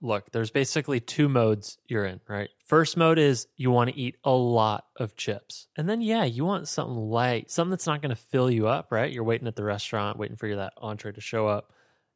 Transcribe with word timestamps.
look, 0.00 0.30
there's 0.30 0.50
basically 0.50 1.00
two 1.00 1.28
modes 1.28 1.78
you're 1.86 2.04
in, 2.04 2.20
right? 2.28 2.48
First 2.64 2.96
mode 2.96 3.18
is 3.18 3.46
you 3.56 3.70
want 3.70 3.90
to 3.90 3.96
eat 3.98 4.16
a 4.24 4.30
lot 4.30 4.86
of 4.96 5.16
chips. 5.16 5.66
And 5.76 5.88
then, 5.88 6.00
yeah, 6.00 6.24
you 6.24 6.44
want 6.44 6.68
something 6.68 6.96
light, 6.96 7.50
something 7.50 7.70
that's 7.70 7.86
not 7.86 8.02
going 8.02 8.10
to 8.10 8.16
fill 8.16 8.50
you 8.50 8.68
up, 8.68 8.92
right? 8.92 9.12
You're 9.12 9.24
waiting 9.24 9.48
at 9.48 9.56
the 9.56 9.64
restaurant, 9.64 10.18
waiting 10.18 10.36
for 10.36 10.46
your, 10.46 10.56
that 10.56 10.74
entree 10.78 11.12
to 11.12 11.20
show 11.20 11.48
up. 11.48 11.72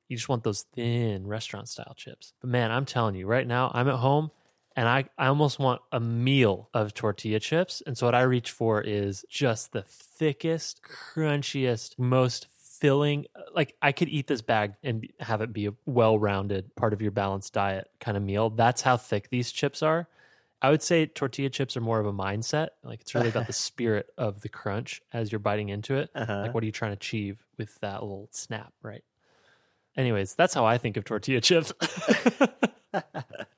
You 0.09 0.17
just 0.17 0.29
want 0.29 0.45
those 0.45 0.63
thin 0.75 1.27
restaurant 1.27 1.69
style 1.69 1.95
chips. 1.97 2.35
But 2.41 2.51
man, 2.51 2.71
I'm 2.71 2.85
telling 2.85 3.15
you, 3.15 3.27
right 3.27 3.47
now, 3.47 3.71
I'm 3.75 3.89
at 3.89 3.97
home 3.97 4.31
and 4.77 4.89
I, 4.89 5.05
I 5.19 5.27
almost 5.27 5.59
want 5.59 5.81
a 5.91 6.01
meal 6.01 6.69
of 6.73 6.95
tortilla 6.95 7.41
chips. 7.41 7.83
And 7.87 7.97
so 7.97 8.07
what 8.07 8.15
I 8.15 8.23
reach 8.23 8.51
for 8.51 8.81
is 8.81 9.25
just 9.29 9.73
the 9.73 9.83
thickest, 9.83 10.81
crunchiest, 10.83 11.99
most 11.99 12.47
filling. 12.83 13.27
Like 13.55 13.77
I 13.81 13.93
could 13.93 14.09
eat 14.09 14.27
this 14.27 14.43
bag 14.43 14.75
and 14.83 15.07
have 15.21 15.41
it 15.41 15.53
be 15.53 15.67
a 15.67 15.75
well 15.87 16.19
rounded 16.19 16.75
part 16.75 16.93
of 16.93 17.01
your 17.01 17.13
balanced 17.13 17.53
diet 17.53 17.89
kind 18.01 18.17
of 18.17 18.25
meal. 18.25 18.51
That's 18.51 18.83
how 18.83 18.97
thick 18.97 19.31
these 19.31 19.53
chips 19.53 19.85
are. 19.85 20.09
I 20.61 20.71
would 20.71 20.83
say 20.83 21.07
tortilla 21.07 21.49
chips 21.49 21.77
are 21.77 21.81
more 21.81 22.01
of 22.01 22.07
a 22.07 22.13
mindset. 22.13 22.71
Like 22.83 23.01
it's 23.01 23.15
really 23.15 23.29
about 23.29 23.47
the 23.47 23.53
spirit 23.69 24.09
of 24.19 24.41
the 24.41 24.49
crunch 24.49 25.01
as 25.13 25.31
you're 25.31 25.39
biting 25.39 25.69
into 25.69 25.95
it. 25.95 26.11
Uh-huh. 26.15 26.43
Like 26.43 26.55
what 26.55 26.65
are 26.65 26.67
you 26.67 26.73
trying 26.73 26.91
to 26.91 26.97
achieve 26.97 27.45
with 27.57 27.79
that 27.81 28.03
little 28.03 28.29
snap, 28.33 28.73
right? 28.83 29.05
Anyways, 29.97 30.35
that's 30.35 30.53
how 30.53 30.65
I 30.65 30.77
think 30.77 30.97
of 30.97 31.05
tortilla 31.05 31.41
chips. 31.41 31.73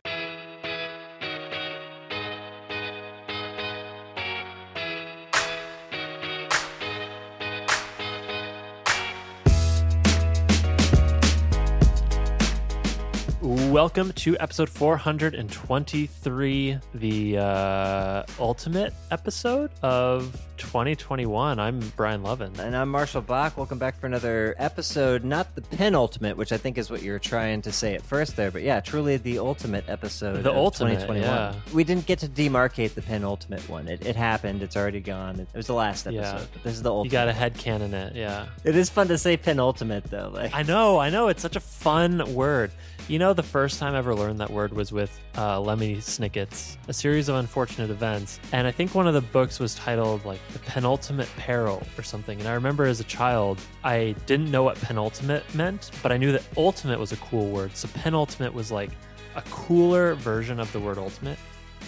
Welcome 13.75 14.13
to 14.13 14.39
episode 14.39 14.71
423, 14.71 16.79
the 16.95 17.39
uh, 17.39 18.23
ultimate 18.39 18.95
episode 19.11 19.73
of 19.83 20.41
2021. 20.57 21.59
I'm 21.59 21.81
Brian 21.97 22.23
Lovin. 22.23 22.53
And 22.59 22.77
I'm 22.77 22.89
Marshall 22.89 23.23
Bock. 23.23 23.57
Welcome 23.57 23.79
back 23.79 23.99
for 23.99 24.07
another 24.07 24.55
episode. 24.59 25.25
Not 25.25 25.55
the 25.55 25.63
penultimate, 25.63 26.37
which 26.37 26.53
I 26.53 26.57
think 26.57 26.79
is 26.79 26.91
what 26.91 27.03
you're 27.03 27.19
trying 27.19 27.63
to 27.63 27.73
say 27.73 27.95
at 27.95 28.03
first 28.03 28.37
there, 28.37 28.51
but 28.51 28.63
yeah, 28.63 28.81
truly 28.81 29.17
the 29.17 29.39
ultimate 29.39 29.89
episode. 29.89 30.43
The 30.43 30.53
ultimate, 30.53 31.01
2021. 31.01 31.23
yeah. 31.23 31.55
We 31.73 31.85
didn't 31.85 32.07
get 32.07 32.19
to 32.21 32.29
demarcate 32.29 32.95
the 32.95 33.03
penultimate 33.03 33.69
one. 33.69 33.89
It, 33.89 34.07
it 34.07 34.17
happened. 34.17 34.63
It's 34.63 34.77
already 34.77 35.01
gone. 35.01 35.41
It, 35.41 35.49
was 35.55 35.67
the 35.67 35.75
last 35.75 36.07
episode. 36.07 36.21
Yeah. 36.21 36.45
But 36.53 36.63
this 36.63 36.75
is 36.75 36.83
the 36.83 36.91
ultimate. 36.91 37.13
You 37.13 37.19
got 37.19 37.29
a 37.29 37.33
head 37.33 37.57
canon 37.57 37.95
it, 37.95 38.15
yeah. 38.15 38.47
It 38.65 38.77
is 38.77 38.91
fun 38.91 39.09
to 39.09 39.19
say 39.19 39.37
penultimate 39.37 40.05
though. 40.05 40.31
Like 40.33 40.55
I 40.55 40.63
know, 40.63 40.99
I 40.99 41.11
know. 41.11 41.29
It's 41.29 41.43
such 41.43 41.57
a 41.57 41.61
fun 41.61 42.35
word. 42.35 42.71
You 43.07 43.19
know, 43.19 43.35
the 43.35 43.43
first 43.43 43.79
time 43.79 43.95
I 43.95 43.99
ever 43.99 44.15
learned 44.15 44.41
that 44.41 44.49
word 44.49 44.73
was 44.73 44.91
with 44.91 45.21
uh, 45.35 45.59
Lemony 45.59 45.99
Snicket's 45.99 46.79
A 46.89 46.95
Series 46.95 47.29
of 47.29 47.37
Unfortunate 47.37 47.91
Events. 47.91 48.41
And 48.51 48.67
I 48.67 48.71
think 48.71 48.95
one 48.95 49.07
of 49.07 49.13
the 49.13 49.21
books 49.21 49.59
was 49.61 49.75
titled, 49.75 50.25
like, 50.25 50.41
The 50.53 50.59
Penultimate 50.61 51.29
Peril 51.37 51.83
or 51.99 52.03
something. 52.03 52.39
And 52.39 52.49
I 52.49 52.55
remember 52.55 52.85
as 52.85 53.01
a 53.01 53.05
child, 53.05 53.61
I 53.83 54.15
didn't 54.27 54.51
know 54.51 54.63
what 54.63 54.81
penultimate 54.81 55.43
meant, 55.55 55.91
but 56.03 56.13
I 56.13 56.17
knew 56.17 56.33
that 56.33 56.43
ultimate 56.57 56.99
was 56.99 57.13
a 57.13 57.17
cool 57.17 57.49
word. 57.49 57.77
So 57.77 57.89
penultimate 57.95 58.53
was 58.53 58.71
like 58.71 58.91
a 59.37 59.43
cooler 59.43 60.15
version 60.15 60.61
of 60.61 60.73
the 60.73 60.81
word 60.81 60.99
ultimate. 60.99 61.39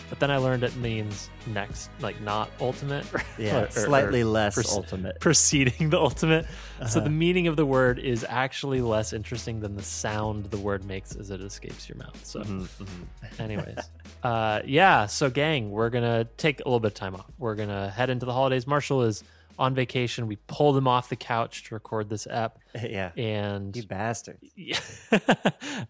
But 0.08 0.20
then 0.20 0.30
I 0.30 0.36
learned 0.36 0.62
it 0.62 0.76
means 0.76 1.28
next, 1.48 1.90
like 2.00 2.20
not 2.20 2.48
ultimate. 2.60 3.04
yeah, 3.38 3.62
or- 3.62 3.64
or- 3.66 3.70
slightly 3.70 4.20
or 4.22 4.26
less 4.26 4.54
pers- 4.54 4.72
ultimate. 4.72 5.18
preceding 5.20 5.90
the 5.90 5.98
ultimate. 6.00 6.46
So 6.78 6.84
Uh-huh. 6.84 7.00
the 7.00 7.10
meaning 7.10 7.48
of 7.48 7.56
the 7.56 7.66
word 7.66 7.98
is 7.98 8.24
actually 8.28 8.80
less 8.82 9.12
interesting 9.12 9.60
than 9.60 9.74
the 9.76 9.82
sound 9.82 10.44
the 10.46 10.58
word 10.58 10.84
makes 10.84 11.16
as 11.16 11.30
it 11.30 11.40
escapes 11.40 11.88
your 11.88 11.98
mouth. 11.98 12.18
So, 12.24 12.40
Mhm, 12.40 12.68
mhm. 12.78 13.40
anyways, 13.40 13.78
uh, 14.22 14.60
yeah. 14.64 15.06
So, 15.06 15.28
gang, 15.30 15.70
we're 15.70 15.90
gonna 15.90 16.24
take 16.36 16.60
a 16.60 16.64
little 16.64 16.80
bit 16.80 16.88
of 16.88 16.94
time 16.94 17.14
off. 17.16 17.26
We're 17.38 17.54
gonna 17.56 17.88
head 17.90 18.08
into 18.10 18.26
the 18.26 18.32
holidays. 18.32 18.66
Marshall 18.66 19.02
is 19.02 19.24
on 19.58 19.74
vacation. 19.74 20.26
We 20.26 20.36
pulled 20.46 20.76
him 20.76 20.86
off 20.88 21.08
the 21.08 21.16
couch 21.16 21.64
to 21.64 21.74
record 21.74 22.08
this 22.08 22.26
app. 22.26 22.58
yeah. 22.82 23.10
and 23.16 23.74
You 23.76 23.84
bastard. 23.86 24.38
yeah. 24.54 24.78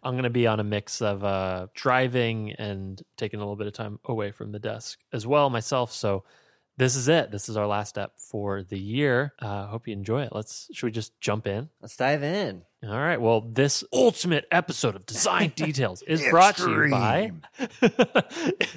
I'm 0.02 0.12
going 0.14 0.22
to 0.24 0.30
be 0.30 0.46
on 0.46 0.60
a 0.60 0.64
mix 0.64 1.02
of 1.02 1.24
uh, 1.24 1.66
driving 1.74 2.52
and 2.52 3.00
taking 3.16 3.41
a 3.41 3.42
little 3.42 3.56
bit 3.56 3.66
of 3.66 3.72
time 3.72 3.98
away 4.04 4.30
from 4.30 4.52
the 4.52 4.58
desk 4.58 4.98
as 5.12 5.26
well 5.26 5.50
myself. 5.50 5.92
So 5.92 6.24
this 6.78 6.94
is 6.94 7.08
it. 7.08 7.30
This 7.30 7.48
is 7.48 7.56
our 7.56 7.66
last 7.66 7.88
step 7.88 8.12
for 8.18 8.62
the 8.62 8.78
year. 8.78 9.32
Uh, 9.41 9.66
hope 9.66 9.88
you 9.88 9.94
enjoy 9.94 10.22
it. 10.24 10.28
Let's 10.32 10.68
should 10.74 10.84
we 10.86 10.91
just 10.92 11.18
jump 11.20 11.46
in? 11.46 11.70
Let's 11.80 11.96
dive 11.96 12.22
in. 12.22 12.62
All 12.84 12.91
right. 12.98 13.18
Well, 13.18 13.41
this 13.41 13.82
ultimate 13.94 14.44
episode 14.52 14.94
of 14.94 15.06
Design 15.06 15.52
Details 15.56 16.02
is 16.02 16.22
brought 16.28 16.58
to 16.58 16.70
you 16.70 16.91
by 16.91 17.32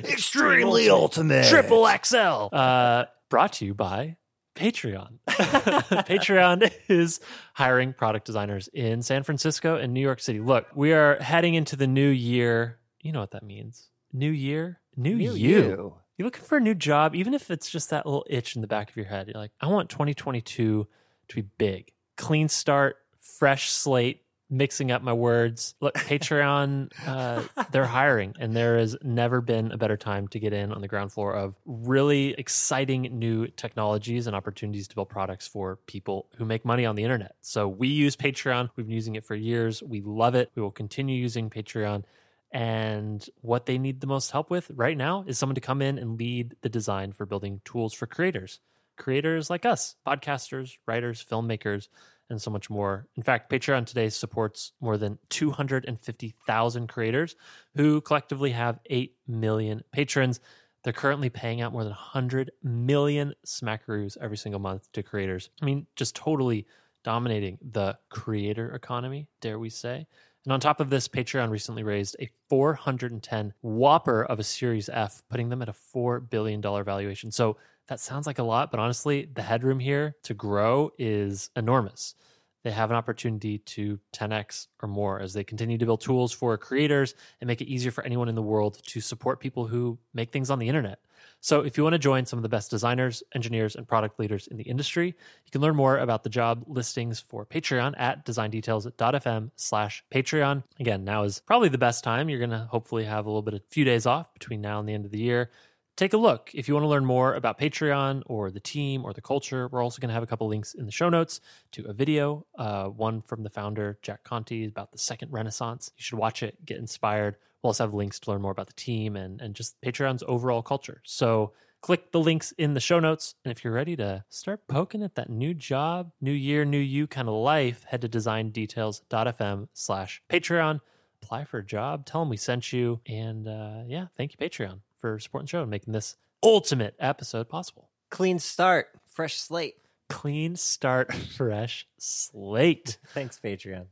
Extremely 0.04 0.90
ultimate. 0.90 1.48
Triple 1.48 1.88
XL. 2.04 2.48
Uh, 2.56 3.06
brought 3.30 3.54
to 3.54 3.66
you 3.66 3.74
by 3.74 4.16
Patreon. 4.60 5.20
Patreon 5.30 6.72
is 6.90 7.20
hiring 7.54 7.94
product 7.94 8.26
designers 8.26 8.68
in 8.74 9.02
San 9.02 9.24
Francisco 9.24 9.78
and 9.78 9.94
New 9.94 10.02
York 10.02 10.20
City. 10.20 10.40
Look, 10.40 10.68
we 10.76 10.92
are 10.92 11.18
heading 11.22 11.54
into 11.54 11.76
the 11.76 11.88
new 11.88 12.10
year. 12.10 12.78
You 13.02 13.14
know 13.14 13.22
what 13.22 13.32
that 13.32 13.44
means. 13.44 13.90
New 14.12 14.32
year, 14.32 14.82
new, 14.98 15.16
New 15.16 15.34
you. 15.34 15.60
you. 15.62 15.96
You're 16.18 16.26
looking 16.26 16.44
for 16.44 16.58
a 16.58 16.62
new 16.62 16.76
job, 16.76 17.16
even 17.16 17.34
if 17.34 17.50
it's 17.50 17.70
just 17.70 17.90
that 17.92 18.06
little 18.06 18.26
itch 18.30 18.56
in 18.56 18.62
the 18.62 18.68
back 18.68 18.90
of 18.90 18.98
your 18.98 19.06
head. 19.06 19.28
You're 19.28 19.40
like, 19.40 19.52
I 19.62 19.68
want 19.68 19.90
2022 19.90 20.88
to 21.30 21.36
be 21.36 21.48
big, 21.58 21.94
clean 22.18 22.50
start, 22.50 22.98
fresh 23.22 23.70
slate, 23.70 24.24
mixing 24.50 24.92
up 24.92 25.02
my 25.02 25.14
words. 25.14 25.76
Look, 25.80 25.96
Patreon, 25.96 26.92
uh, 27.06 27.44
they're 27.72 27.86
hiring, 27.86 28.34
and 28.40 28.56
there 28.56 28.78
has 28.78 28.96
never 29.04 29.42
been 29.42 29.72
a 29.72 29.78
better 29.78 29.98
time 29.98 30.28
to 30.30 30.40
get 30.40 30.54
in 30.54 30.72
on 30.72 30.82
the 30.82 30.88
ground 30.88 31.12
floor 31.12 31.34
of 31.34 31.58
really 31.66 32.32
exciting 32.32 33.04
new 33.20 33.48
technologies 33.48 34.28
and 34.28 34.36
opportunities 34.36 34.88
to 34.88 34.96
build 34.96 35.10
products 35.10 35.48
for 35.48 35.78
people 35.86 36.28
who 36.38 36.46
make 36.46 36.66
money 36.66 36.86
on 36.86 36.96
the 36.96 37.04
internet. 37.04 37.36
So 37.42 37.68
we 37.68 37.88
use 37.88 38.16
Patreon. 38.16 38.70
We've 38.76 38.88
been 38.88 38.96
using 38.96 39.16
it 39.16 39.24
for 39.24 39.36
years. 39.36 39.84
We 39.84 40.02
love 40.02 40.36
it. 40.36 40.52
We 40.56 40.62
will 40.62 40.72
continue 40.72 41.16
using 41.16 41.50
Patreon. 41.50 42.04
And 42.52 43.24
what 43.42 43.68
they 43.68 43.78
need 43.78 44.02
the 44.02 44.08
most 44.08 44.32
help 44.32 44.50
with 44.50 44.72
right 44.74 44.98
now 44.98 45.24
is 45.28 45.38
someone 45.38 45.56
to 45.56 45.62
come 45.62 45.82
in 45.82 46.00
and 46.00 46.18
lead 46.18 46.56
the 46.62 46.70
design 46.70 47.12
for 47.12 47.26
building 47.26 47.62
tools 47.64 47.94
for 47.94 48.08
creators. 48.08 48.60
Creators 48.98 49.50
like 49.50 49.66
us, 49.66 49.96
podcasters, 50.06 50.78
writers, 50.88 51.24
filmmakers, 51.24 51.88
and 52.30 52.42
so 52.42 52.52
much 52.52 52.70
more. 52.70 53.08
In 53.16 53.24
fact, 53.24 53.52
Patreon 53.52 53.86
today 53.86 54.10
supports 54.10 54.72
more 54.80 54.98
than 54.98 55.18
250,000 55.30 56.88
creators 56.88 57.36
who 57.76 58.02
collectively 58.02 58.52
have 58.52 58.80
8 58.86 59.16
million 59.28 59.84
patrons. 59.92 60.40
They're 60.84 60.94
currently 60.94 61.30
paying 61.30 61.62
out 61.62 61.74
more 61.74 61.84
than 61.84 61.92
100 61.92 62.52
million 62.64 63.34
smackaroos 63.46 64.18
every 64.22 64.38
single 64.38 64.62
month 64.62 64.92
to 64.94 65.04
creators. 65.04 65.50
I 65.62 65.66
mean, 65.66 65.88
just 65.96 66.16
totally 66.16 66.66
dominating 67.04 67.58
the 67.62 67.98
creator 68.10 68.74
economy, 68.74 69.28
dare 69.42 69.60
we 69.60 69.70
say. 69.70 70.08
And 70.46 70.54
on 70.54 70.60
top 70.60 70.80
of 70.80 70.90
this, 70.90 71.08
Patreon 71.08 71.50
recently 71.50 71.84
raised 71.84 72.16
a 72.20 72.30
410 72.50 73.54
whopper 73.62 74.24
of 74.24 74.40
a 74.40 74.44
Series 74.44 74.90
F, 74.90 75.22
putting 75.30 75.50
them 75.50 75.62
at 75.62 75.70
a 75.70 75.74
$4 75.74 76.30
billion 76.30 76.62
valuation. 76.62 77.32
So 77.32 77.58
that 77.90 78.00
sounds 78.00 78.28
like 78.28 78.40
a 78.40 78.44
lot, 78.44 78.72
but 78.72 78.80
honestly, 78.80 79.28
the 79.34 79.42
headroom 79.42 79.80
here 79.80 80.16
to 80.24 80.34
grow 80.34 80.92
is 80.98 81.50
enormous. 81.56 82.16
They 82.64 82.72
have 82.72 82.92
an 82.92 82.98
opportunity 82.98 83.60
to 83.60 84.00
10x 84.14 84.68
or 84.82 84.90
more 84.90 85.20
as 85.20 85.34
they 85.34 85.44
continue 85.44 85.78
to 85.78 85.86
build 85.86 86.02
tools 86.02 86.32
for 86.32 86.58
creators 86.58 87.16
and 87.40 87.48
make 87.48 87.62
it 87.62 87.68
easier 87.68 87.90
for 87.90 88.04
anyone 88.04 88.30
in 88.30 88.36
the 88.36 88.42
world 88.42 88.80
to 88.88 89.02
support 89.02 89.40
people 89.40 89.66
who 89.66 89.98
make 90.14 90.32
things 90.32 90.50
on 90.50 90.60
the 90.60 90.68
internet. 90.68 91.00
So, 91.42 91.62
if 91.62 91.78
you 91.78 91.84
want 91.84 91.94
to 91.94 92.00
join 92.00 92.26
some 92.26 92.38
of 92.38 92.44
the 92.44 92.50
best 92.50 92.70
designers, 92.70 93.24
engineers, 93.34 93.76
and 93.76 93.88
product 93.88 94.20
leaders 94.20 94.48
in 94.48 94.58
the 94.58 94.64
industry, 94.64 95.08
you 95.08 95.52
can 95.52 95.62
learn 95.62 95.76
more 95.76 95.98
about 95.98 96.24
the 96.24 96.30
job 96.30 96.64
listings 96.68 97.20
for 97.20 97.46
Patreon 97.46 97.94
at 97.98 98.26
designdetails.fm 98.26 99.52
slash 99.56 100.04
Patreon. 100.14 100.64
Again, 100.80 101.06
now 101.06 101.24
is 101.24 101.42
probably 101.46 101.70
the 101.70 101.78
best 101.78 102.04
time. 102.04 102.30
You're 102.30 102.40
going 102.40 102.50
to 102.52 102.68
hopefully 102.70 103.06
have 103.06 103.26
a 103.26 103.30
little 103.30 103.42
bit 103.42 103.54
of 103.54 103.62
a 103.62 103.70
few 103.70 103.86
days 103.86 104.06
off 104.06 104.34
between 104.34 104.62
now 104.62 104.80
and 104.80 104.88
the 104.88 104.94
end 104.94 105.06
of 105.06 105.12
the 105.12 105.20
year. 105.20 105.50
Take 106.00 106.14
a 106.14 106.18
look. 106.18 106.50
If 106.54 106.70
you 106.70 106.76
want 106.76 106.86
to 106.86 106.88
learn 106.88 107.04
more 107.04 107.34
about 107.34 107.60
Patreon 107.60 108.24
or 108.26 108.52
the 108.52 108.62
team 108.62 109.04
or 109.04 109.12
the 109.12 109.20
culture, 109.20 109.68
we're 109.68 109.84
also 109.84 110.00
going 110.00 110.08
to 110.08 110.14
have 110.14 110.24
a 110.24 110.28
couple 110.28 110.48
links 110.48 110.74
in 110.74 110.86
the 110.86 110.94
show 110.94 111.10
notes 111.10 111.42
to 111.74 111.84
a 111.88 111.92
video, 111.92 112.46
uh, 112.58 112.86
one 112.86 113.20
from 113.20 113.44
the 113.44 113.50
founder, 113.50 114.00
Jack 114.02 114.24
Conte, 114.24 114.66
about 114.66 114.94
the 114.94 114.98
second 114.98 115.34
renaissance. 115.34 115.92
You 115.98 116.04
should 116.04 116.18
watch 116.18 116.42
it, 116.42 116.64
get 116.64 116.78
inspired. 116.78 117.36
We'll 117.62 117.72
also 117.72 117.84
have 117.84 117.94
links 117.94 118.18
to 118.22 118.32
learn 118.32 118.42
more 118.42 118.54
about 118.54 118.68
the 118.68 118.74
team 118.76 119.18
and, 119.18 119.42
and 119.42 119.54
just 119.54 119.76
Patreon's 119.82 120.24
overall 120.26 120.62
culture. 120.62 121.02
So 121.04 121.52
click 121.82 122.14
the 122.14 122.22
links 122.22 122.54
in 122.54 122.76
the 122.76 122.80
show 122.80 123.02
notes. 123.02 123.36
And 123.44 123.52
if 123.52 123.66
you're 123.66 123.74
ready 123.74 123.98
to 123.98 124.24
start 124.30 124.70
poking 124.70 125.04
at 125.04 125.16
that 125.16 125.30
new 125.30 125.54
job, 125.54 126.14
new 126.22 126.32
year, 126.32 126.64
new 126.64 126.78
you 126.78 127.08
kind 127.08 127.28
of 127.28 127.34
life, 127.34 127.84
head 127.84 128.00
to 128.04 128.08
designdetails.fm 128.08 129.68
slash 129.74 130.22
Patreon. 130.30 130.80
Apply 131.22 131.44
for 131.44 131.58
a 131.58 131.66
job, 131.66 132.06
tell 132.06 132.22
them 132.22 132.30
we 132.30 132.38
sent 132.38 132.72
you. 132.72 133.02
And 133.06 133.50
uh, 133.50 133.82
yeah, 133.86 134.06
thank 134.16 134.32
you, 134.32 134.38
Patreon, 134.38 134.80
for 135.00 135.20
supporting 135.20 135.46
the 135.46 135.50
show 135.50 135.62
and 135.62 135.72
making 135.72 135.94
this 135.94 136.16
ultimate 136.44 136.96
episode 137.00 137.50
possible. 137.50 137.90
Clean 138.10 138.40
start, 138.40 138.88
fresh 139.06 139.38
slate. 139.38 139.76
Clean 140.10 140.56
start, 140.56 141.14
fresh 141.38 141.88
slate. 141.98 142.98
Thanks, 143.14 143.40
Patreon. 143.44 143.86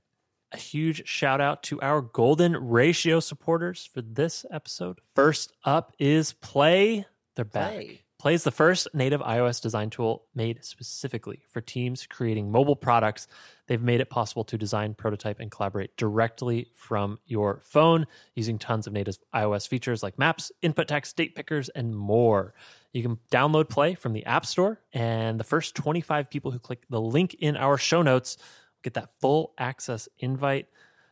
A 0.54 0.58
huge 0.58 1.08
shout 1.08 1.42
out 1.42 1.62
to 1.64 1.82
our 1.82 2.02
golden 2.02 2.56
ratio 2.56 3.20
supporters 3.20 3.90
for 3.94 4.02
this 4.02 4.46
episode. 4.50 5.00
First 5.14 5.52
up 5.66 5.94
is 6.00 6.34
Play. 6.34 7.06
They're 7.36 7.46
back. 7.46 7.74
Play. 7.74 8.02
Play 8.20 8.34
is 8.34 8.44
the 8.44 8.52
first 8.52 8.88
native 8.96 9.22
iOS 9.22 9.62
design 9.62 9.92
tool 9.92 10.24
made 10.34 10.66
specifically 10.66 11.44
for 11.48 11.62
teams 11.62 12.08
creating 12.08 12.52
mobile 12.52 12.76
products. 12.76 13.28
They've 13.68 13.82
made 13.82 14.02
it 14.02 14.10
possible 14.10 14.44
to 14.46 14.58
design, 14.58 14.96
prototype, 14.96 15.40
and 15.40 15.52
collaborate 15.52 15.96
directly 15.98 16.72
from 16.74 17.20
your 17.28 17.62
phone 17.64 18.08
using 18.34 18.58
tons 18.58 18.88
of 18.88 18.94
native 18.94 19.20
iOS 19.36 19.68
features 19.68 20.02
like 20.02 20.18
maps, 20.18 20.52
input 20.64 20.88
text, 20.88 21.16
date 21.16 21.36
pickers, 21.36 21.70
and 21.70 21.96
more. 21.96 22.56
You 22.92 23.04
can 23.04 23.20
download 23.32 23.70
Play 23.70 23.94
from 23.94 24.14
the 24.14 24.26
App 24.26 24.48
Store, 24.48 24.82
and 24.94 25.40
the 25.40 25.44
first 25.44 25.76
25 25.76 26.28
people 26.32 26.50
who 26.50 26.58
click 26.58 26.86
the 26.90 27.02
link 27.02 27.36
in 27.36 27.56
our 27.56 27.78
show 27.78 28.02
notes 28.02 28.38
get 28.82 28.96
that 28.96 29.12
full 29.22 29.54
access 29.60 30.10
invite. 30.18 30.68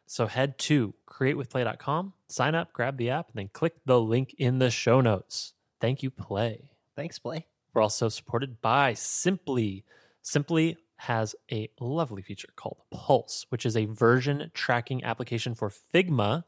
So 0.07 0.25
head 0.25 0.57
to 0.59 0.95
createwithplay.com, 1.07 2.13
sign 2.29 2.55
up, 2.55 2.73
grab 2.73 2.97
the 2.97 3.11
app, 3.11 3.27
and 3.27 3.35
then 3.37 3.49
click 3.53 3.75
the 3.85 4.01
link 4.01 4.33
in 4.39 4.57
the 4.57 4.71
show 4.71 5.01
notes. 5.01 5.53
Thank 5.79 6.01
you, 6.01 6.09
Play. 6.09 6.69
Thanks, 6.95 7.19
Play. 7.19 7.45
We're 7.73 7.81
also 7.81 8.07
supported 8.07 8.61
by 8.61 8.93
Sympli. 8.93 9.83
Sympli 10.23 10.77
has 10.97 11.35
a 11.51 11.69
lovely 11.79 12.21
feature 12.21 12.47
called 12.55 12.77
Pulse, 12.89 13.45
which 13.49 13.65
is 13.65 13.75
a 13.75 13.85
version 13.85 14.49
tracking 14.53 15.03
application 15.03 15.55
for 15.55 15.69
Figma 15.69 16.45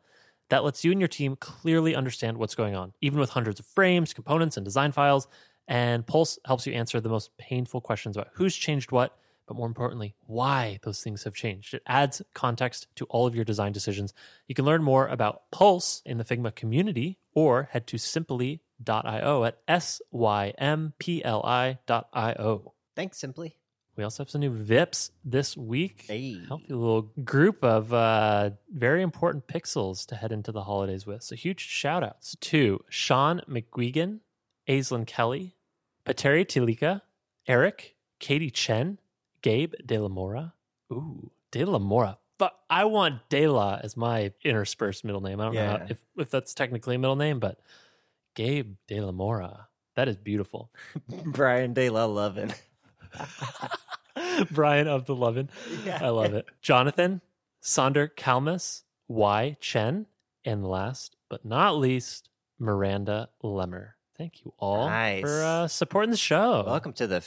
that 0.50 0.64
lets 0.64 0.86
you 0.86 0.92
and 0.92 1.02
your 1.02 1.10
team 1.10 1.36
clearly 1.36 1.94
understand 1.96 2.38
what's 2.38 2.56
going 2.56 2.76
on, 2.76 2.94
even 3.02 3.20
with 3.20 3.32
hundreds 3.32 3.60
of 3.60 3.66
frames, 3.66 4.14
components, 4.14 4.56
and 4.56 4.64
design 4.64 4.94
files. 4.94 5.28
And 5.68 6.08
Pulse 6.08 6.40
helps 6.46 6.66
you 6.66 6.74
answer 6.74 7.02
the 7.02 7.10
most 7.10 7.38
painful 7.38 7.82
questions 7.82 8.16
about 8.16 8.30
who's 8.34 8.56
changed 8.56 8.94
what, 8.94 9.18
but 9.48 9.58
more 9.58 9.68
importantly, 9.68 10.16
why 10.26 10.80
those 10.84 11.02
things 11.02 11.26
have 11.26 11.34
changed. 11.34 11.74
It 11.74 11.84
adds 11.86 12.22
context 12.34 12.88
to 12.96 13.06
all 13.06 13.28
of 13.28 13.36
your 13.36 13.44
design 13.44 13.74
decisions. 13.74 14.14
You 14.48 14.56
can 14.56 14.64
learn 14.64 14.82
more 14.84 15.08
about 15.08 15.52
Pulse 15.52 16.02
in 16.06 16.18
the 16.18 16.24
Figma 16.24 16.56
community 16.56 17.20
or 17.34 17.68
head 17.72 17.86
to 17.88 17.98
sympli.io 18.84 19.44
at 19.46 19.58
S-Y-M-P-L-I.io. 21.38 22.74
Thanks, 22.96 23.20
Sympli. 23.20 23.54
We 23.96 24.04
also 24.04 24.24
have 24.24 24.30
some 24.30 24.42
new 24.42 24.52
VIPs 24.52 25.10
this 25.26 25.58
week. 25.58 26.06
Hey. 26.08 26.40
Healthy 26.48 26.74
little 26.74 27.02
group 27.24 27.64
of 27.64 27.92
uh, 27.94 28.52
very 28.72 29.02
important 29.02 29.48
pixels 29.48 30.06
to 30.08 30.16
head 30.16 30.32
into 30.32 30.52
the 30.52 30.64
holidays 30.64 31.08
with. 31.08 31.24
So 31.24 31.36
huge 31.36 31.62
shout 31.62 32.04
outs 32.04 32.36
to 32.42 32.84
Sean 32.90 33.42
McGuigan, 33.50 34.20
Aislinn 34.70 35.08
Kelly, 35.08 35.56
Pateri 36.06 36.46
Tilika, 36.46 37.02
Eric, 37.48 37.96
Katie 38.20 38.52
Chen, 38.52 39.00
Gabe 39.42 39.74
De 39.84 39.98
La 39.98 40.10
Mora. 40.10 40.54
Ooh, 40.94 41.32
De 41.52 41.66
La 41.66 41.80
Mora. 41.80 42.20
But 42.38 42.54
I 42.70 42.86
want 42.86 43.28
De 43.30 43.48
La 43.48 43.80
as 43.84 43.98
my 43.98 44.32
interspersed 44.44 45.04
middle 45.06 45.22
name. 45.22 45.42
I 45.42 45.46
don't 45.46 45.56
know 45.56 45.62
Yeah. 45.62 45.78
how, 45.80 45.86
if, 45.90 45.98
if 46.18 46.30
that's 46.30 46.54
technically 46.54 46.94
a 46.96 47.00
middle 47.00 47.16
name, 47.16 47.40
but 47.40 47.60
Gabe 48.38 48.76
De 48.88 49.02
La 49.02 49.12
Mora. 49.12 49.68
That 49.96 50.08
is 50.08 50.16
beautiful. 50.16 50.70
Brian 51.26 51.74
De 51.74 51.90
La 51.90 52.06
Lovin. 52.06 52.54
Brian 54.52 54.88
of 54.88 55.06
the 55.08 55.16
Lovin. 55.16 55.50
Yeah. 55.84 55.98
I 56.04 56.10
love 56.10 56.36
it. 56.36 56.46
Jonathan, 56.62 57.22
Sonder 57.64 58.08
Kalmus, 58.16 58.84
Y 59.08 59.58
Chen, 59.60 60.06
and 60.46 60.64
last 60.68 61.16
but 61.32 61.46
not 61.46 61.78
least, 61.78 62.30
Miranda 62.60 63.30
Lemmer. 63.44 63.94
Thank 64.20 64.46
you 64.46 64.54
all 64.60 64.88
Nice. 64.88 65.22
for 65.24 65.44
uh, 65.44 65.68
supporting 65.68 66.12
the 66.12 66.18
show. 66.18 66.64
Welcome 66.64 66.94
to 66.94 67.08
the 67.08 67.16
Yeah, 67.16 67.20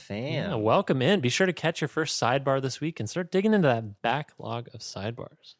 fam. 0.50 0.62
welcome 0.62 1.02
in. 1.02 1.18
Be 1.18 1.28
sure 1.28 1.46
to 1.48 1.52
catch 1.52 1.80
your 1.80 1.88
first 1.88 2.22
sidebar 2.22 2.62
this 2.62 2.80
week 2.80 3.00
and 3.00 3.10
start 3.10 3.32
digging 3.32 3.52
into 3.52 3.66
that 3.66 4.00
backlog 4.00 4.68
of 4.72 4.80
sidebars. 4.80 5.56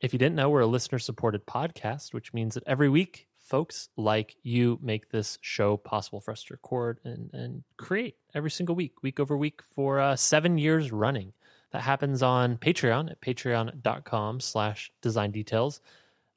If 0.00 0.12
you 0.12 0.18
didn't 0.20 0.36
know, 0.36 0.48
we're 0.48 0.60
a 0.60 0.66
listener 0.66 1.00
supported 1.00 1.44
podcast, 1.44 2.14
which 2.14 2.32
means 2.32 2.54
that 2.54 2.62
every 2.68 2.88
week, 2.88 3.26
folks 3.46 3.88
like 3.96 4.36
you 4.42 4.78
make 4.82 5.10
this 5.10 5.38
show 5.40 5.76
possible 5.76 6.20
for 6.20 6.32
us 6.32 6.42
to 6.44 6.54
record 6.54 6.98
and, 7.04 7.30
and 7.32 7.62
create 7.76 8.16
every 8.34 8.50
single 8.50 8.74
week, 8.74 9.02
week 9.02 9.20
over 9.20 9.36
week, 9.36 9.60
for 9.62 10.00
uh, 10.00 10.16
seven 10.16 10.58
years 10.58 10.92
running. 10.92 11.32
That 11.72 11.82
happens 11.82 12.22
on 12.22 12.56
Patreon 12.58 13.10
at 13.10 13.20
patreon.com 13.20 14.40
slash 14.40 14.90
design 15.02 15.30
details. 15.30 15.80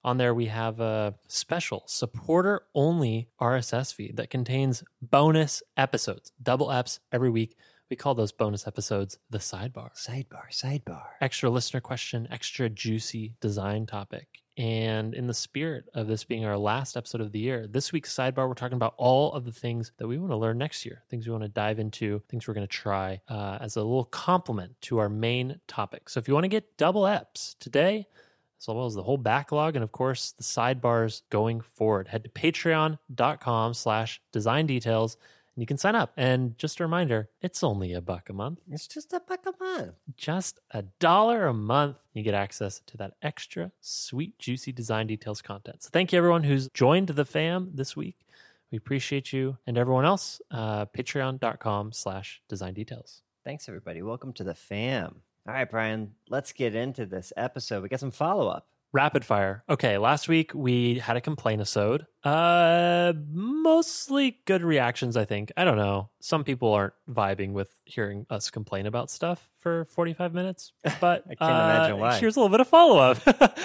On 0.03 0.17
there, 0.17 0.33
we 0.33 0.45
have 0.45 0.79
a 0.79 1.15
special 1.27 1.83
supporter 1.85 2.61
only 2.73 3.27
RSS 3.41 3.94
feed 3.94 4.17
that 4.17 4.29
contains 4.29 4.83
bonus 5.01 5.61
episodes, 5.75 6.31
double 6.41 6.67
apps 6.67 7.00
every 7.11 7.29
week. 7.29 7.57
We 7.89 7.95
call 7.95 8.15
those 8.15 8.31
bonus 8.31 8.67
episodes 8.67 9.17
the 9.29 9.39
sidebar. 9.39 9.89
Sidebar, 9.95 10.51
sidebar. 10.51 11.03
Extra 11.21 11.50
listener 11.50 11.81
question, 11.81 12.27
extra 12.31 12.69
juicy 12.69 13.33
design 13.41 13.88
topic. 13.88 14.27
And 14.59 15.13
in 15.13 15.25
the 15.25 15.33
spirit 15.33 15.85
of 15.94 16.07
this 16.07 16.25
being 16.25 16.44
our 16.44 16.57
last 16.57 16.97
episode 16.97 17.21
of 17.21 17.31
the 17.31 17.39
year, 17.39 17.65
this 17.65 17.94
week's 17.94 18.13
sidebar, 18.13 18.45
we're 18.45 18.56
talking 18.56 18.75
about 18.75 18.94
all 18.97 19.31
of 19.31 19.45
the 19.45 19.53
things 19.53 19.94
that 20.00 20.07
we 20.07 20.17
want 20.17 20.33
to 20.33 20.35
learn 20.35 20.57
next 20.57 20.85
year, 20.85 21.01
things 21.09 21.25
we 21.25 21.31
want 21.31 21.45
to 21.45 21.50
dive 21.50 21.79
into, 21.79 22.21
things 22.27 22.45
we're 22.45 22.53
going 22.53 22.67
to 22.67 22.71
try 22.71 23.21
uh, 23.29 23.57
as 23.61 23.77
a 23.77 23.81
little 23.81 24.03
complement 24.03 24.75
to 24.81 24.97
our 24.97 25.07
main 25.07 25.61
topic. 25.69 26.09
So 26.09 26.19
if 26.19 26.27
you 26.27 26.33
want 26.33 26.44
to 26.44 26.50
get 26.50 26.75
double 26.75 27.03
eps 27.03 27.57
today, 27.59 28.07
as 28.59 28.67
well 28.67 28.85
as 28.85 28.95
the 28.95 29.03
whole 29.03 29.17
backlog 29.17 29.77
and 29.77 29.83
of 29.83 29.94
course 29.94 30.31
the 30.31 30.44
sidebars 30.44 31.21
going 31.29 31.61
forward 31.61 32.09
head 32.09 32.25
to 32.25 32.29
patreon.com 32.29 33.73
slash 33.73 34.21
design 34.33 34.65
details 34.65 35.15
you 35.61 35.65
can 35.67 35.77
sign 35.77 35.95
up 35.95 36.11
and 36.17 36.57
just 36.57 36.79
a 36.79 36.83
reminder 36.83 37.29
it's 37.41 37.63
only 37.63 37.94
a 37.94 38.01
buck 38.01 38.29
a 38.29 38.33
month 38.33 38.59
It's 38.69 38.88
just 38.88 39.13
a 39.13 39.19
buck 39.19 39.45
a 39.45 39.53
month. 39.63 39.94
just 40.17 40.59
a 40.71 40.83
dollar 41.00 41.47
a 41.47 41.53
month 41.53 41.97
you 42.13 42.23
get 42.23 42.33
access 42.33 42.81
to 42.88 42.97
that 42.97 43.13
extra 43.21 43.71
sweet 43.81 44.38
juicy 44.39 44.71
design 44.71 45.07
details 45.07 45.41
content 45.41 45.83
so 45.83 45.89
thank 45.91 46.11
you 46.11 46.17
everyone 46.17 46.44
who's 46.44 46.69
joined 46.73 47.07
the 47.09 47.25
fam 47.25 47.71
this 47.73 47.95
week 47.95 48.17
we 48.71 48.77
appreciate 48.77 49.33
you 49.33 49.57
and 49.67 49.77
everyone 49.77 50.06
else 50.06 50.41
uh, 50.51 50.85
patreon.com 50.85 51.91
slash 51.91 52.41
design 52.47 52.73
details 52.73 53.21
Thanks, 53.45 53.67
everybody. 53.69 54.01
Welcome 54.01 54.33
to 54.33 54.44
the 54.44 54.53
fam. 54.53 55.21
All 55.47 55.53
right, 55.53 55.67
Brian, 55.67 56.11
let's 56.29 56.51
get 56.51 56.75
into 56.75 57.06
this 57.06 57.31
episode. 57.38 57.81
We 57.81 57.89
got 57.89 58.01
some 58.01 58.11
follow 58.11 58.47
up. 58.50 58.67
Rapid 58.91 59.24
fire. 59.24 59.63
Okay, 59.69 60.00
last 60.00 60.27
week 60.27 60.51
we 60.56 60.97
had 60.97 61.15
a 61.15 61.21
complaint 61.21 61.59
episode. 61.62 62.07
Uh 62.24 63.13
mostly 63.31 64.39
good 64.45 64.63
reactions, 64.63 65.15
I 65.15 65.25
think. 65.25 65.51
I 65.56 65.63
don't 65.63 65.77
know. 65.77 66.09
Some 66.21 66.44
people 66.44 66.74
aren't 66.74 66.94
vibing 67.09 67.51
with 67.51 67.71
hearing 67.86 68.25
us 68.31 68.50
complain 68.50 68.88
about 68.88 69.12
stuff 69.12 69.47
for 69.59 69.86
45 69.86 70.33
minutes, 70.33 70.71
but 71.00 71.24
I 71.30 71.36
can't 71.36 71.51
imagine 71.51 71.95
uh, 71.97 72.00
why. 72.00 72.18
Here's 72.19 72.36
a 72.36 72.39
little 72.39 72.50
bit 72.51 72.62
of 72.62 72.68
follow-up. 72.68 73.19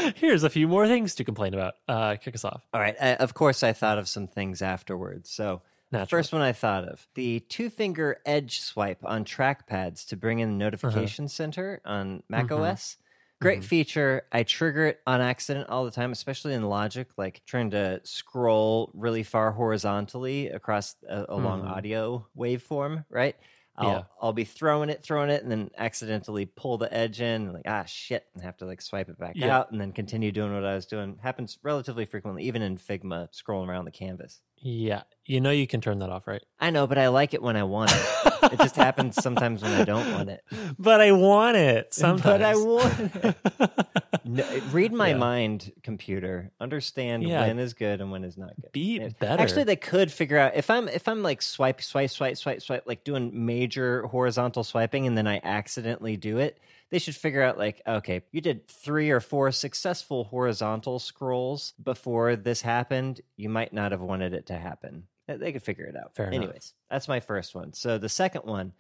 here's 0.17 0.43
a 0.44 0.50
few 0.50 0.69
more 0.69 0.87
things 0.87 1.15
to 1.15 1.25
complain 1.25 1.55
about. 1.55 1.75
Uh 1.88 2.17
kick 2.17 2.35
us 2.35 2.44
off. 2.44 2.62
All 2.75 2.81
right. 2.81 2.97
I, 3.00 3.15
of 3.15 3.32
course, 3.32 3.62
I 3.62 3.73
thought 3.73 3.99
of 3.99 4.09
some 4.09 4.27
things 4.27 4.60
afterwards. 4.60 5.31
So, 5.31 5.63
Naturally. 5.91 6.20
first 6.20 6.32
one 6.34 6.43
I 6.43 6.53
thought 6.53 6.84
of 6.84 7.06
the 7.15 7.41
two 7.41 7.70
finger 7.70 8.19
edge 8.27 8.60
swipe 8.60 8.99
on 9.05 9.25
trackpads 9.25 10.06
to 10.08 10.17
bring 10.17 10.41
in 10.41 10.51
the 10.51 10.56
notification 10.65 11.29
center 11.29 11.81
on 11.87 12.22
Mac 12.29 12.46
Mhm. 12.49 12.58
OS. 12.60 12.96
Great 13.44 13.63
Mhm. 13.63 13.69
feature. 13.69 14.27
I 14.32 14.43
trigger 14.43 14.86
it 14.86 15.01
on 15.06 15.20
accident 15.20 15.69
all 15.69 15.84
the 15.84 15.91
time, 15.91 16.13
especially 16.13 16.55
in 16.55 16.63
Logic, 16.63 17.06
like 17.19 17.43
trying 17.44 17.70
to 17.72 18.01
scroll 18.03 18.91
really 18.94 19.22
far 19.22 19.53
horizontally 19.53 20.48
across 20.48 20.96
a, 21.06 21.27
a 21.29 21.36
long 21.36 21.63
Mhm. 21.63 21.67
audio 21.67 22.27
waveform, 22.34 23.05
right? 23.10 23.36
I'll, 23.77 23.91
Yeah. 23.91 24.05
I'll 24.22 24.32
be 24.32 24.44
throwing 24.44 24.89
it, 24.89 25.03
throwing 25.03 25.29
it, 25.29 25.43
and 25.43 25.51
then 25.53 25.70
accidentally 25.77 26.46
pull 26.46 26.79
the 26.79 26.93
edge 26.94 27.20
in, 27.20 27.53
like, 27.53 27.65
ah, 27.67 27.84
shit, 27.84 28.27
and 28.34 28.43
have 28.43 28.56
to 28.58 28.65
like 28.67 28.81
swipe 28.81 29.10
it 29.10 29.19
back 29.19 29.43
Yeah. 29.43 29.43
out 29.43 29.70
and 29.72 29.81
then 29.81 29.93
continue 29.93 30.32
doing 30.32 30.55
what 30.55 30.65
I 30.65 30.74
was 30.74 30.86
doing. 30.86 31.19
Happens 31.22 31.58
relatively 31.63 32.06
frequently, 32.06 32.44
even 32.44 32.63
in 32.63 32.79
Figma, 32.79 33.29
scrolling 33.34 33.69
around 33.69 33.84
the 33.84 33.91
canvas. 33.91 34.41
Yeah. 34.58 35.03
You 35.27 35.41
know 35.41 35.51
you 35.51 35.67
can 35.67 35.81
turn 35.81 36.01
that 36.01 36.11
off, 36.11 36.27
right? 36.27 36.43
I 36.61 36.70
know, 36.70 36.87
but 36.87 36.99
I 36.99 37.08
like 37.08 37.32
it 37.34 37.43
when 37.43 37.56
I 37.56 37.63
want 37.63 37.93
it. 37.93 38.53
it 38.53 38.58
just 38.58 38.77
happens 38.77 39.17
sometimes 39.17 39.63
when 39.63 39.73
I 39.73 39.84
don't 39.84 40.13
want 40.13 40.29
it. 40.31 40.43
But 40.79 41.01
I 41.01 41.13
want 41.13 41.56
it 41.56 41.94
sometimes. 41.94 42.23
But 42.25 42.43
I 42.43 42.55
want 42.56 43.01
it. 43.25 43.37
No, 44.27 44.43
read 44.73 44.91
my 44.93 45.08
Yeah. 45.11 45.17
mind, 45.19 45.70
computer. 45.82 46.51
Understand 46.58 47.25
Yeah. 47.25 47.46
when 47.46 47.58
is 47.58 47.75
good 47.75 48.01
and 48.01 48.11
when 48.11 48.25
is 48.25 48.39
not 48.39 48.55
good. 48.61 48.73
Be 48.73 48.99
better. 49.20 49.43
Actually, 49.43 49.65
they 49.65 49.77
could 49.77 50.11
figure 50.11 50.39
out 50.39 50.53
if 50.56 50.70
I'm 50.70 50.89
if 50.89 51.08
I'm 51.08 51.23
like 51.23 51.43
swipe, 51.43 51.82
swipe, 51.82 52.08
swipe, 52.11 52.37
swipe, 52.39 52.63
swipe, 52.63 52.84
like 52.87 53.05
doing 53.05 53.44
major 53.46 54.06
horizontal 54.06 54.65
swiping, 54.65 55.06
and 55.06 55.17
then 55.17 55.27
I 55.27 55.41
accidentally 55.44 56.17
do 56.17 56.39
it. 56.39 56.58
They 56.94 57.01
should 57.01 57.17
figure 57.17 57.43
out 57.43 57.58
like, 57.58 57.82
okay, 57.89 58.22
you 58.31 58.41
did 58.41 58.69
three 58.69 59.10
or 59.10 59.19
four 59.19 59.51
successful 59.51 60.22
horizontal 60.22 61.01
scrolls 61.01 61.74
before 61.82 62.36
this 62.36 62.63
happened. 62.63 63.20
You 63.36 63.48
might 63.48 63.72
not 63.72 63.91
have 63.91 64.01
wanted 64.01 64.32
it 64.32 64.46
to 64.46 64.55
happen. 64.55 65.08
They- 65.27 65.51
could 65.51 65.65
figure 65.65 65.86
it 65.86 65.96
out. 65.96 66.15
Fair 66.15 66.27
enough. 66.29 66.36
Anyways, 66.44 66.72
that's 66.89 67.08
my 67.08 67.19
first 67.19 67.53
one. 67.53 67.72
So 67.72 67.98
the 67.98 68.08
second 68.08 68.43
one, 68.44 68.74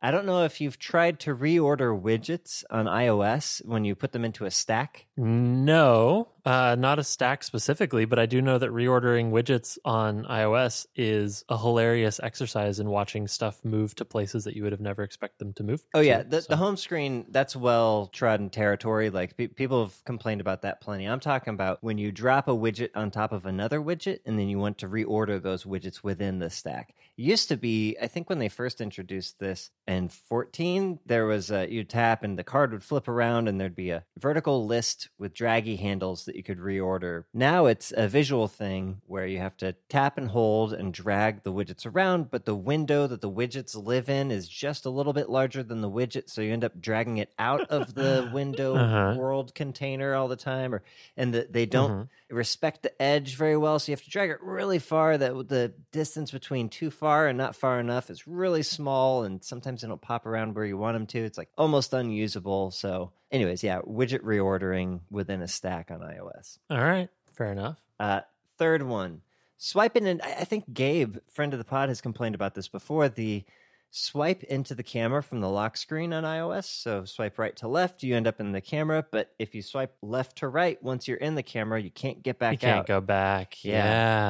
I 0.00 0.10
don't 0.10 0.24
know 0.24 0.44
if 0.44 0.62
you've 0.62 0.78
tried 0.78 1.20
to 1.20 1.36
reorder 1.36 1.92
widgets 2.00 2.64
on 2.70 2.86
iOS 2.86 3.62
when 3.66 3.84
you 3.84 3.94
put 3.94 4.12
them 4.12 4.24
into 4.24 4.46
a 4.46 4.50
stack. 4.50 5.04
No. 5.18 6.28
Uh, 6.48 6.74
not 6.78 6.98
a 6.98 7.04
stack 7.04 7.42
specifically, 7.44 8.06
but 8.06 8.18
I 8.18 8.24
do 8.24 8.40
know 8.40 8.56
that 8.56 8.70
reordering 8.70 9.32
widgets 9.32 9.76
on 9.84 10.24
iOS 10.24 10.86
is 10.96 11.44
a 11.50 11.58
hilarious 11.58 12.18
exercise 12.22 12.80
in 12.80 12.88
watching 12.88 13.28
stuff 13.28 13.62
move 13.66 13.94
to 13.96 14.06
places 14.06 14.44
that 14.44 14.56
you 14.56 14.62
would 14.62 14.72
have 14.72 14.80
never 14.80 15.02
expect 15.02 15.40
them 15.40 15.52
to 15.52 15.62
move. 15.62 15.84
Oh 15.92 16.00
to. 16.00 16.06
yeah, 16.06 16.22
the, 16.22 16.40
So- 16.40 16.46
the 16.48 16.56
home 16.56 16.78
screen 16.78 17.26
that's 17.28 17.54
well 17.54 18.06
trodden 18.06 18.48
territory. 18.48 19.10
Like 19.10 19.36
pe- 19.36 19.48
people 19.48 19.84
have 19.84 20.02
complained 20.06 20.40
about 20.40 20.62
that 20.62 20.80
plenty. 20.80 21.04
I'm 21.04 21.20
talking 21.20 21.52
about 21.52 21.84
when 21.84 21.98
you 21.98 22.10
drop 22.10 22.48
a 22.48 22.52
widget 22.52 22.92
on 22.94 23.10
top 23.10 23.32
of 23.32 23.44
another 23.44 23.78
widget, 23.78 24.20
and 24.24 24.38
then 24.38 24.48
you 24.48 24.58
want 24.58 24.78
to 24.78 24.88
reorder 24.88 25.42
those 25.42 25.64
widgets 25.64 26.02
within 26.02 26.38
the 26.38 26.48
stack. 26.48 26.94
It 27.18 27.24
used 27.24 27.48
to 27.48 27.58
be, 27.58 27.94
I 28.00 28.06
think, 28.06 28.30
when 28.30 28.38
they 28.38 28.48
first 28.48 28.80
introduced 28.80 29.38
this 29.38 29.70
in 29.86 30.08
14, 30.08 31.00
there 31.04 31.26
was 31.26 31.50
a, 31.50 31.70
you 31.70 31.84
tap 31.84 32.22
and 32.22 32.38
the 32.38 32.44
card 32.44 32.72
would 32.72 32.82
flip 32.84 33.06
around, 33.06 33.48
and 33.48 33.60
there'd 33.60 33.76
be 33.76 33.90
a 33.90 34.04
vertical 34.18 34.64
list 34.64 35.10
with 35.18 35.34
draggy 35.34 35.76
handles 35.76 36.24
that 36.24 36.37
you 36.38 36.42
could 36.42 36.58
reorder. 36.58 37.24
Now 37.34 37.66
it's 37.66 37.92
a 37.94 38.08
visual 38.08 38.48
thing 38.48 39.02
where 39.06 39.26
you 39.26 39.38
have 39.40 39.56
to 39.58 39.74
tap 39.90 40.16
and 40.16 40.30
hold 40.30 40.72
and 40.72 40.94
drag 40.94 41.42
the 41.42 41.52
widgets 41.52 41.84
around, 41.84 42.30
but 42.30 42.46
the 42.46 42.54
window 42.56 43.06
that 43.06 43.20
the 43.20 43.30
widgets 43.30 43.76
live 43.76 44.08
in 44.08 44.30
is 44.30 44.48
just 44.48 44.86
a 44.86 44.90
little 44.90 45.12
bit 45.12 45.28
larger 45.28 45.62
than 45.62 45.82
the 45.82 45.90
widget, 45.90 46.30
so 46.30 46.40
you 46.40 46.52
end 46.54 46.64
up 46.64 46.80
dragging 46.80 47.18
it 47.18 47.34
out 47.38 47.68
of 47.68 47.94
the 47.94 48.26
window 48.32 48.76
Uh-huh. 48.76 49.18
world 49.18 49.54
container 49.54 50.14
all 50.14 50.28
the 50.28 50.36
time, 50.36 50.72
or 50.74 50.82
and 51.16 51.34
the, 51.34 51.46
they 51.50 51.66
don't 51.66 51.90
Mhm. 51.90 52.08
respect 52.30 52.82
the 52.82 53.02
edge 53.02 53.36
very 53.36 53.56
well, 53.56 53.78
so 53.78 53.90
you 53.90 53.94
have 53.96 54.04
to 54.04 54.10
drag 54.10 54.30
it 54.30 54.40
really 54.42 54.78
far. 54.78 55.18
That 55.18 55.32
the 55.48 55.74
distance 55.92 56.30
between 56.30 56.68
too 56.68 56.90
far 56.90 57.26
and 57.26 57.36
not 57.36 57.56
far 57.56 57.80
enough 57.80 58.08
is 58.10 58.26
really 58.26 58.62
small, 58.62 59.24
and 59.24 59.42
sometimes 59.42 59.82
they 59.82 59.88
don't 59.88 60.00
pop 60.00 60.24
around 60.26 60.54
where 60.54 60.64
you 60.64 60.78
want 60.78 60.94
them 60.94 61.06
to. 61.08 61.18
It's 61.18 61.38
like 61.38 61.50
almost 61.58 61.92
unusable. 61.92 62.70
So, 62.70 63.12
anyways, 63.30 63.62
yeah, 63.62 63.80
widget 63.80 64.20
reordering 64.20 65.00
within 65.10 65.42
a 65.42 65.48
stack 65.48 65.90
on 65.90 66.00
iOS. 66.00 66.58
All 66.70 66.82
right, 66.82 67.08
fair 67.32 67.52
enough. 67.52 67.78
Uh, 67.98 68.20
third 68.56 68.82
one, 68.82 69.22
swiping 69.56 70.06
in. 70.06 70.20
I 70.22 70.36
I 70.40 70.44
think 70.44 70.72
Gabe, 70.72 71.16
friend 71.28 71.52
of 71.52 71.58
the 71.58 71.64
pod, 71.64 71.88
has 71.88 72.00
complained 72.00 72.34
about 72.34 72.54
this 72.54 72.68
before. 72.68 73.08
The 73.08 73.44
swipe 73.90 74.42
into 74.44 74.74
the 74.74 74.82
camera 74.82 75.22
from 75.22 75.40
the 75.40 75.48
lock 75.48 75.76
screen 75.76 76.12
on 76.12 76.24
iOS. 76.24 76.64
So 76.64 77.04
swipe 77.04 77.38
right 77.38 77.56
to 77.56 77.68
left, 77.68 78.02
you 78.02 78.14
end 78.14 78.26
up 78.26 78.38
in 78.40 78.52
the 78.52 78.60
camera. 78.60 79.04
But 79.10 79.30
if 79.38 79.54
you 79.54 79.62
swipe 79.62 79.94
left 80.02 80.36
to 80.38 80.48
right, 80.48 80.82
once 80.82 81.08
you're 81.08 81.16
in 81.16 81.34
the 81.34 81.42
camera, 81.42 81.80
you 81.80 81.90
can't 81.90 82.22
get 82.22 82.38
back 82.38 82.52
you 82.52 82.58
can't 82.58 82.80
out. 82.80 82.86
go 82.86 83.00
back. 83.00 83.64
Yeah. 83.64 83.84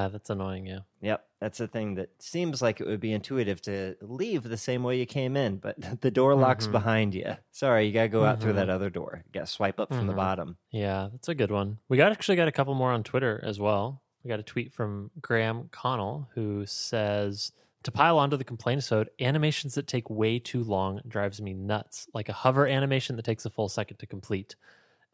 Yeah. 0.05 0.09
that's 0.09 0.31
annoying. 0.31 0.67
Yeah. 0.67 0.81
Yep, 1.01 1.25
that's 1.41 1.61
a 1.61 1.69
thing 1.69 1.95
that 1.95 2.11
seems 2.19 2.61
like 2.61 2.81
it 2.81 2.87
would 2.87 2.99
be 3.01 3.13
intuitive 3.13 3.63
to 3.63 3.97
leave 4.01 4.43
the 4.43 4.57
same 4.57 4.83
way 4.83 4.99
you 4.99 5.07
came 5.07 5.37
in, 5.37 5.57
but 5.59 5.77
the 6.01 6.11
door 6.11 6.35
locks 6.35 6.67
Mhm. 6.67 6.73
behind 6.73 7.15
you. 7.15 7.37
Sorry, 7.53 7.87
you 7.87 7.93
gotta 7.93 8.09
go 8.09 8.25
out 8.25 8.41
through 8.41 8.53
Mhm. 8.53 8.57
that 8.57 8.71
other 8.71 8.91
door. 8.91 9.23
You 9.27 9.33
gotta 9.33 9.47
swipe 9.47 9.79
up 9.81 9.91
from 9.91 10.07
the 10.07 10.13
Mhm. 10.13 10.17
bottom. 10.17 10.57
Yeah, 10.71 11.09
that's 11.13 11.29
a 11.29 11.35
good 11.35 11.51
one. 11.51 11.79
We 11.89 11.97
got 11.97 12.11
actually 12.13 12.37
got 12.37 12.49
a 12.49 12.53
couple 12.53 12.75
more 12.75 12.91
on 12.93 13.03
Twitter 13.05 13.41
as 13.45 13.61
well. 13.61 14.03
We 14.25 14.29
got 14.29 14.41
a 14.41 14.45
tweet 14.45 14.73
from 14.73 15.13
Graham 15.21 15.69
Connell 15.71 16.29
who 16.35 16.67
says 16.67 17.53
to 17.89 17.93
pile 17.93 18.19
onto 18.19 18.37
the 18.37 18.45
complaint 18.45 18.79
episode, 18.79 19.09
animations 19.19 19.75
that 19.75 19.87
take 19.87 20.11
way 20.11 20.39
too 20.39 20.63
long 20.63 21.01
drives 21.09 21.41
me 21.41 21.55
nuts. 21.55 22.07
Like 22.13 22.29
a 22.29 22.35
hover 22.35 22.67
animation 22.67 23.17
that 23.17 23.25
takes 23.25 23.47
a 23.47 23.51
full 23.51 23.69
second 23.69 23.97
to 23.99 24.07
complete. 24.07 24.57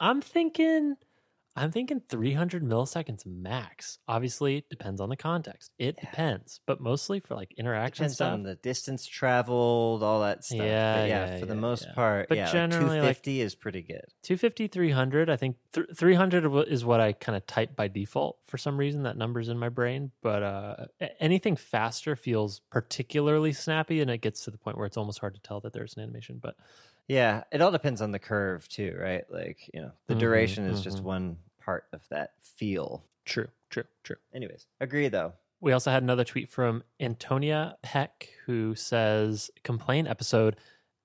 I'm 0.01 0.21
thinking 0.21 0.97
I'm 1.57 1.71
thinking 1.71 2.03
300 2.09 2.65
milliseconds 2.65 3.25
max. 3.25 3.99
Obviously, 4.09 4.57
it 4.57 4.69
depends 4.69 5.01
on 5.01 5.09
the 5.09 5.17
context. 5.17 5.71
It 5.79 5.95
Yeah. 5.99 6.11
depends, 6.11 6.61
but 6.67 6.81
mostly 6.81 7.21
for 7.21 7.35
like 7.37 7.53
interaction 7.57 8.03
Depends 8.05 8.15
stuff. 8.17 8.33
on 8.33 8.43
the 8.43 8.57
distance 8.57 9.07
traveled, 9.07 10.03
all 10.03 10.21
that 10.23 10.45
stuff. 10.45 10.59
Yeah, 10.59 10.97
but 10.97 11.09
yeah, 11.09 11.27
yeah, 11.35 11.39
for 11.39 11.47
the 11.47 11.55
yeah, 11.55 11.61
most 11.61 11.85
yeah. 11.87 11.95
part, 11.95 12.29
But 12.29 12.39
yeah, 12.39 12.51
generally, 12.53 13.01
like- 13.01 13.23
250 13.23 13.41
is 13.41 13.55
pretty 13.55 13.83
good. 13.83 14.05
250 14.23 14.67
300 14.67 15.31
i 15.31 15.37
think 15.37 15.57
th- 15.73 15.87
300 15.95 16.67
is 16.69 16.85
what 16.85 17.01
i 17.01 17.13
kind 17.13 17.37
of 17.37 17.47
type 17.47 17.77
by 17.77 17.87
default 17.89 18.39
for 18.47 18.57
some 18.59 18.77
reason 18.79 19.03
that 19.05 19.17
number's 19.17 19.49
in 19.49 19.59
my 19.59 19.69
brain 19.69 20.11
but 20.23 20.43
uh 20.43 20.87
anything 21.21 21.55
faster 21.57 22.17
feels 22.17 22.61
particularly 22.71 23.53
snappy 23.53 24.01
and 24.01 24.11
it 24.11 24.19
gets 24.19 24.45
to 24.45 24.51
the 24.51 24.59
point 24.59 24.77
where 24.77 24.87
it's 24.87 24.97
almost 24.97 25.19
hard 25.21 25.35
to 25.35 25.41
tell 25.41 25.61
that 25.61 25.73
there's 25.73 25.95
an 25.97 26.03
animation 26.03 26.39
but 26.43 26.57
Yeah, 27.09 27.45
it 27.53 27.61
all 27.61 27.71
depends 27.71 28.01
on 28.01 28.11
the 28.13 28.19
curve 28.19 28.69
too, 28.69 28.97
right? 28.99 29.25
Like, 29.31 29.71
you 29.75 29.81
know, 29.83 29.93
the 30.07 30.15
Mhm, 30.15 30.19
duration 30.21 30.65
is 30.67 30.81
just 30.83 30.99
mhm. 30.99 31.03
one 31.05 31.39
part 31.61 31.85
of 31.93 32.07
that 32.11 32.33
feel. 32.43 33.05
true 33.25 33.49
true 33.71 33.85
true 34.03 34.17
Anyways, 34.35 34.67
agree 34.81 35.09
though. 35.09 35.33
we 35.61 35.73
also 35.73 35.91
had 35.91 36.03
another 36.03 36.25
tweet 36.25 36.51
from 36.51 36.83
antonia 37.01 37.77
peck 37.83 38.29
who 38.45 38.75
says 38.75 39.51
complain 39.63 40.07
episode 40.07 40.57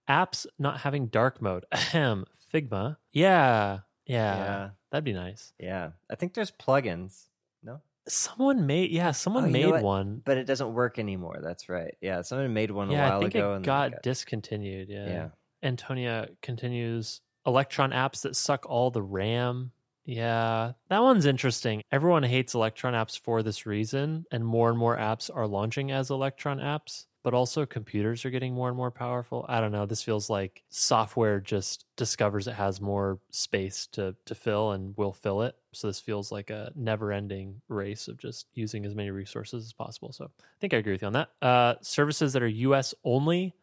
apps 0.10 0.46
not 0.60 0.82
having 0.82 1.08
dark 1.08 1.42
mode 1.42 1.66
ahem 1.72 2.26
figma 2.54 2.98
yeah 3.14 3.80
yeah, 4.06 4.36
Yeah. 4.36 4.70
that'd 4.92 5.06
be 5.06 5.14
nice 5.14 5.54
Yeah. 5.60 5.92
I 6.10 6.16
think 6.16 6.34
there's 6.34 6.52
plugins. 6.52 7.28
No? 7.64 7.82
someone 8.08 8.66
made 8.68 8.92
yeah 8.92 9.12
someone 9.12 9.46
Oh, 9.46 9.48
made 9.50 9.82
one 9.82 10.22
But 10.26 10.38
it 10.38 10.44
doesn't 10.46 10.74
work 10.74 11.00
anymore. 11.00 11.40
That's 11.42 11.70
right. 11.70 11.96
Yeah, 12.02 12.22
someone 12.24 12.54
made 12.54 12.72
one 12.72 12.90
a 12.90 12.94
yeah, 12.94 13.10
while 13.10 13.18
I 13.20 13.22
think 13.22 13.36
ago 13.36 13.54
it 13.54 13.56
and 13.58 13.66
got, 13.66 13.94
it 13.94 14.04
discontinued. 14.04 14.90
Yeah. 14.90 15.08
Yeah. 15.08 15.30
Antonia 15.64 16.30
continues 16.42 17.22
Electron 17.46 17.92
apps 17.92 18.22
that 18.22 18.36
suck 18.36 18.66
all 18.68 18.92
the 18.92 19.02
RAM. 19.02 19.72
Yeah, 20.06 20.74
that 20.90 21.04
one's 21.04 21.26
interesting. 21.26 21.84
Everyone 21.92 22.24
hates 22.24 22.56
Electron 22.56 22.94
apps 22.94 23.18
for 23.18 23.44
this 23.44 23.66
reason, 23.66 24.26
and 24.32 24.46
more 24.46 24.70
and 24.70 24.78
more 24.78 24.98
apps 24.98 25.30
are 25.34 25.48
launching 25.48 25.92
as 25.92 26.10
Electron 26.10 26.58
apps, 26.60 27.06
but 27.24 27.34
also 27.34 27.66
computers 27.66 28.26
are 28.26 28.32
getting 28.32 28.54
more 28.54 28.70
and 28.70 28.78
more 28.78 28.90
powerful. 28.92 29.46
I 29.48 29.62
don't 29.62 29.72
know. 29.72 29.86
This 29.86 30.02
feels 30.02 30.30
like 30.30 30.64
software 30.70 31.40
just 31.40 31.86
discovers 31.96 32.48
it 32.48 32.54
has 32.54 32.82
more 32.82 33.20
space 33.30 33.88
to, 33.92 34.16
to 34.26 34.34
fill 34.34 34.72
and 34.72 34.98
will 34.98 35.14
fill 35.14 35.44
it. 35.44 35.56
So 35.74 35.88
this 35.88 36.00
feels 36.00 36.32
like 36.32 36.50
a 36.50 36.72
never 36.76 37.12
ending 37.12 37.62
race 37.68 38.08
of 38.08 38.18
just 38.18 38.48
using 38.56 38.86
as 38.86 38.96
many 38.96 39.12
resources 39.12 39.66
as 39.66 39.74
possible. 39.74 40.12
So 40.12 40.26
I 40.26 40.44
think 40.60 40.74
I 40.74 40.78
agree 40.78 40.94
with 40.94 41.02
you 41.02 41.08
on 41.08 41.14
that. 41.14 41.30
Uh, 41.42 41.76
services 41.82 42.34
that 42.34 42.42
are 42.42 42.48
US 42.48 42.96
only. 43.04 43.54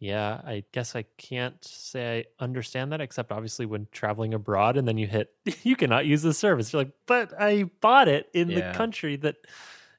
Yeah, 0.00 0.40
I 0.44 0.62
guess 0.72 0.94
I 0.94 1.02
can't 1.16 1.62
say 1.64 2.26
I 2.38 2.44
understand 2.44 2.92
that, 2.92 3.00
except 3.00 3.32
obviously 3.32 3.66
when 3.66 3.88
traveling 3.90 4.32
abroad 4.32 4.76
and 4.76 4.86
then 4.86 4.96
you 4.96 5.06
hit, 5.08 5.32
you 5.64 5.74
cannot 5.74 6.06
use 6.06 6.22
the 6.22 6.32
service. 6.32 6.72
You're 6.72 6.82
like, 6.82 6.92
but 7.06 7.32
I 7.38 7.64
bought 7.80 8.06
it 8.08 8.28
in 8.32 8.48
Yeah. 8.48 8.70
the 8.72 8.78
country 8.78 9.16
that, 9.16 9.36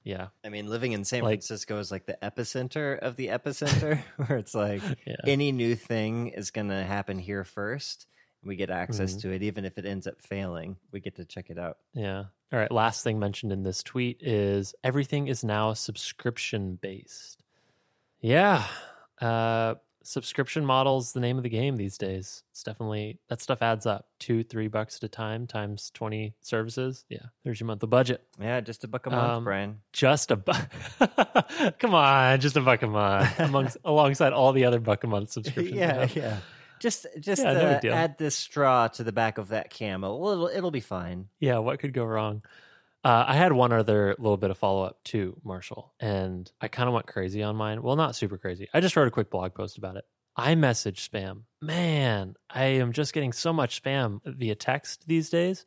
yeah, 0.04 0.28
I 0.46 0.48
mean, 0.50 0.70
living 0.70 0.94
in 0.94 1.04
San 1.04 1.24
Like- 1.24 1.40
Francisco 1.40 1.78
is 1.80 1.92
like 1.92 2.06
the 2.06 2.18
epicenter 2.24 2.98
of 2.98 3.18
the 3.18 3.28
epicenter, 3.28 4.00
where 4.28 4.38
it's 4.38 4.56
like 4.56 4.82
yeah. 5.06 5.16
any 5.28 5.52
new 5.52 5.76
thing 5.76 6.30
is 6.30 6.52
going 6.52 6.70
to 6.70 6.82
happen 6.84 7.20
here 7.20 7.44
first. 7.44 8.08
We 8.42 8.56
get 8.56 8.70
access 8.70 9.16
Mhm. 9.16 9.22
to 9.24 9.32
it, 9.34 9.44
even 9.44 9.66
if 9.66 9.78
it 9.78 9.86
ends 9.86 10.08
up 10.08 10.22
failing. 10.22 10.78
We 10.94 11.02
get 11.02 11.16
to 11.18 11.26
check 11.26 11.50
it 11.50 11.60
out. 11.60 11.78
Yeah. 11.94 12.24
All 12.54 12.58
right. 12.60 12.72
Last 12.72 13.04
thing 13.04 13.20
mentioned 13.20 13.52
in 13.52 13.64
this 13.64 13.84
tweet 13.84 14.22
is 14.22 14.74
everything 14.82 15.28
is 15.28 15.44
now 15.44 15.74
subscription 15.74 16.76
based. 16.82 17.44
Yeah. 18.22 18.66
Uh, 19.20 19.76
subscription 20.04 20.66
models 20.66 21.14
the 21.14 21.20
name 21.20 21.38
of 21.38 21.44
the 21.44 21.50
game 21.50 21.76
these 21.76 21.98
days. 21.98 22.44
It's 22.52 22.64
definitely 22.64 23.20
that 23.28 23.42
stuff 23.42 23.62
adds 23.62 23.86
up. 23.86 24.08
Two, 24.20 24.44
three 24.44 24.68
bucks 24.68 24.98
at 24.98 25.04
a 25.04 25.08
time 25.08 25.48
times 25.48 25.92
twenty 25.94 26.34
services. 26.42 27.06
Yeah, 27.10 27.20
there's 27.44 27.60
your 27.60 27.68
monthly 27.68 27.88
budget. 27.88 28.24
Yeah, 28.40 28.62
just 28.62 28.84
a 28.84 28.88
buck 28.88 29.06
a 29.06 29.10
month, 29.10 29.32
Um, 29.32 29.44
Brian. 29.44 29.82
Just 29.94 30.32
a 30.32 30.36
buck. 30.36 30.70
Come 31.80 31.94
on, 31.94 32.40
just 32.40 32.56
a 32.58 32.62
buck 32.62 32.82
a 32.82 32.88
month 32.88 33.40
amongst 33.40 33.78
alongside 33.86 34.34
all 34.34 34.52
the 34.54 34.66
other 34.66 34.80
buck 34.80 35.04
a 35.04 35.08
month 35.08 35.32
subscriptions. 35.32 35.78
Yeah, 35.78 36.08
yeah. 36.16 36.38
Just, 36.80 37.06
just 37.20 37.44
Yeah, 37.44 37.50
uh, 37.52 37.80
deal. 37.82 37.94
add 37.94 38.18
this 38.18 38.36
straw 38.36 38.88
to 38.88 39.04
the 39.04 39.12
back 39.12 39.38
of 39.38 39.50
that 39.50 39.70
camel. 39.70 40.30
It'll, 40.32 40.48
it'll 40.48 40.72
be 40.72 40.80
fine. 40.80 41.28
Yeah, 41.40 41.58
what 41.58 41.78
could 41.80 41.92
go 41.94 42.06
wrong? 42.06 42.42
Uh, 43.04 43.26
I 43.28 43.36
had 43.36 43.54
one 43.54 43.72
other 43.72 44.16
little 44.20 44.38
bit 44.38 44.52
of 44.52 44.58
follow 44.58 44.84
up 44.84 45.04
too, 45.04 45.40
Marshall, 45.44 45.94
and 46.00 46.52
I 46.60 46.68
kind 46.68 46.88
of 46.90 46.94
went 46.94 47.08
crazy 47.08 47.42
on 47.44 47.56
mine. 47.56 47.82
Well, 47.82 47.96
not 47.96 48.16
super 48.16 48.38
crazy. 48.38 48.68
I 48.74 48.82
just 48.82 48.96
wrote 48.96 49.08
a 49.08 49.12
quick 49.12 49.30
blog 49.30 49.54
post 49.54 49.78
about 49.78 49.96
it. 49.96 50.06
iMessage 50.38 51.08
spam. 51.10 51.44
Man, 51.62 52.36
I 52.50 52.66
am 52.66 52.92
just 52.92 53.14
getting 53.14 53.32
so 53.32 53.54
much 53.54 53.82
spam 53.82 54.20
via 54.26 54.56
text 54.56 55.08
these 55.08 55.30
days. 55.30 55.66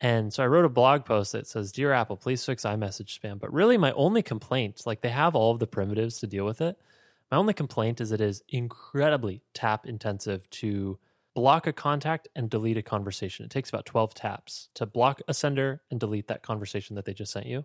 And 0.00 0.32
so 0.32 0.42
I 0.42 0.48
wrote 0.48 0.64
a 0.64 0.68
blog 0.68 1.04
post 1.04 1.32
that 1.32 1.46
says, 1.46 1.70
Dear 1.70 1.92
Apple, 1.92 2.16
please 2.16 2.44
fix 2.44 2.64
iMessage 2.64 3.18
spam. 3.18 3.38
But 3.38 3.52
really, 3.52 3.76
my 3.76 3.92
only 3.92 4.22
complaint, 4.22 4.82
like 4.84 5.00
they 5.00 5.10
have 5.10 5.36
all 5.36 5.52
of 5.52 5.60
the 5.60 5.66
primitives 5.66 6.18
to 6.18 6.26
deal 6.26 6.44
with 6.44 6.60
it. 6.60 6.76
My 7.30 7.38
only 7.38 7.54
complaint 7.54 8.00
is 8.00 8.12
it 8.12 8.20
is 8.20 8.42
incredibly 8.48 9.42
tap 9.54 9.86
intensive 9.86 10.48
to 10.50 10.98
block 11.34 11.66
a 11.66 11.72
contact 11.72 12.28
and 12.36 12.50
delete 12.50 12.76
a 12.76 12.82
conversation. 12.82 13.44
It 13.44 13.50
takes 13.50 13.68
about 13.68 13.86
12 13.86 14.14
taps 14.14 14.68
to 14.74 14.86
block 14.86 15.22
a 15.28 15.34
sender 15.34 15.82
and 15.90 15.98
delete 15.98 16.28
that 16.28 16.42
conversation 16.42 16.96
that 16.96 17.04
they 17.04 17.14
just 17.14 17.32
sent 17.32 17.46
you. 17.46 17.64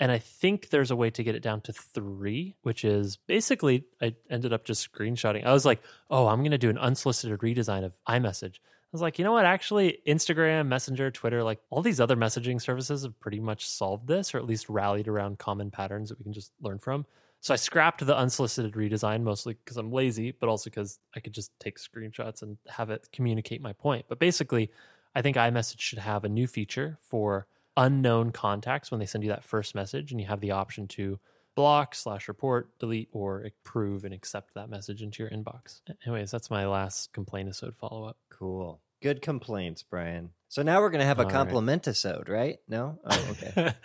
And 0.00 0.12
I 0.12 0.18
think 0.18 0.70
there's 0.70 0.92
a 0.92 0.96
way 0.96 1.10
to 1.10 1.24
get 1.24 1.34
it 1.34 1.42
down 1.42 1.60
to 1.62 1.72
three, 1.72 2.54
which 2.62 2.84
is 2.84 3.16
basically, 3.16 3.84
I 4.00 4.14
ended 4.30 4.52
up 4.52 4.64
just 4.64 4.90
screenshotting. 4.90 5.44
I 5.44 5.52
was 5.52 5.66
like, 5.66 5.82
oh, 6.08 6.28
I'm 6.28 6.40
going 6.40 6.52
to 6.52 6.58
do 6.58 6.70
an 6.70 6.78
unsolicited 6.78 7.40
redesign 7.40 7.84
of 7.84 7.94
iMessage. 8.08 8.56
I 8.56 8.90
was 8.92 9.02
like, 9.02 9.18
you 9.18 9.24
know 9.24 9.32
what? 9.32 9.44
Actually, 9.44 9.98
Instagram, 10.06 10.68
Messenger, 10.68 11.10
Twitter, 11.10 11.42
like 11.42 11.58
all 11.68 11.82
these 11.82 12.00
other 12.00 12.16
messaging 12.16 12.62
services 12.62 13.02
have 13.02 13.18
pretty 13.18 13.40
much 13.40 13.68
solved 13.68 14.06
this, 14.06 14.34
or 14.34 14.38
at 14.38 14.46
least 14.46 14.70
rallied 14.70 15.08
around 15.08 15.38
common 15.38 15.70
patterns 15.70 16.08
that 16.08 16.18
we 16.18 16.22
can 16.22 16.32
just 16.32 16.52
learn 16.60 16.78
from. 16.78 17.04
So 17.40 17.54
I 17.54 17.56
scrapped 17.56 18.04
the 18.04 18.16
unsolicited 18.16 18.72
redesign 18.72 19.22
mostly 19.22 19.54
because 19.54 19.76
I'm 19.76 19.92
lazy, 19.92 20.32
but 20.32 20.48
also 20.48 20.70
because 20.70 20.98
I 21.14 21.20
could 21.20 21.32
just 21.32 21.52
take 21.60 21.78
screenshots 21.78 22.42
and 22.42 22.58
have 22.68 22.90
it 22.90 23.08
communicate 23.12 23.62
my 23.62 23.72
point. 23.72 24.06
But 24.08 24.18
basically, 24.18 24.70
I 25.14 25.22
think 25.22 25.36
iMessage 25.36 25.80
should 25.80 26.00
have 26.00 26.24
a 26.24 26.28
new 26.28 26.46
feature 26.46 26.98
for 27.00 27.46
unknown 27.76 28.32
contacts 28.32 28.90
when 28.90 28.98
they 28.98 29.06
send 29.06 29.22
you 29.22 29.30
that 29.30 29.44
first 29.44 29.74
message, 29.74 30.10
and 30.10 30.20
you 30.20 30.26
have 30.26 30.40
the 30.40 30.50
option 30.50 30.88
to 30.88 31.20
block 31.54 31.94
slash 31.94 32.28
report 32.28 32.78
delete 32.78 33.08
or 33.12 33.42
approve 33.42 34.04
and 34.04 34.14
accept 34.14 34.54
that 34.54 34.70
message 34.70 35.02
into 35.02 35.24
your 35.24 35.30
inbox 35.32 35.80
anyways 36.06 36.30
that's 36.30 36.52
my 36.52 36.64
last 36.64 37.12
complaint 37.12 37.48
episode 37.48 37.74
follow-up 37.74 38.16
Cool. 38.38 38.80
Good 39.00 39.22
complaints, 39.22 39.82
Brian. 39.82 40.30
So 40.48 40.62
now 40.62 40.80
we're 40.80 40.90
going 40.90 41.00
to 41.00 41.06
have 41.06 41.18
a 41.18 41.22
All 41.22 41.28
right. 41.28 41.34
compliment 41.34 41.86
episode, 41.86 42.28
right? 42.28 42.58
No? 42.68 42.98
Oh, 43.04 43.36
okay. 43.54 43.74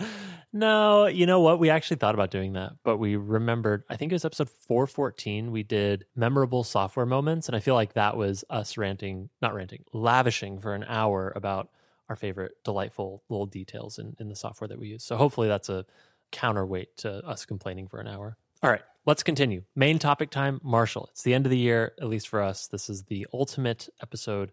no 0.54 1.08
you 1.08 1.26
know 1.26 1.40
what 1.40 1.60
we 1.60 1.72
actually 1.72 1.98
thought 1.98 2.14
about 2.14 2.30
doing 2.30 2.54
that 2.54 2.74
but 2.84 2.98
we 2.98 3.16
remembered 3.16 3.84
i 3.90 3.96
think 3.96 4.12
it 4.12 4.16
was 4.16 4.24
episode 4.24 4.50
414 4.50 5.52
we 5.52 5.64
did 5.64 6.06
memorable 6.16 6.64
software 6.64 7.08
moments 7.08 7.48
and 7.48 7.56
i 7.56 7.60
feel 7.60 7.74
like 7.74 7.94
that 7.94 8.16
was 8.16 8.46
us 8.52 8.78
ranting 8.78 9.30
not 9.42 9.56
ranting 9.56 9.84
lavishing 9.94 10.60
for 10.60 10.76
an 10.76 10.86
hour 10.88 11.34
about 11.36 11.70
our 12.08 12.16
favorite 12.16 12.52
delightful 12.64 13.24
little 13.30 13.48
details 13.48 13.98
in, 13.98 14.16
in 14.20 14.30
the 14.30 14.36
software 14.36 14.68
that 14.68 14.80
we 14.80 14.88
use 14.90 15.04
so 15.04 15.18
hopefully 15.18 15.48
that's 15.48 15.70
a 15.70 15.86
counterweight 16.32 16.96
to 16.98 17.12
us 17.28 17.46
complaining 17.46 17.88
for 17.88 18.00
an 18.00 18.08
hour 18.08 18.38
all 18.62 18.70
right 18.70 18.84
let's 19.08 19.24
continue 19.24 19.64
main 19.76 19.98
topic 19.98 20.30
time 20.30 20.62
marshall 20.64 21.10
it's 21.12 21.24
the 21.24 21.34
end 21.34 21.48
of 21.48 21.50
the 21.50 21.58
year 21.58 21.94
at 22.00 22.08
least 22.08 22.28
for 22.28 22.42
us 22.42 22.68
this 22.68 22.90
is 22.90 23.04
the 23.06 23.26
ultimate 23.34 23.90
episode 24.04 24.52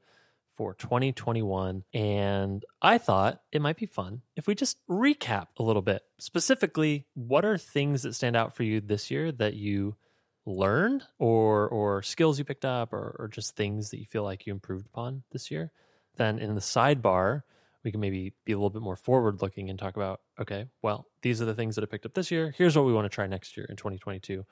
for 0.61 0.75
2021. 0.75 1.85
And 1.95 2.63
I 2.83 2.99
thought 2.99 3.41
it 3.51 3.63
might 3.63 3.79
be 3.79 3.87
fun 3.87 4.21
if 4.37 4.47
we 4.47 4.55
just 4.55 4.77
recap 4.91 5.47
a 5.57 5.63
little 5.63 5.81
bit. 5.81 6.03
Specifically, 6.19 7.07
what 7.15 7.47
are 7.47 7.57
things 7.57 8.03
that 8.03 8.13
stand 8.13 8.37
out 8.37 8.55
for 8.55 8.63
you 8.63 8.83
this 8.83 9.11
year 9.11 9.33
that 9.33 9.55
you 9.55 9.97
learned 10.45 11.05
or 11.19 11.67
or 11.67 12.03
skills 12.03 12.39
you 12.39 12.45
picked 12.45 12.67
up 12.67 12.93
or, 12.93 13.17
or 13.19 13.29
just 13.29 13.57
things 13.57 13.89
that 13.89 14.01
you 14.01 14.05
feel 14.05 14.23
like 14.23 14.47
you 14.47 14.53
improved 14.53 14.85
upon 14.85 15.23
this 15.33 15.51
year? 15.51 15.73
Then 16.17 16.39
in 16.39 16.55
the 16.55 16.61
sidebar, 16.61 17.41
we 17.83 17.91
can 17.91 18.01
maybe 18.01 18.35
be 18.45 18.53
a 18.53 18.57
little 18.57 18.69
bit 18.69 18.83
more 18.83 18.97
forward 18.97 19.41
looking 19.41 19.71
and 19.71 19.79
talk 19.79 19.97
about, 19.97 20.21
okay, 20.39 20.67
well, 20.83 21.07
these 21.23 21.41
are 21.41 21.47
the 21.47 21.55
things 21.55 21.75
that 21.77 21.85
I 21.85 21.87
picked 21.87 22.05
up 22.05 22.13
this 22.13 22.31
year. 22.31 22.53
Here's 22.55 22.77
what 22.77 22.85
we 22.85 22.93
want 22.93 23.07
to 23.07 23.09
try 23.09 23.27
next 23.27 23.57
year 23.57 23.65
in 23.71 23.77
2022 23.77 24.45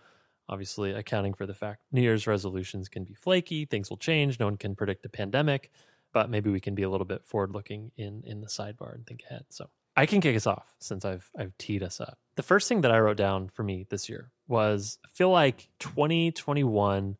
obviously 0.48 0.92
accounting 0.92 1.34
for 1.34 1.46
the 1.46 1.54
fact 1.54 1.82
New 1.92 2.00
Year's 2.00 2.26
resolutions 2.26 2.88
can 2.88 3.04
be 3.04 3.14
flaky, 3.14 3.66
things 3.66 3.90
will 3.90 3.98
change, 3.98 4.40
no 4.40 4.46
one 4.46 4.56
can 4.56 4.74
predict 4.74 5.04
a 5.04 5.08
pandemic, 5.08 5.70
but 6.12 6.30
maybe 6.30 6.50
we 6.50 6.60
can 6.60 6.74
be 6.74 6.82
a 6.82 6.90
little 6.90 7.06
bit 7.06 7.24
forward 7.24 7.52
looking 7.52 7.92
in 7.96 8.22
in 8.26 8.40
the 8.40 8.46
sidebar 8.46 8.94
and 8.94 9.06
think 9.06 9.22
ahead. 9.28 9.44
So 9.50 9.70
I 9.96 10.06
can 10.06 10.20
kick 10.20 10.36
us 10.36 10.46
off 10.46 10.76
since 10.78 11.04
I've 11.04 11.30
I've 11.38 11.56
teed 11.58 11.82
us 11.82 12.00
up. 12.00 12.18
The 12.36 12.42
first 12.42 12.68
thing 12.68 12.82
that 12.82 12.92
I 12.92 13.00
wrote 13.00 13.16
down 13.16 13.48
for 13.48 13.62
me 13.62 13.86
this 13.88 14.08
year 14.08 14.30
was 14.46 14.98
I 15.04 15.08
feel 15.08 15.30
like 15.30 15.68
2021 15.80 17.16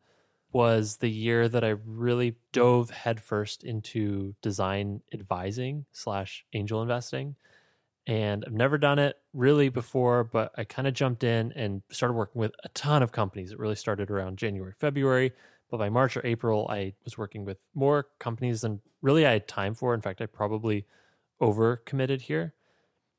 was 0.51 0.97
the 0.97 1.11
year 1.11 1.47
that 1.47 1.63
I 1.63 1.75
really 1.85 2.37
dove 2.53 2.89
headfirst 2.89 3.63
into 3.63 4.33
design 4.41 5.01
advising 5.13 5.85
slash 5.91 6.45
angel 6.53 6.81
investing 6.81 7.35
and 8.09 8.43
I've 8.43 8.53
never 8.53 8.79
done 8.79 8.97
it 8.97 9.17
really 9.33 9.69
before, 9.69 10.23
but 10.23 10.51
I 10.57 10.63
kind 10.63 10.87
of 10.87 10.95
jumped 10.95 11.23
in 11.23 11.51
and 11.51 11.83
started 11.91 12.15
working 12.15 12.39
with 12.39 12.53
a 12.63 12.69
ton 12.69 13.03
of 13.03 13.11
companies. 13.11 13.51
It 13.51 13.59
really 13.59 13.75
started 13.75 14.09
around 14.09 14.39
January, 14.39 14.73
February, 14.75 15.31
but 15.69 15.77
by 15.77 15.89
March 15.89 16.17
or 16.17 16.25
April, 16.25 16.67
I 16.69 16.93
was 17.03 17.17
working 17.17 17.45
with 17.45 17.63
more 17.73 18.07
companies 18.19 18.61
than 18.61 18.81
really 19.01 19.25
I 19.25 19.33
had 19.33 19.47
time 19.47 19.73
for. 19.73 19.93
In 19.93 20.01
fact, 20.01 20.21
I 20.21 20.25
probably 20.25 20.85
overcommitted 21.41 22.21
here. 22.21 22.53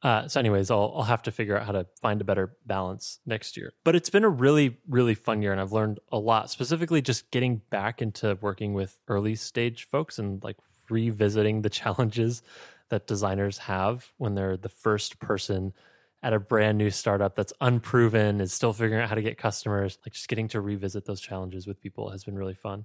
Uh, 0.02 0.26
so, 0.26 0.40
anyways, 0.40 0.70
I'll 0.70 0.94
I'll 0.96 1.02
have 1.02 1.22
to 1.22 1.30
figure 1.30 1.58
out 1.58 1.66
how 1.66 1.72
to 1.72 1.86
find 2.00 2.20
a 2.20 2.24
better 2.24 2.56
balance 2.64 3.20
next 3.26 3.56
year. 3.56 3.72
But 3.84 3.94
it's 3.94 4.08
been 4.08 4.24
a 4.24 4.30
really 4.30 4.78
really 4.88 5.14
fun 5.14 5.42
year, 5.42 5.52
and 5.52 5.60
I've 5.60 5.72
learned 5.72 6.00
a 6.10 6.18
lot. 6.18 6.50
Specifically, 6.50 7.02
just 7.02 7.30
getting 7.30 7.60
back 7.70 8.00
into 8.00 8.38
working 8.40 8.72
with 8.72 8.98
early 9.08 9.34
stage 9.34 9.84
folks 9.84 10.18
and 10.18 10.42
like 10.42 10.56
revisiting 10.88 11.62
the 11.62 11.70
challenges 11.80 12.42
that 12.88 13.06
designers 13.06 13.58
have 13.58 14.12
when 14.16 14.34
they're 14.34 14.56
the 14.56 14.68
first 14.68 15.18
person 15.20 15.72
at 16.22 16.32
a 16.32 16.38
brand 16.38 16.76
new 16.78 16.90
startup 16.90 17.34
that's 17.34 17.52
unproven 17.60 18.40
is 18.40 18.52
still 18.52 18.72
figuring 18.72 19.02
out 19.02 19.08
how 19.08 19.14
to 19.14 19.22
get 19.22 19.38
customers 19.38 19.98
like 20.04 20.12
just 20.12 20.28
getting 20.28 20.48
to 20.48 20.60
revisit 20.60 21.04
those 21.06 21.20
challenges 21.20 21.66
with 21.66 21.80
people 21.80 22.10
has 22.10 22.24
been 22.24 22.36
really 22.36 22.54
fun. 22.54 22.84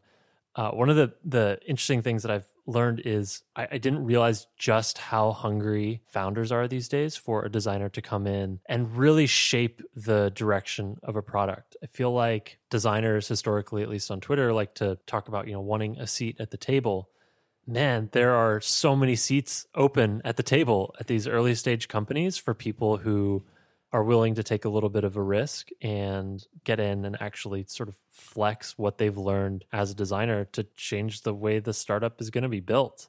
Uh, 0.55 0.71
one 0.71 0.89
of 0.89 0.95
the 0.95 1.13
the 1.25 1.59
interesting 1.67 2.01
things 2.01 2.23
that 2.23 2.31
i've 2.31 2.47
learned 2.65 3.01
is 3.03 3.43
I, 3.57 3.67
I 3.73 3.77
didn't 3.77 4.05
realize 4.05 4.47
just 4.57 4.97
how 4.97 5.33
hungry 5.33 6.01
founders 6.07 6.51
are 6.51 6.67
these 6.67 6.87
days 6.87 7.17
for 7.17 7.43
a 7.43 7.51
designer 7.51 7.89
to 7.89 8.01
come 8.01 8.25
in 8.25 8.61
and 8.67 8.95
really 8.95 9.27
shape 9.27 9.81
the 9.95 10.31
direction 10.31 10.97
of 11.03 11.15
a 11.15 11.21
product. 11.21 11.75
I 11.83 11.87
feel 11.87 12.11
like 12.11 12.57
designers 12.69 13.27
historically 13.27 13.83
at 13.83 13.89
least 13.89 14.09
on 14.09 14.21
twitter 14.21 14.53
like 14.53 14.73
to 14.75 14.97
talk 15.07 15.27
about 15.27 15.47
you 15.47 15.53
know 15.53 15.61
wanting 15.61 15.99
a 15.99 16.07
seat 16.07 16.37
at 16.39 16.51
the 16.51 16.57
table 16.57 17.09
man, 17.67 18.09
there 18.11 18.33
are 18.33 18.61
so 18.61 18.95
many 18.95 19.15
seats 19.15 19.67
open 19.75 20.21
at 20.23 20.37
the 20.37 20.43
table 20.43 20.95
at 20.99 21.07
these 21.07 21.27
early 21.27 21.55
stage 21.55 21.87
companies 21.87 22.37
for 22.37 22.53
people 22.53 22.97
who 22.97 23.43
are 23.91 24.03
willing 24.03 24.35
to 24.35 24.43
take 24.43 24.65
a 24.65 24.69
little 24.69 24.89
bit 24.89 25.03
of 25.03 25.15
a 25.15 25.21
risk 25.21 25.69
and 25.81 26.45
get 26.63 26.79
in 26.79 27.05
and 27.05 27.15
actually 27.21 27.63
sort 27.67 27.87
of 27.87 27.95
flex 28.09 28.77
what 28.77 28.97
they've 28.97 29.17
learned 29.17 29.63
as 29.71 29.91
a 29.91 29.95
designer 29.95 30.45
to 30.45 30.63
change 30.75 31.21
the 31.21 31.33
way 31.33 31.59
the 31.59 31.73
startup 31.73 32.19
is 32.19 32.29
going 32.29 32.43
to 32.43 32.49
be 32.49 32.59
built. 32.59 33.07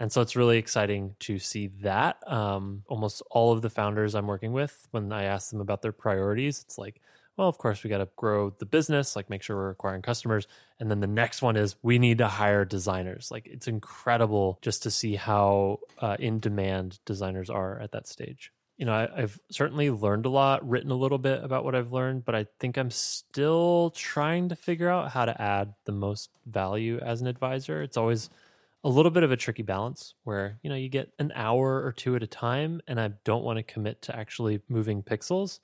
And 0.00 0.10
so 0.10 0.20
it's 0.20 0.36
really 0.36 0.58
exciting 0.58 1.16
to 1.20 1.38
see 1.38 1.68
that. 1.82 2.16
Um, 2.30 2.82
almost 2.86 3.22
all 3.30 3.52
of 3.52 3.62
the 3.62 3.70
founders 3.70 4.14
I'm 4.14 4.26
working 4.26 4.52
with, 4.52 4.88
when 4.90 5.12
I 5.12 5.24
ask 5.24 5.50
them 5.50 5.60
about 5.60 5.82
their 5.82 5.92
priorities, 5.92 6.62
it's 6.62 6.78
like, 6.78 7.00
well, 7.36 7.48
of 7.48 7.58
course, 7.58 7.84
we 7.84 7.90
got 7.90 7.98
to 7.98 8.08
grow 8.16 8.50
the 8.50 8.64
business, 8.64 9.14
like 9.14 9.28
make 9.28 9.42
sure 9.42 9.56
we're 9.56 9.70
acquiring 9.70 10.02
customers. 10.02 10.46
And 10.80 10.90
then 10.90 11.00
the 11.00 11.06
next 11.06 11.42
one 11.42 11.56
is 11.56 11.76
we 11.82 11.98
need 11.98 12.18
to 12.18 12.28
hire 12.28 12.64
designers. 12.64 13.30
Like 13.30 13.46
it's 13.46 13.68
incredible 13.68 14.58
just 14.62 14.82
to 14.84 14.90
see 14.90 15.16
how 15.16 15.80
uh, 15.98 16.16
in 16.18 16.40
demand 16.40 16.98
designers 17.04 17.50
are 17.50 17.78
at 17.80 17.92
that 17.92 18.06
stage. 18.06 18.52
You 18.78 18.86
know, 18.86 18.92
I, 18.92 19.22
I've 19.22 19.38
certainly 19.50 19.90
learned 19.90 20.26
a 20.26 20.30
lot, 20.30 20.66
written 20.66 20.90
a 20.90 20.96
little 20.96 21.18
bit 21.18 21.44
about 21.44 21.64
what 21.64 21.74
I've 21.74 21.92
learned, 21.92 22.24
but 22.24 22.34
I 22.34 22.46
think 22.58 22.78
I'm 22.78 22.90
still 22.90 23.90
trying 23.94 24.48
to 24.48 24.56
figure 24.56 24.88
out 24.88 25.10
how 25.10 25.26
to 25.26 25.40
add 25.40 25.74
the 25.84 25.92
most 25.92 26.30
value 26.46 26.98
as 27.00 27.20
an 27.20 27.26
advisor. 27.26 27.82
It's 27.82 27.96
always 27.96 28.30
a 28.82 28.88
little 28.88 29.10
bit 29.10 29.24
of 29.24 29.32
a 29.32 29.36
tricky 29.36 29.62
balance 29.62 30.14
where, 30.24 30.58
you 30.62 30.70
know, 30.70 30.76
you 30.76 30.88
get 30.88 31.10
an 31.18 31.32
hour 31.34 31.84
or 31.84 31.92
two 31.92 32.16
at 32.16 32.22
a 32.22 32.26
time, 32.26 32.80
and 32.86 33.00
I 33.00 33.08
don't 33.24 33.44
want 33.44 33.58
to 33.58 33.62
commit 33.62 34.00
to 34.02 34.16
actually 34.16 34.60
moving 34.68 35.02
pixels 35.02 35.60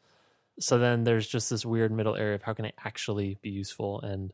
so 0.61 0.79
then 0.79 1.05
there's 1.05 1.27
just 1.27 1.51
this 1.51 1.65
weird 1.65 1.93
middle 1.93 2.17
area 2.17 2.35
of 2.35 2.43
how 2.43 2.53
can 2.53 2.67
I 2.67 2.73
actually 2.85 3.39
be 3.43 3.51
useful 3.51 4.01
and 4.01 4.33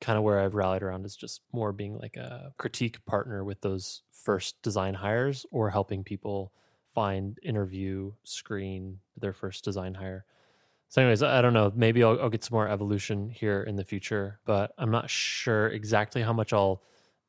kind 0.00 0.16
of 0.16 0.24
where 0.24 0.40
I've 0.40 0.54
rallied 0.54 0.82
around 0.82 1.04
is 1.04 1.16
just 1.16 1.42
more 1.52 1.72
being 1.72 1.98
like 1.98 2.16
a 2.16 2.52
critique 2.56 3.04
partner 3.04 3.44
with 3.44 3.60
those 3.60 4.02
first 4.12 4.60
design 4.62 4.94
hires 4.94 5.44
or 5.50 5.70
helping 5.70 6.04
people 6.04 6.52
find 6.94 7.38
interview 7.42 8.12
screen 8.24 8.98
their 9.16 9.32
first 9.32 9.64
design 9.64 9.94
hire. 9.94 10.24
So 10.88 11.02
anyways, 11.02 11.22
I 11.22 11.42
don't 11.42 11.52
know, 11.52 11.70
maybe 11.74 12.02
I'll, 12.02 12.20
I'll 12.20 12.30
get 12.30 12.44
some 12.44 12.54
more 12.54 12.68
evolution 12.68 13.28
here 13.28 13.62
in 13.62 13.76
the 13.76 13.84
future, 13.84 14.40
but 14.46 14.72
I'm 14.78 14.90
not 14.90 15.10
sure 15.10 15.68
exactly 15.68 16.22
how 16.22 16.32
much 16.32 16.52
I'll 16.52 16.82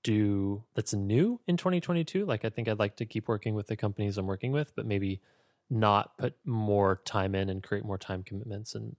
do 0.03 0.63
that's 0.75 0.93
new 0.93 1.41
in 1.47 1.57
2022. 1.57 2.25
Like 2.25 2.45
I 2.45 2.49
think 2.49 2.67
I'd 2.67 2.79
like 2.79 2.95
to 2.97 3.05
keep 3.05 3.27
working 3.27 3.55
with 3.55 3.67
the 3.67 3.75
companies 3.75 4.17
I'm 4.17 4.27
working 4.27 4.51
with, 4.51 4.73
but 4.75 4.85
maybe 4.85 5.19
not 5.69 6.17
put 6.17 6.35
more 6.45 7.01
time 7.05 7.35
in 7.35 7.49
and 7.49 7.63
create 7.63 7.85
more 7.85 7.97
time 7.97 8.23
commitments 8.23 8.75
and 8.75 8.95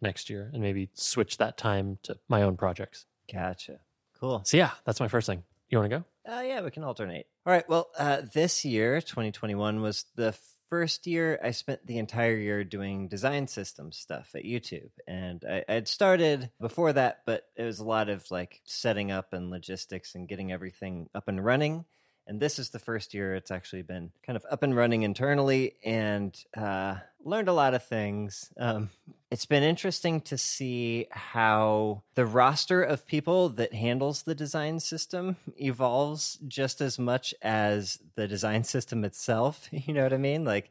next 0.00 0.28
year 0.28 0.50
and 0.52 0.62
maybe 0.62 0.90
switch 0.94 1.38
that 1.38 1.56
time 1.56 1.98
to 2.02 2.18
my 2.28 2.42
own 2.42 2.56
projects. 2.56 3.06
Gotcha. 3.32 3.80
Cool. 4.20 4.42
So 4.44 4.56
yeah, 4.56 4.70
that's 4.84 5.00
my 5.00 5.08
first 5.08 5.26
thing. 5.26 5.42
You 5.70 5.78
want 5.78 5.90
to 5.90 5.98
go? 5.98 6.04
Uh, 6.30 6.42
yeah, 6.42 6.60
we 6.60 6.70
can 6.70 6.84
alternate. 6.84 7.26
All 7.46 7.52
right. 7.52 7.68
Well, 7.68 7.88
uh, 7.98 8.22
this 8.32 8.64
year, 8.64 9.00
2021, 9.00 9.80
was 9.80 10.04
the 10.14 10.36
first 10.68 11.06
year 11.06 11.38
I 11.42 11.50
spent 11.50 11.86
the 11.86 11.98
entire 11.98 12.36
year 12.36 12.64
doing 12.64 13.08
design 13.08 13.46
system 13.46 13.92
stuff 13.92 14.30
at 14.34 14.44
YouTube. 14.44 14.90
And 15.06 15.44
I, 15.44 15.64
I'd 15.68 15.88
started 15.88 16.50
before 16.60 16.92
that, 16.92 17.22
but 17.26 17.44
it 17.56 17.64
was 17.64 17.78
a 17.78 17.84
lot 17.84 18.08
of 18.08 18.30
like 18.30 18.60
setting 18.64 19.10
up 19.10 19.32
and 19.32 19.50
logistics 19.50 20.14
and 20.14 20.28
getting 20.28 20.52
everything 20.52 21.08
up 21.14 21.28
and 21.28 21.44
running. 21.44 21.84
And 22.26 22.40
this 22.40 22.58
is 22.58 22.70
the 22.70 22.78
first 22.78 23.14
year 23.14 23.34
it's 23.34 23.50
actually 23.50 23.82
been 23.82 24.12
kind 24.24 24.36
of 24.36 24.46
up 24.50 24.62
and 24.62 24.76
running 24.76 25.02
internally 25.02 25.74
and 25.84 26.36
uh, 26.56 26.96
learned 27.24 27.48
a 27.48 27.52
lot 27.52 27.74
of 27.74 27.84
things. 27.84 28.50
Um, 28.58 28.90
it's 29.30 29.46
been 29.46 29.62
interesting 29.62 30.20
to 30.22 30.38
see 30.38 31.06
how 31.10 32.02
the 32.14 32.26
roster 32.26 32.82
of 32.82 33.06
people 33.06 33.48
that 33.50 33.74
handles 33.74 34.22
the 34.22 34.34
design 34.34 34.78
system 34.78 35.36
evolves 35.60 36.38
just 36.46 36.80
as 36.80 36.98
much 36.98 37.34
as 37.42 37.98
the 38.14 38.28
design 38.28 38.64
system 38.64 39.04
itself. 39.04 39.68
You 39.82 39.94
know 39.94 40.04
what 40.04 40.12
I 40.12 40.18
mean? 40.18 40.44
Like, 40.44 40.70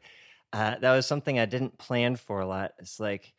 uh, 0.52 0.76
that 0.78 0.92
was 0.92 1.06
something 1.06 1.38
I 1.38 1.44
didn't 1.44 1.78
plan 1.78 2.16
for 2.16 2.40
a 2.40 2.46
lot. 2.46 2.72
It's 2.78 2.98
like, 2.98 3.34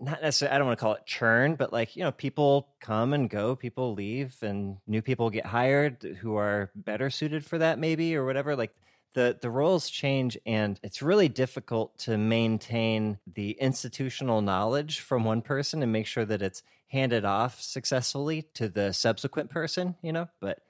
not 0.00 0.22
necessarily, 0.22 0.54
I 0.54 0.58
don't 0.58 0.66
want 0.66 0.78
to 0.78 0.82
call 0.82 0.94
it 0.94 1.06
churn, 1.06 1.54
but 1.54 1.72
like, 1.72 1.94
you 1.94 2.02
know, 2.02 2.12
people 2.12 2.68
come 2.80 3.12
and 3.12 3.28
go, 3.28 3.54
people 3.54 3.94
leave, 3.94 4.36
and 4.42 4.78
new 4.86 5.02
people 5.02 5.30
get 5.30 5.46
hired 5.46 6.18
who 6.20 6.36
are 6.36 6.70
better 6.74 7.10
suited 7.10 7.44
for 7.44 7.58
that, 7.58 7.78
maybe, 7.78 8.16
or 8.16 8.24
whatever. 8.24 8.56
Like, 8.56 8.74
the, 9.12 9.36
the 9.40 9.50
roles 9.50 9.90
change, 9.90 10.38
and 10.46 10.78
it's 10.82 11.02
really 11.02 11.28
difficult 11.28 11.98
to 11.98 12.16
maintain 12.16 13.18
the 13.26 13.52
institutional 13.52 14.40
knowledge 14.40 15.00
from 15.00 15.24
one 15.24 15.42
person 15.42 15.82
and 15.82 15.90
make 15.90 16.06
sure 16.06 16.24
that 16.24 16.42
it's 16.42 16.62
handed 16.88 17.24
off 17.24 17.60
successfully 17.60 18.42
to 18.54 18.68
the 18.68 18.92
subsequent 18.92 19.50
person, 19.50 19.96
you 20.00 20.12
know? 20.12 20.28
But 20.40 20.60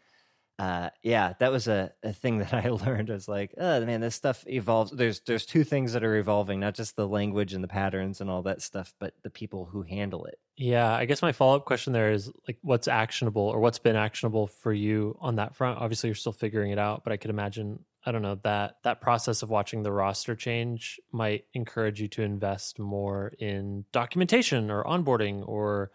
uh, 0.61 0.91
yeah, 1.03 1.33
that 1.39 1.51
was 1.51 1.69
a, 1.69 1.91
a 2.03 2.13
thing 2.13 2.39
that 2.41 2.53
I 2.53 2.69
learned. 2.69 3.11
I 3.11 3.15
was 3.15 3.29
like, 3.29 3.55
oh 3.57 3.85
man, 3.87 4.03
this 4.03 4.15
stuff 4.15 4.45
evolves. 4.47 4.91
There's 4.91 5.21
there's 5.21 5.47
two 5.47 5.65
things 5.65 5.95
that 5.95 6.05
are 6.05 6.17
evolving, 6.17 6.61
not 6.61 6.75
just 6.75 6.97
the 6.97 7.09
language 7.09 7.55
and 7.55 7.65
the 7.65 7.69
patterns 7.69 8.21
and 8.21 8.29
all 8.29 8.43
that 8.43 8.61
stuff, 8.61 8.93
but 8.99 9.15
the 9.23 9.31
people 9.31 9.65
who 9.65 9.83
handle 9.83 10.27
it. 10.27 10.39
Yeah, 10.59 10.93
I 10.93 11.07
guess 11.07 11.23
my 11.23 11.33
follow 11.33 11.57
up 11.57 11.65
question 11.65 11.95
there 11.95 12.13
is 12.13 12.31
like, 12.47 12.59
what's 12.61 12.89
actionable 12.89 13.41
or 13.41 13.61
what's 13.61 13.79
been 13.79 13.97
actionable 13.97 14.47
for 14.49 14.75
you 14.75 15.17
on 15.19 15.37
that 15.37 15.57
front? 15.57 15.79
Obviously, 15.79 16.09
you're 16.09 16.15
still 16.15 16.33
figuring 16.33 16.71
it 16.71 16.79
out, 16.79 17.05
but 17.05 17.15
I 17.15 17.17
could 17.17 17.31
imagine 17.31 17.83
I 18.05 18.13
don't 18.13 18.23
know 18.23 18.39
that 18.43 18.77
that 18.83 19.01
process 19.01 19.43
of 19.43 19.49
watching 19.49 19.83
the 19.83 19.93
roster 19.93 20.37
change 20.37 21.01
might 21.11 21.47
encourage 21.55 22.03
you 22.03 22.09
to 22.09 22.23
invest 22.23 22.79
more 22.79 23.33
in 23.39 23.87
documentation 23.93 24.71
or 24.71 24.85
onboarding 24.85 25.47
or 25.49 25.91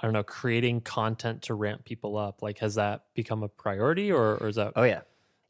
I 0.00 0.06
don't 0.06 0.12
know, 0.12 0.22
creating 0.22 0.82
content 0.82 1.42
to 1.42 1.54
ramp 1.54 1.84
people 1.84 2.16
up? 2.16 2.42
Like, 2.42 2.58
has 2.58 2.76
that 2.76 3.04
become 3.14 3.42
a 3.42 3.48
priority 3.48 4.12
or, 4.12 4.36
or 4.36 4.48
is 4.48 4.56
that? 4.56 4.72
Oh, 4.76 4.84
yeah. 4.84 5.00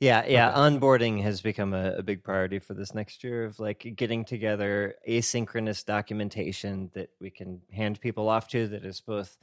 Yeah, 0.01 0.25
yeah. 0.27 0.51
Okay. 0.51 0.61
Onboarding 0.61 1.23
has 1.23 1.41
become 1.41 1.75
a, 1.75 1.95
a, 1.95 2.03
big 2.03 2.23
priority 2.23 2.61
for 2.61 2.73
this 2.73 2.95
next 2.95 3.25
year 3.25 3.45
of 3.45 3.59
like 3.59 3.95
getting 3.97 4.25
together 4.25 4.95
asynchronous 5.09 5.85
documentation 5.85 6.91
that 6.95 7.11
we 7.21 7.31
can 7.31 7.61
hand 7.73 8.01
people 8.01 8.29
off 8.29 8.47
to 8.49 8.69
that 8.69 8.85
is 8.85 9.01
both 9.01 9.37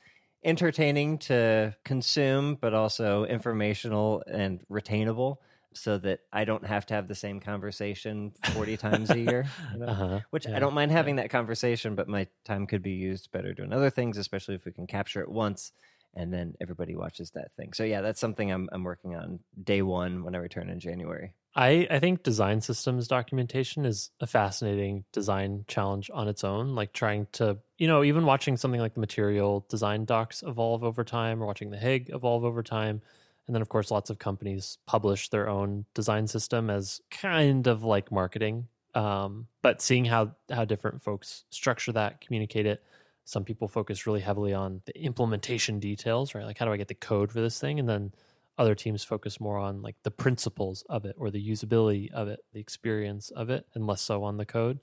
entertaining 0.46 1.18
to 1.18 1.76
consume, 1.84 2.56
but 2.56 2.74
also 2.74 3.26
informational 3.26 4.24
and 4.32 4.62
retainable 4.72 5.38
so 5.75 5.97
that 5.99 6.21
I 6.31 6.45
don't 6.45 6.65
have 6.65 6.85
to 6.88 6.93
have 6.93 7.07
the 7.07 7.15
same 7.15 7.39
conversation 7.39 8.31
40 8.53 8.77
times 8.77 9.09
a 9.09 9.19
year. 9.19 9.45
You 9.73 9.79
know? 9.79 9.88
uh-huh. 9.88 10.19
Which 10.29 10.47
yeah. 10.47 10.55
I 10.55 10.59
don't 10.59 10.73
mind 10.73 10.91
having 10.91 11.17
that 11.17 11.29
conversation, 11.29 11.95
but 11.95 12.07
my 12.07 12.27
time 12.45 12.67
could 12.67 12.81
be 12.81 12.91
used 12.91 13.31
better 13.31 13.53
doing 13.53 13.73
other 13.73 13.89
things, 13.89 14.17
especially 14.17 14.55
if 14.55 14.65
we 14.65 14.71
can 14.71 14.88
capture 14.88 15.21
it 15.21 15.29
once 15.29 15.71
and 16.15 16.33
then 16.33 16.55
everybody 16.61 16.95
watches 16.95 17.31
that 17.31 17.53
thing. 17.53 17.73
So 17.73 17.83
yeah, 17.83 18.01
that's 18.01 18.19
something 18.19 18.51
I'm 18.51 18.69
I'm 18.71 18.83
working 18.83 19.15
on 19.15 19.39
day 19.61 19.81
one 19.81 20.23
when 20.23 20.35
I 20.35 20.39
return 20.39 20.69
in 20.69 20.79
January. 20.79 21.33
I, 21.57 21.88
I 21.89 21.99
think 21.99 22.23
design 22.23 22.59
systems 22.59 23.07
documentation 23.07 23.85
is 23.85 24.11
a 24.19 24.27
fascinating 24.27 25.05
design 25.13 25.63
challenge 25.67 26.11
on 26.13 26.27
its 26.27 26.43
own. 26.43 26.75
Like 26.75 26.91
trying 26.91 27.27
to, 27.33 27.59
you 27.77 27.88
know, 27.88 28.03
even 28.03 28.25
watching 28.25 28.57
something 28.57 28.81
like 28.81 28.93
the 28.93 28.99
material 28.99 29.65
design 29.69 30.03
docs 30.03 30.43
evolve 30.45 30.83
over 30.83 31.05
time 31.05 31.41
or 31.41 31.45
watching 31.45 31.69
the 31.69 31.77
HIG 31.77 32.09
evolve 32.13 32.43
over 32.43 32.61
time 32.61 33.01
and 33.47 33.55
then, 33.55 33.62
of 33.62 33.69
course, 33.69 33.91
lots 33.91 34.10
of 34.10 34.19
companies 34.19 34.77
publish 34.86 35.29
their 35.29 35.47
own 35.47 35.86
design 35.93 36.27
system 36.27 36.69
as 36.69 37.01
kind 37.12 37.67
of 37.67 37.84
like 37.84 38.12
marketing. 38.12 38.67
Um, 38.95 39.47
but 39.62 39.81
seeing 39.81 40.05
how 40.05 40.31
how 40.51 40.65
different 40.65 41.01
folks 41.01 41.43
structure 41.49 41.91
that, 41.91 42.21
communicate 42.21 42.65
it. 42.65 42.84
Some 43.25 43.43
people 43.43 43.67
focus 43.67 44.08
really 44.08 44.21
heavily 44.21 44.53
on 44.53 44.81
the 44.86 44.97
implementation 44.99 45.79
details, 45.79 46.34
right? 46.34 46.45
Like 46.45 46.58
how 46.58 46.65
do 46.65 46.71
I 46.71 46.77
get 46.77 46.88
the 46.88 46.95
code 46.95 47.31
for 47.31 47.41
this 47.41 47.60
thing, 47.60 47.79
and 47.79 47.89
then 47.89 48.13
other 48.58 48.75
teams 48.75 49.03
focus 49.03 49.39
more 49.39 49.58
on 49.58 49.81
like 49.81 49.95
the 50.03 50.12
principles 50.12 50.84
of 50.89 51.05
it 51.05 51.15
or 51.17 51.29
the 51.29 51.45
usability 51.45 52.12
of 52.13 52.27
it, 52.27 52.39
the 52.53 52.60
experience 52.60 53.29
of 53.31 53.49
it, 53.49 53.65
and 53.73 53.86
less 53.86 54.01
so 54.01 54.23
on 54.23 54.38
the 54.38 54.45
code. 54.45 54.79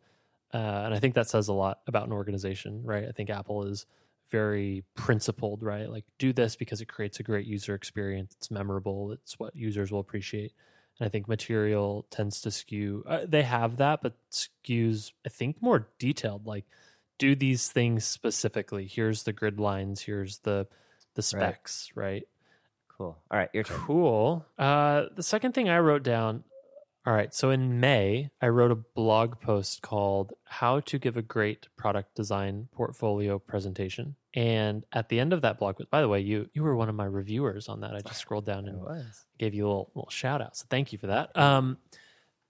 Uh, 0.52 0.82
and 0.84 0.94
I 0.94 0.98
think 0.98 1.14
that 1.14 1.30
says 1.30 1.48
a 1.48 1.54
lot 1.54 1.80
about 1.86 2.06
an 2.06 2.12
organization, 2.12 2.82
right? 2.84 3.06
I 3.08 3.12
think 3.12 3.30
Apple 3.30 3.64
is 3.64 3.86
very 4.32 4.82
principled, 4.96 5.62
right? 5.62 5.88
Like 5.88 6.04
do 6.18 6.32
this 6.32 6.56
because 6.56 6.80
it 6.80 6.88
creates 6.88 7.20
a 7.20 7.22
great 7.22 7.46
user 7.46 7.74
experience. 7.74 8.34
It's 8.36 8.50
memorable. 8.50 9.12
It's 9.12 9.38
what 9.38 9.54
users 9.54 9.92
will 9.92 10.00
appreciate. 10.00 10.52
And 10.98 11.06
I 11.06 11.10
think 11.10 11.28
material 11.28 12.06
tends 12.10 12.40
to 12.40 12.50
skew. 12.50 13.04
Uh, 13.06 13.20
they 13.24 13.42
have 13.42 13.76
that, 13.76 14.02
but 14.02 14.14
skews 14.32 15.12
I 15.24 15.28
think 15.28 15.62
more 15.62 15.88
detailed. 15.98 16.46
Like 16.46 16.64
do 17.18 17.36
these 17.36 17.70
things 17.70 18.04
specifically. 18.04 18.86
Here's 18.86 19.22
the 19.22 19.32
grid 19.32 19.60
lines. 19.60 20.00
Here's 20.00 20.38
the 20.38 20.66
the 21.14 21.22
specs, 21.22 21.92
right? 21.94 22.04
right? 22.04 22.22
Cool. 22.96 23.18
All 23.30 23.38
right, 23.38 23.50
your 23.52 23.64
turn. 23.64 23.78
Cool. 23.78 24.46
Uh, 24.58 25.04
the 25.14 25.22
second 25.22 25.52
thing 25.52 25.68
I 25.68 25.78
wrote 25.78 26.02
down 26.02 26.44
all 27.04 27.12
right. 27.12 27.34
So 27.34 27.50
in 27.50 27.80
May, 27.80 28.30
I 28.40 28.46
wrote 28.46 28.70
a 28.70 28.76
blog 28.76 29.40
post 29.40 29.82
called 29.82 30.34
How 30.44 30.78
to 30.80 30.98
Give 31.00 31.16
a 31.16 31.22
Great 31.22 31.66
Product 31.76 32.14
Design 32.14 32.68
Portfolio 32.70 33.40
Presentation. 33.40 34.14
And 34.34 34.84
at 34.92 35.08
the 35.08 35.20
end 35.20 35.32
of 35.32 35.42
that 35.42 35.58
blog 35.58 35.76
post, 35.76 35.90
by 35.90 36.00
the 36.00 36.08
way, 36.08 36.20
you 36.20 36.48
you 36.54 36.62
were 36.62 36.74
one 36.74 36.88
of 36.88 36.94
my 36.94 37.04
reviewers 37.04 37.68
on 37.68 37.80
that. 37.80 37.94
I 37.94 38.00
just 38.00 38.20
scrolled 38.20 38.46
down 38.46 38.66
and 38.66 38.80
gave 39.38 39.54
you 39.54 39.66
a 39.66 39.68
little, 39.68 39.92
little 39.94 40.10
shout 40.10 40.40
out. 40.40 40.56
So 40.56 40.64
thank 40.70 40.92
you 40.92 40.98
for 40.98 41.08
that. 41.08 41.36
Um, 41.36 41.76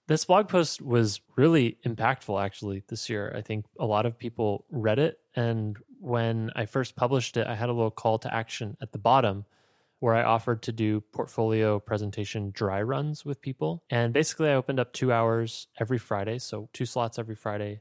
this 0.09 0.25
blog 0.25 0.49
post 0.49 0.81
was 0.81 1.21
really 1.37 1.79
impactful 1.87 2.43
actually 2.43 2.83
this 2.89 3.09
year. 3.09 3.33
I 3.37 3.41
think 3.41 3.67
a 3.79 3.87
lot 3.87 4.07
of 4.07 4.19
people 4.19 4.65
read 4.71 4.99
it. 4.99 5.19
And 5.35 5.77
when 6.01 6.51
I 6.55 6.67
first 6.67 6.97
published 6.97 7.37
it, 7.37 7.47
I 7.47 7.55
had 7.55 7.69
a 7.69 7.73
little 7.73 7.91
call 7.91 8.19
to 8.21 8.35
action 8.35 8.77
at 8.81 8.93
the 8.93 8.99
bottom 8.99 9.45
where 10.01 10.15
I 10.15 10.25
offered 10.25 10.63
to 10.63 10.73
do 10.73 11.01
portfolio 11.13 11.79
presentation 11.79 12.51
dry 12.51 12.83
runs 12.83 13.25
with 13.25 13.41
people. 13.41 13.85
And 13.89 14.13
basically, 14.13 14.49
I 14.49 14.55
opened 14.55 14.81
up 14.81 14.93
two 14.93 15.13
hours 15.13 15.69
every 15.79 15.99
Friday. 15.99 16.41
So, 16.41 16.69
two 16.73 16.87
slots 16.87 17.21
every 17.21 17.37
Friday. 17.37 17.81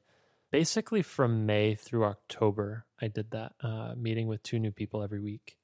Basically, 0.51 1.01
from 1.01 1.45
May 1.45 1.75
through 1.75 2.05
October, 2.05 2.85
I 3.01 3.07
did 3.07 3.31
that, 3.31 3.53
uh, 3.61 3.93
meeting 3.95 4.27
with 4.27 4.43
two 4.43 4.59
new 4.59 4.71
people 4.71 5.01
every 5.01 5.21
week. 5.21 5.57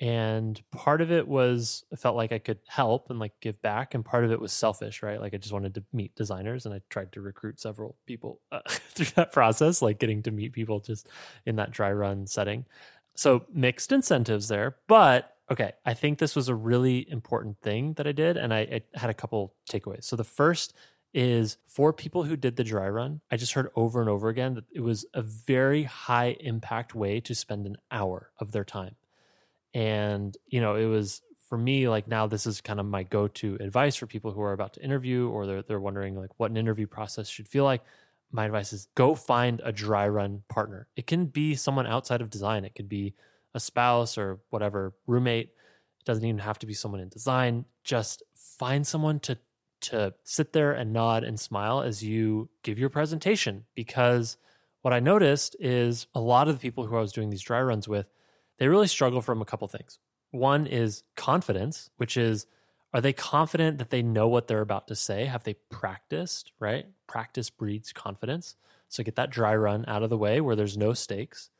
And 0.00 0.60
part 0.72 1.00
of 1.00 1.12
it 1.12 1.28
was, 1.28 1.84
I 1.92 1.96
felt 1.96 2.16
like 2.16 2.32
I 2.32 2.38
could 2.38 2.58
help 2.66 3.08
and 3.08 3.20
like 3.20 3.38
give 3.40 3.60
back. 3.62 3.94
And 3.94 4.04
part 4.04 4.24
of 4.24 4.32
it 4.32 4.40
was 4.40 4.52
selfish, 4.52 5.02
right? 5.02 5.20
Like 5.20 5.32
I 5.32 5.36
just 5.36 5.52
wanted 5.52 5.74
to 5.74 5.84
meet 5.92 6.16
designers 6.16 6.66
and 6.66 6.74
I 6.74 6.80
tried 6.90 7.12
to 7.12 7.20
recruit 7.20 7.60
several 7.60 7.96
people 8.06 8.40
uh, 8.50 8.62
through 8.68 9.06
that 9.14 9.32
process, 9.32 9.80
like 9.80 10.00
getting 10.00 10.22
to 10.24 10.32
meet 10.32 10.54
people 10.54 10.80
just 10.80 11.08
in 11.46 11.56
that 11.56 11.70
dry 11.70 11.92
run 11.92 12.26
setting. 12.26 12.64
So 13.14 13.44
mixed 13.52 13.92
incentives 13.92 14.48
there, 14.48 14.76
but 14.88 15.36
Okay, 15.50 15.72
I 15.84 15.92
think 15.92 16.18
this 16.18 16.34
was 16.34 16.48
a 16.48 16.54
really 16.54 17.06
important 17.10 17.60
thing 17.60 17.92
that 17.94 18.06
I 18.06 18.12
did, 18.12 18.38
and 18.38 18.54
I, 18.54 18.60
I, 18.60 18.98
had 18.98 19.10
a 19.10 19.14
couple 19.14 19.52
takeaways. 19.68 20.04
So 20.04 20.16
the 20.16 20.24
first 20.24 20.72
is 21.14 21.58
for 21.66 21.92
people 21.92 22.24
who 22.24 22.36
did 22.36 22.56
the 22.56 22.64
dry 22.64 22.88
run, 22.88 23.20
I 23.30 23.36
just 23.36 23.52
heard 23.52 23.70
over 23.76 24.00
and 24.00 24.08
over 24.08 24.28
again 24.28 24.54
that 24.54 24.64
it 24.72 24.80
was 24.80 25.04
a 25.14 25.22
very 25.22 25.84
high 25.84 26.36
impact 26.40 26.94
way 26.94 27.20
to 27.20 27.34
spend 27.34 27.66
an 27.66 27.76
hour 27.90 28.30
of 28.38 28.52
their 28.52 28.64
time. 28.64 28.96
And, 29.74 30.36
you 30.46 30.60
know, 30.60 30.76
it 30.76 30.86
was 30.86 31.22
for 31.48 31.58
me, 31.58 31.88
like 31.88 32.08
now 32.08 32.26
this 32.26 32.46
is 32.46 32.60
kind 32.60 32.80
of 32.80 32.86
my 32.86 33.02
go 33.02 33.28
to 33.28 33.56
advice 33.60 33.96
for 33.96 34.06
people 34.06 34.32
who 34.32 34.40
are 34.40 34.52
about 34.52 34.72
to 34.74 34.82
interview 34.82 35.28
or 35.28 35.46
they're, 35.46 35.62
they're 35.62 35.80
wondering 35.80 36.16
like 36.16 36.30
what 36.38 36.50
an 36.50 36.56
interview 36.56 36.86
process 36.86 37.28
should 37.28 37.48
feel 37.48 37.64
like. 37.64 37.82
My 38.30 38.46
advice 38.46 38.72
is 38.72 38.88
go 38.94 39.14
find 39.14 39.60
a 39.62 39.72
dry 39.72 40.08
run 40.08 40.42
partner. 40.48 40.88
It 40.96 41.06
can 41.06 41.26
be 41.26 41.54
someone 41.54 41.86
outside 41.86 42.22
of 42.22 42.30
design, 42.30 42.64
it 42.64 42.74
could 42.74 42.88
be 42.88 43.14
a 43.54 43.60
spouse 43.60 44.16
or 44.16 44.40
whatever 44.48 44.94
roommate. 45.06 45.48
It 46.00 46.06
doesn't 46.06 46.24
even 46.24 46.38
have 46.38 46.58
to 46.60 46.66
be 46.66 46.72
someone 46.72 47.00
in 47.00 47.10
design. 47.10 47.66
Just 47.84 48.22
find 48.34 48.86
someone 48.86 49.20
to 49.20 49.36
to 49.82 50.14
sit 50.24 50.52
there 50.52 50.72
and 50.72 50.92
nod 50.92 51.24
and 51.24 51.38
smile 51.38 51.82
as 51.82 52.02
you 52.02 52.48
give 52.62 52.78
your 52.78 52.88
presentation 52.88 53.64
because 53.74 54.36
what 54.82 54.92
I 54.92 55.00
noticed 55.00 55.56
is 55.60 56.06
a 56.14 56.20
lot 56.20 56.48
of 56.48 56.54
the 56.54 56.60
people 56.60 56.86
who 56.86 56.96
I 56.96 57.00
was 57.00 57.12
doing 57.12 57.30
these 57.30 57.42
dry 57.42 57.62
runs 57.62 57.88
with, 57.88 58.06
they 58.58 58.68
really 58.68 58.88
struggle 58.88 59.20
from 59.20 59.40
a 59.40 59.44
couple 59.44 59.68
things. 59.68 59.98
One 60.30 60.66
is 60.66 61.04
confidence, 61.16 61.90
which 61.96 62.16
is 62.16 62.46
are 62.94 63.00
they 63.00 63.12
confident 63.12 63.78
that 63.78 63.90
they 63.90 64.02
know 64.02 64.28
what 64.28 64.48
they're 64.48 64.60
about 64.60 64.88
to 64.88 64.94
say? 64.94 65.24
Have 65.24 65.44
they 65.44 65.54
practiced, 65.70 66.52
right? 66.58 66.86
Practice 67.06 67.48
breeds 67.48 67.92
confidence. 67.92 68.56
So 68.88 69.02
get 69.02 69.16
that 69.16 69.30
dry 69.30 69.56
run 69.56 69.84
out 69.88 70.02
of 70.02 70.10
the 70.10 70.18
way 70.18 70.40
where 70.40 70.56
there's 70.56 70.76
no 70.76 70.92
stakes. 70.92 71.50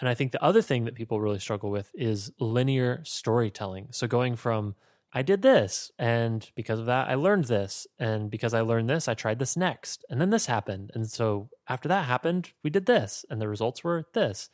And 0.00 0.08
I 0.08 0.14
think 0.14 0.32
the 0.32 0.42
other 0.42 0.62
thing 0.62 0.84
that 0.84 0.94
people 0.94 1.20
really 1.20 1.38
struggle 1.38 1.70
with 1.70 1.90
is 1.94 2.32
linear 2.40 3.02
storytelling. 3.04 3.88
So 3.90 4.06
going 4.06 4.36
from, 4.36 4.74
I 5.14 5.22
did 5.22 5.42
this, 5.42 5.92
and 5.98 6.50
because 6.54 6.78
of 6.78 6.86
that, 6.86 7.08
I 7.08 7.14
learned 7.16 7.44
this. 7.44 7.86
And 7.98 8.30
because 8.30 8.54
I 8.54 8.62
learned 8.62 8.88
this, 8.88 9.08
I 9.08 9.14
tried 9.14 9.38
this 9.38 9.56
next. 9.56 10.04
And 10.08 10.20
then 10.20 10.30
this 10.30 10.46
happened. 10.46 10.90
And 10.94 11.08
so 11.08 11.50
after 11.68 11.88
that 11.88 12.06
happened, 12.06 12.52
we 12.62 12.70
did 12.70 12.86
this, 12.86 13.24
and 13.28 13.40
the 13.40 13.48
results 13.48 13.84
were 13.84 14.06
this. 14.14 14.48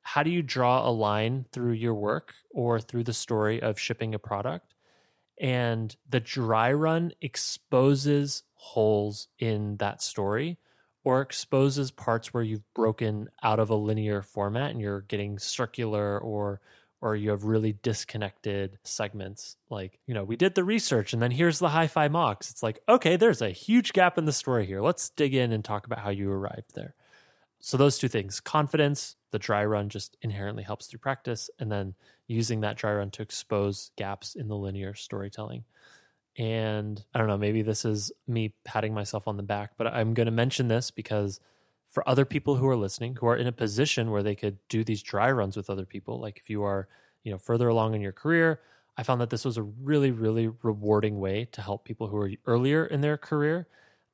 How 0.00 0.22
do 0.22 0.30
you 0.30 0.42
draw 0.42 0.88
a 0.88 0.90
line 0.90 1.44
through 1.52 1.72
your 1.72 1.94
work 1.94 2.32
or 2.50 2.80
through 2.80 3.04
the 3.04 3.12
story 3.12 3.60
of 3.60 3.78
shipping 3.78 4.14
a 4.14 4.18
product? 4.18 4.74
And 5.38 5.94
the 6.08 6.20
dry 6.20 6.72
run 6.72 7.12
exposes 7.20 8.44
holes 8.54 9.28
in 9.38 9.76
that 9.76 10.02
story 10.02 10.58
or 11.04 11.20
exposes 11.20 11.90
parts 11.90 12.32
where 12.32 12.42
you've 12.42 12.74
broken 12.74 13.28
out 13.42 13.60
of 13.60 13.70
a 13.70 13.74
linear 13.74 14.22
format 14.22 14.70
and 14.70 14.80
you're 14.80 15.02
getting 15.02 15.38
circular 15.38 16.18
or 16.18 16.60
or 17.00 17.14
you 17.14 17.30
have 17.30 17.44
really 17.44 17.74
disconnected 17.82 18.78
segments 18.82 19.56
like 19.70 20.00
you 20.06 20.14
know 20.14 20.24
we 20.24 20.36
did 20.36 20.54
the 20.54 20.64
research 20.64 21.12
and 21.12 21.22
then 21.22 21.30
here's 21.30 21.58
the 21.58 21.70
hi-fi 21.70 22.08
mocks. 22.08 22.50
It's 22.50 22.62
like 22.62 22.80
okay 22.88 23.16
there's 23.16 23.42
a 23.42 23.50
huge 23.50 23.92
gap 23.92 24.18
in 24.18 24.24
the 24.24 24.32
story 24.32 24.66
here. 24.66 24.80
Let's 24.80 25.10
dig 25.10 25.34
in 25.34 25.52
and 25.52 25.64
talk 25.64 25.86
about 25.86 26.00
how 26.00 26.10
you 26.10 26.30
arrived 26.30 26.74
there. 26.74 26.94
So 27.60 27.76
those 27.76 27.98
two 27.98 28.08
things 28.08 28.40
confidence 28.40 29.16
the 29.30 29.38
dry 29.38 29.64
run 29.64 29.88
just 29.88 30.16
inherently 30.22 30.62
helps 30.62 30.86
through 30.86 31.00
practice 31.00 31.50
and 31.58 31.70
then 31.70 31.94
using 32.26 32.60
that 32.60 32.76
dry 32.76 32.92
run 32.92 33.10
to 33.10 33.22
expose 33.22 33.90
gaps 33.96 34.34
in 34.34 34.48
the 34.48 34.56
linear 34.56 34.94
storytelling. 34.94 35.64
And 36.36 37.04
I 37.14 37.18
don't 37.18 37.26
know, 37.26 37.36
maybe 37.36 37.62
this 37.62 37.84
is 37.84 38.12
me 38.26 38.54
patting 38.64 38.94
myself 38.94 39.26
on 39.26 39.36
the 39.36 39.42
back, 39.42 39.72
but 39.76 39.88
I'm 39.88 40.14
going 40.14 40.26
to 40.26 40.32
mention 40.32 40.68
this 40.68 40.90
because 40.90 41.40
for 41.88 42.08
other 42.08 42.24
people 42.24 42.56
who 42.56 42.68
are 42.68 42.76
listening, 42.76 43.16
who 43.16 43.26
are 43.26 43.36
in 43.36 43.46
a 43.46 43.52
position 43.52 44.10
where 44.10 44.22
they 44.22 44.34
could 44.34 44.58
do 44.68 44.84
these 44.84 45.02
dry 45.02 45.30
runs 45.30 45.56
with 45.56 45.70
other 45.70 45.86
people, 45.86 46.20
like 46.20 46.38
if 46.38 46.50
you 46.50 46.62
are, 46.62 46.88
you 47.24 47.32
know, 47.32 47.38
further 47.38 47.68
along 47.68 47.94
in 47.94 48.00
your 48.00 48.12
career, 48.12 48.60
I 48.96 49.02
found 49.02 49.20
that 49.20 49.30
this 49.30 49.44
was 49.44 49.56
a 49.56 49.62
really, 49.62 50.10
really 50.10 50.48
rewarding 50.62 51.18
way 51.18 51.46
to 51.52 51.62
help 51.62 51.84
people 51.84 52.08
who 52.08 52.16
are 52.16 52.30
earlier 52.46 52.84
in 52.84 53.00
their 53.00 53.16
career. 53.16 53.68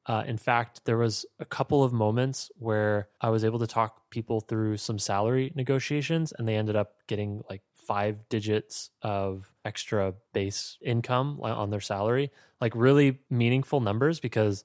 Uh, 0.07 0.23
in 0.27 0.37
fact, 0.37 0.85
there 0.85 0.99
was 0.99 1.25
a 1.41 1.45
couple 1.47 1.83
of 1.83 1.93
moments 1.93 2.51
where 2.57 3.09
I 3.21 3.31
was 3.31 3.45
able 3.45 3.59
to 3.61 3.67
talk 3.67 4.11
people 4.11 4.41
through 4.41 4.77
some 4.77 4.99
salary 4.99 5.53
negotiations, 5.55 6.33
and 6.39 6.47
they 6.47 6.57
ended 6.57 6.77
up 6.77 6.97
getting 7.07 7.43
like 7.49 7.63
five 7.75 8.29
digits 8.29 8.91
of 9.03 9.55
extra 9.65 10.15
base 10.33 10.77
income 10.83 11.41
on 11.43 11.71
their 11.71 11.81
salary, 11.81 12.31
like 12.61 12.75
really 12.77 13.21
meaningful 13.31 13.81
numbers 13.81 14.21
because 14.21 14.65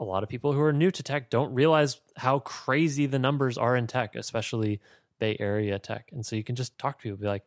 a 0.00 0.04
lot 0.04 0.24
of 0.24 0.30
people 0.30 0.52
who 0.54 0.60
are 0.62 0.72
new 0.72 0.90
to 0.92 1.02
tech 1.04 1.30
don't 1.30 1.54
realize 1.54 2.00
how 2.16 2.40
crazy 2.40 3.06
the 3.06 3.20
numbers 3.20 3.58
are 3.58 3.76
in 3.76 3.86
tech, 3.86 4.16
especially 4.16 4.80
Bay 5.20 5.36
Area 5.40 5.78
tech. 5.78 6.10
And 6.12 6.26
so 6.26 6.36
you 6.36 6.44
can 6.44 6.56
just 6.56 6.78
talk 6.78 6.98
to 6.98 7.04
people, 7.04 7.18
be 7.18 7.28
like, 7.28 7.46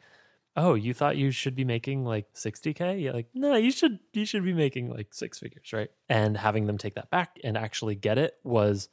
"Oh, 0.55 0.75
you 0.75 0.93
thought 0.93 1.17
you 1.17 1.31
should 1.31 1.55
be 1.55 1.65
making 1.65 2.05
like 2.05 2.27
60k?" 2.35 2.99
Yeah, 3.01 3.11
like, 3.13 3.29
"No, 3.35 3.55
you 3.55 3.71
should 3.71 3.99
you 4.13 4.25
should 4.25 4.45
be 4.45 4.53
making 4.53 4.89
like 4.91 5.13
six 5.13 5.39
figures, 5.39 5.73
right?" 5.73 5.91
And 6.09 6.37
having 6.37 6.67
them 6.67 6.77
take 6.77 6.95
that 6.95 7.09
back 7.11 7.39
and 7.43 7.57
actually 7.57 7.95
get 7.95 8.17
it 8.19 8.35
was 8.43 8.89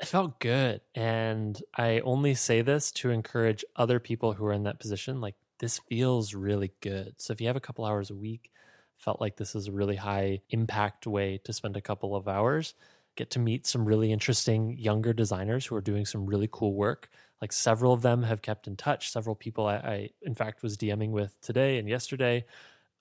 it 0.00 0.06
felt 0.06 0.40
good. 0.40 0.82
And 0.94 1.62
I 1.76 2.00
only 2.00 2.34
say 2.34 2.62
this 2.62 2.90
to 2.92 3.10
encourage 3.10 3.64
other 3.76 3.98
people 4.00 4.34
who 4.34 4.44
are 4.46 4.52
in 4.52 4.64
that 4.64 4.80
position 4.80 5.20
like 5.20 5.36
this 5.58 5.78
feels 5.78 6.34
really 6.34 6.72
good. 6.82 7.14
So 7.18 7.32
if 7.32 7.40
you 7.40 7.46
have 7.46 7.56
a 7.56 7.60
couple 7.60 7.84
hours 7.86 8.10
a 8.10 8.14
week, 8.16 8.50
felt 8.98 9.20
like 9.20 9.36
this 9.36 9.54
is 9.54 9.68
a 9.68 9.72
really 9.72 9.96
high 9.96 10.42
impact 10.50 11.06
way 11.06 11.38
to 11.44 11.52
spend 11.52 11.76
a 11.76 11.80
couple 11.80 12.14
of 12.14 12.28
hours, 12.28 12.74
get 13.16 13.30
to 13.30 13.38
meet 13.38 13.66
some 13.66 13.84
really 13.84 14.12
interesting 14.12 14.76
younger 14.78 15.12
designers 15.12 15.66
who 15.66 15.74
are 15.74 15.80
doing 15.80 16.06
some 16.06 16.26
really 16.26 16.48
cool 16.50 16.74
work. 16.74 17.08
Like 17.40 17.52
several 17.52 17.92
of 17.92 18.02
them 18.02 18.22
have 18.22 18.42
kept 18.42 18.66
in 18.66 18.76
touch. 18.76 19.10
Several 19.10 19.34
people 19.34 19.66
I, 19.66 19.76
I 19.76 20.10
in 20.22 20.34
fact, 20.34 20.62
was 20.62 20.76
DMing 20.76 21.10
with 21.10 21.38
today 21.40 21.78
and 21.78 21.88
yesterday. 21.88 22.44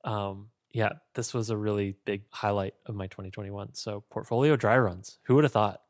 Um, 0.03 0.47
yeah, 0.71 0.89
this 1.13 1.33
was 1.33 1.49
a 1.49 1.57
really 1.57 1.95
big 2.03 2.23
highlight 2.31 2.75
of 2.85 2.95
my 2.95 3.07
2021. 3.07 3.75
So 3.75 4.03
portfolio 4.09 4.55
dry 4.55 4.77
runs. 4.77 5.19
Who 5.23 5.35
would 5.35 5.45
have 5.45 5.53
thought? 5.53 5.81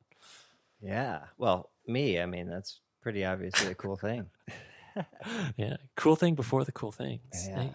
Yeah. 0.80 1.22
Well, 1.38 1.72
me. 1.88 2.20
I 2.20 2.26
mean, 2.28 2.48
that's 2.48 2.82
pretty 3.02 3.26
obviously 3.26 3.72
a 3.72 3.76
cool 3.84 3.96
thing. 3.96 4.28
yeah, 5.58 5.78
cool 5.96 6.16
thing 6.16 6.36
before 6.36 6.64
the 6.64 6.72
cool 6.72 6.92
things. 6.92 7.48
Yeah. 7.48 7.70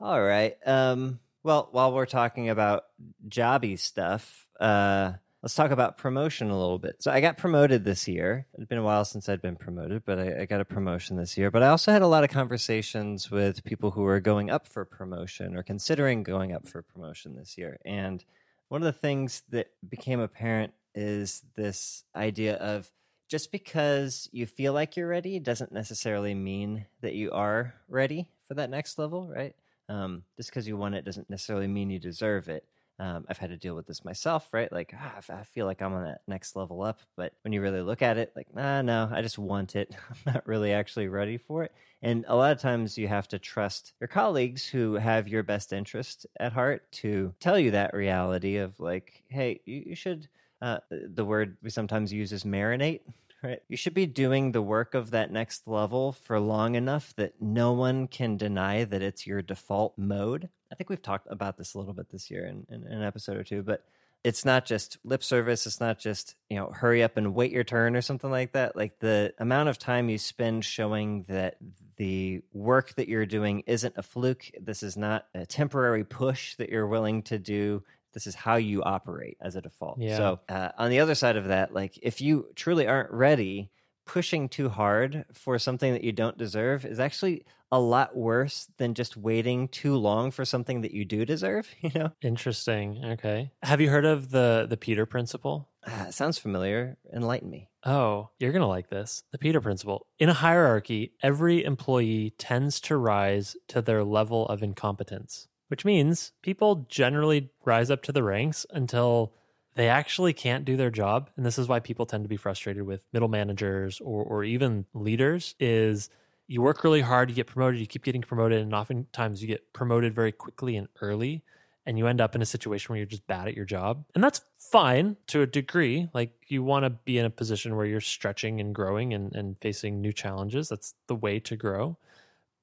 All 0.00 0.22
right. 0.22 0.56
Um, 0.64 1.18
well, 1.42 1.68
while 1.72 1.92
we're 1.92 2.06
talking 2.06 2.48
about 2.48 2.84
jobby 3.28 3.78
stuff, 3.78 4.46
uh, 4.60 5.12
let's 5.46 5.54
talk 5.54 5.70
about 5.70 5.96
promotion 5.96 6.50
a 6.50 6.58
little 6.58 6.80
bit. 6.80 6.96
So 6.98 7.12
I 7.12 7.20
got 7.20 7.38
promoted 7.38 7.84
this 7.84 8.08
year. 8.08 8.48
It's 8.54 8.64
been 8.64 8.78
a 8.78 8.82
while 8.82 9.04
since 9.04 9.28
I'd 9.28 9.40
been 9.40 9.54
promoted, 9.54 10.04
but 10.04 10.18
I, 10.18 10.40
I 10.40 10.44
got 10.44 10.60
a 10.60 10.64
promotion 10.64 11.16
this 11.16 11.38
year. 11.38 11.52
But 11.52 11.62
I 11.62 11.68
also 11.68 11.92
had 11.92 12.02
a 12.02 12.08
lot 12.08 12.24
of 12.24 12.30
conversations 12.30 13.30
with 13.30 13.62
people 13.62 13.92
who 13.92 14.04
are 14.06 14.18
going 14.18 14.50
up 14.50 14.66
for 14.66 14.84
promotion 14.84 15.54
or 15.54 15.62
considering 15.62 16.24
going 16.24 16.52
up 16.52 16.66
for 16.66 16.82
promotion 16.82 17.36
this 17.36 17.56
year. 17.56 17.78
And 17.84 18.24
one 18.70 18.82
of 18.82 18.86
the 18.86 18.98
things 18.98 19.44
that 19.50 19.68
became 19.88 20.18
apparent 20.18 20.72
is 20.96 21.44
this 21.54 22.02
idea 22.16 22.56
of 22.56 22.90
just 23.28 23.52
because 23.52 24.28
you 24.32 24.46
feel 24.46 24.72
like 24.72 24.96
you're 24.96 25.06
ready 25.06 25.38
doesn't 25.38 25.70
necessarily 25.70 26.34
mean 26.34 26.86
that 27.02 27.14
you 27.14 27.30
are 27.30 27.72
ready 27.88 28.28
for 28.48 28.54
that 28.54 28.68
next 28.68 28.98
level, 28.98 29.28
right? 29.32 29.54
Um, 29.88 30.24
just 30.36 30.50
because 30.50 30.66
you 30.66 30.76
want 30.76 30.96
it 30.96 31.04
doesn't 31.04 31.30
necessarily 31.30 31.68
mean 31.68 31.88
you 31.88 32.00
deserve 32.00 32.48
it. 32.48 32.64
Um, 32.98 33.26
I've 33.28 33.38
had 33.38 33.50
to 33.50 33.56
deal 33.56 33.74
with 33.74 33.86
this 33.86 34.04
myself, 34.04 34.48
right? 34.52 34.72
Like, 34.72 34.94
ah, 34.96 35.20
I 35.28 35.42
feel 35.42 35.66
like 35.66 35.82
I'm 35.82 35.92
on 35.92 36.04
that 36.04 36.22
next 36.26 36.56
level 36.56 36.82
up, 36.82 37.00
but 37.16 37.34
when 37.42 37.52
you 37.52 37.60
really 37.60 37.82
look 37.82 38.00
at 38.00 38.16
it, 38.16 38.32
like, 38.34 38.54
nah, 38.54 38.80
no, 38.82 39.08
I 39.12 39.20
just 39.22 39.38
want 39.38 39.76
it. 39.76 39.94
I'm 40.10 40.34
not 40.34 40.46
really 40.46 40.72
actually 40.72 41.08
ready 41.08 41.36
for 41.36 41.64
it. 41.64 41.72
And 42.02 42.24
a 42.28 42.36
lot 42.36 42.52
of 42.52 42.60
times 42.60 42.96
you 42.96 43.08
have 43.08 43.28
to 43.28 43.38
trust 43.38 43.92
your 44.00 44.08
colleagues 44.08 44.66
who 44.66 44.94
have 44.94 45.28
your 45.28 45.42
best 45.42 45.72
interest 45.72 46.26
at 46.40 46.52
heart 46.52 46.90
to 46.92 47.34
tell 47.40 47.58
you 47.58 47.72
that 47.72 47.94
reality 47.94 48.56
of 48.56 48.78
like, 48.80 49.22
hey, 49.28 49.60
you, 49.64 49.82
you 49.86 49.94
should 49.94 50.28
uh, 50.62 50.78
the 50.90 51.24
word 51.24 51.56
we 51.62 51.70
sometimes 51.70 52.12
use 52.12 52.32
is 52.32 52.44
marinate. 52.44 53.00
Right. 53.46 53.62
You 53.68 53.76
should 53.76 53.94
be 53.94 54.06
doing 54.06 54.50
the 54.50 54.62
work 54.62 54.94
of 54.94 55.12
that 55.12 55.30
next 55.30 55.68
level 55.68 56.10
for 56.10 56.40
long 56.40 56.74
enough 56.74 57.14
that 57.14 57.40
no 57.40 57.72
one 57.72 58.08
can 58.08 58.36
deny 58.36 58.82
that 58.82 59.02
it's 59.02 59.24
your 59.24 59.40
default 59.40 59.96
mode. 59.96 60.48
I 60.72 60.74
think 60.74 60.90
we've 60.90 61.00
talked 61.00 61.28
about 61.30 61.56
this 61.56 61.74
a 61.74 61.78
little 61.78 61.94
bit 61.94 62.10
this 62.10 62.28
year 62.28 62.44
in, 62.44 62.66
in, 62.68 62.84
in 62.84 62.92
an 62.92 63.04
episode 63.04 63.36
or 63.36 63.44
two, 63.44 63.62
but 63.62 63.84
it's 64.24 64.44
not 64.44 64.66
just 64.66 64.98
lip 65.04 65.22
service. 65.22 65.64
It's 65.64 65.78
not 65.78 66.00
just, 66.00 66.34
you 66.50 66.56
know, 66.56 66.72
hurry 66.74 67.04
up 67.04 67.16
and 67.16 67.36
wait 67.36 67.52
your 67.52 67.62
turn 67.62 67.94
or 67.94 68.02
something 68.02 68.32
like 68.32 68.50
that. 68.52 68.74
Like 68.74 68.98
the 68.98 69.32
amount 69.38 69.68
of 69.68 69.78
time 69.78 70.08
you 70.08 70.18
spend 70.18 70.64
showing 70.64 71.22
that 71.28 71.56
the 71.98 72.42
work 72.52 72.96
that 72.96 73.06
you're 73.06 73.26
doing 73.26 73.62
isn't 73.68 73.94
a 73.96 74.02
fluke. 74.02 74.50
This 74.60 74.82
is 74.82 74.96
not 74.96 75.28
a 75.36 75.46
temporary 75.46 76.02
push 76.02 76.56
that 76.56 76.68
you're 76.68 76.88
willing 76.88 77.22
to 77.24 77.38
do 77.38 77.84
this 78.16 78.26
is 78.26 78.34
how 78.34 78.56
you 78.56 78.82
operate 78.82 79.36
as 79.42 79.56
a 79.56 79.60
default. 79.60 80.00
Yeah. 80.00 80.16
So 80.16 80.40
uh, 80.48 80.70
on 80.78 80.88
the 80.88 81.00
other 81.00 81.14
side 81.14 81.36
of 81.36 81.48
that, 81.48 81.74
like 81.74 81.98
if 82.00 82.22
you 82.22 82.48
truly 82.54 82.86
aren't 82.86 83.10
ready, 83.10 83.70
pushing 84.06 84.48
too 84.48 84.70
hard 84.70 85.26
for 85.34 85.58
something 85.58 85.92
that 85.92 86.02
you 86.02 86.12
don't 86.12 86.38
deserve 86.38 86.86
is 86.86 86.98
actually 86.98 87.44
a 87.70 87.78
lot 87.78 88.16
worse 88.16 88.70
than 88.78 88.94
just 88.94 89.18
waiting 89.18 89.68
too 89.68 89.96
long 89.96 90.30
for 90.30 90.46
something 90.46 90.80
that 90.80 90.92
you 90.92 91.04
do 91.04 91.26
deserve 91.26 91.68
you 91.82 91.90
know? 91.94 92.10
Interesting. 92.22 93.04
Okay. 93.04 93.50
Have 93.62 93.82
you 93.82 93.90
heard 93.90 94.06
of 94.06 94.30
the 94.30 94.66
the 94.66 94.78
peter 94.78 95.04
principle? 95.04 95.68
Uh, 95.86 96.10
sounds 96.10 96.38
familiar. 96.38 96.96
Enlighten 97.12 97.50
me. 97.50 97.68
Oh 97.84 98.30
you're 98.38 98.52
gonna 98.52 98.66
like 98.66 98.88
this. 98.88 99.24
The 99.30 99.38
peter 99.38 99.60
principle. 99.60 100.06
In 100.18 100.30
a 100.30 100.34
hierarchy 100.34 101.12
every 101.22 101.62
employee 101.62 102.32
tends 102.38 102.80
to 102.82 102.96
rise 102.96 103.56
to 103.68 103.82
their 103.82 104.04
level 104.04 104.46
of 104.46 104.62
incompetence 104.62 105.48
which 105.68 105.84
means 105.84 106.32
people 106.42 106.86
generally 106.88 107.50
rise 107.64 107.90
up 107.90 108.02
to 108.04 108.12
the 108.12 108.22
ranks 108.22 108.66
until 108.70 109.32
they 109.74 109.88
actually 109.88 110.32
can't 110.32 110.64
do 110.64 110.76
their 110.76 110.90
job. 110.90 111.30
And 111.36 111.44
this 111.44 111.58
is 111.58 111.68
why 111.68 111.80
people 111.80 112.06
tend 112.06 112.24
to 112.24 112.28
be 112.28 112.36
frustrated 112.36 112.84
with 112.84 113.04
middle 113.12 113.28
managers 113.28 114.00
or, 114.00 114.24
or 114.24 114.44
even 114.44 114.86
leaders 114.94 115.54
is 115.60 116.08
you 116.48 116.62
work 116.62 116.82
really 116.84 117.02
hard 117.02 117.28
you 117.28 117.36
get 117.36 117.48
promoted 117.48 117.80
you 117.80 117.86
keep 117.86 118.04
getting 118.04 118.22
promoted 118.22 118.62
and 118.62 118.72
oftentimes 118.72 119.42
you 119.42 119.48
get 119.48 119.72
promoted 119.72 120.14
very 120.14 120.32
quickly 120.32 120.76
and 120.76 120.88
early 121.00 121.42
and 121.84 121.98
you 121.98 122.06
end 122.06 122.20
up 122.20 122.34
in 122.34 122.42
a 122.42 122.46
situation 122.46 122.92
where 122.92 122.98
you're 122.98 123.06
just 123.06 123.26
bad 123.26 123.46
at 123.46 123.54
your 123.54 123.64
job. 123.64 124.04
And 124.14 124.22
that's 124.22 124.40
fine 124.58 125.16
to 125.28 125.42
a 125.42 125.46
degree. 125.46 126.08
Like 126.12 126.32
you 126.48 126.62
want 126.64 126.84
to 126.84 126.90
be 126.90 127.16
in 127.16 127.24
a 127.24 127.30
position 127.30 127.76
where 127.76 127.86
you're 127.86 128.00
stretching 128.00 128.60
and 128.60 128.74
growing 128.74 129.14
and, 129.14 129.34
and 129.34 129.56
facing 129.58 130.00
new 130.00 130.12
challenges. 130.12 130.68
That's 130.68 130.94
the 131.06 131.14
way 131.14 131.38
to 131.40 131.56
grow 131.56 131.96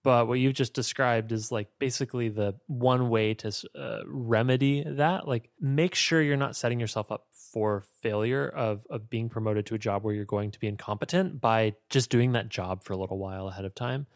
but 0.03 0.27
what 0.27 0.39
you've 0.39 0.53
just 0.53 0.73
described 0.73 1.31
is 1.31 1.51
like 1.51 1.69
basically 1.79 2.29
the 2.29 2.55
one 2.67 3.09
way 3.09 3.33
to 3.35 3.51
uh, 3.75 4.01
remedy 4.05 4.83
that. 4.85 5.27
Like, 5.27 5.49
make 5.59 5.95
sure 5.95 6.21
you're 6.21 6.37
not 6.37 6.55
setting 6.55 6.79
yourself 6.79 7.11
up 7.11 7.27
for 7.31 7.83
failure 8.01 8.49
of 8.49 8.85
of 8.89 9.09
being 9.09 9.29
promoted 9.29 9.65
to 9.67 9.75
a 9.75 9.77
job 9.77 10.03
where 10.03 10.13
you're 10.13 10.25
going 10.25 10.51
to 10.51 10.59
be 10.59 10.67
incompetent 10.67 11.39
by 11.39 11.73
just 11.89 12.09
doing 12.09 12.33
that 12.33 12.49
job 12.49 12.83
for 12.83 12.93
a 12.93 12.97
little 12.97 13.17
while 13.17 13.47
ahead 13.47 13.65
of 13.65 13.73
time. 13.75 14.07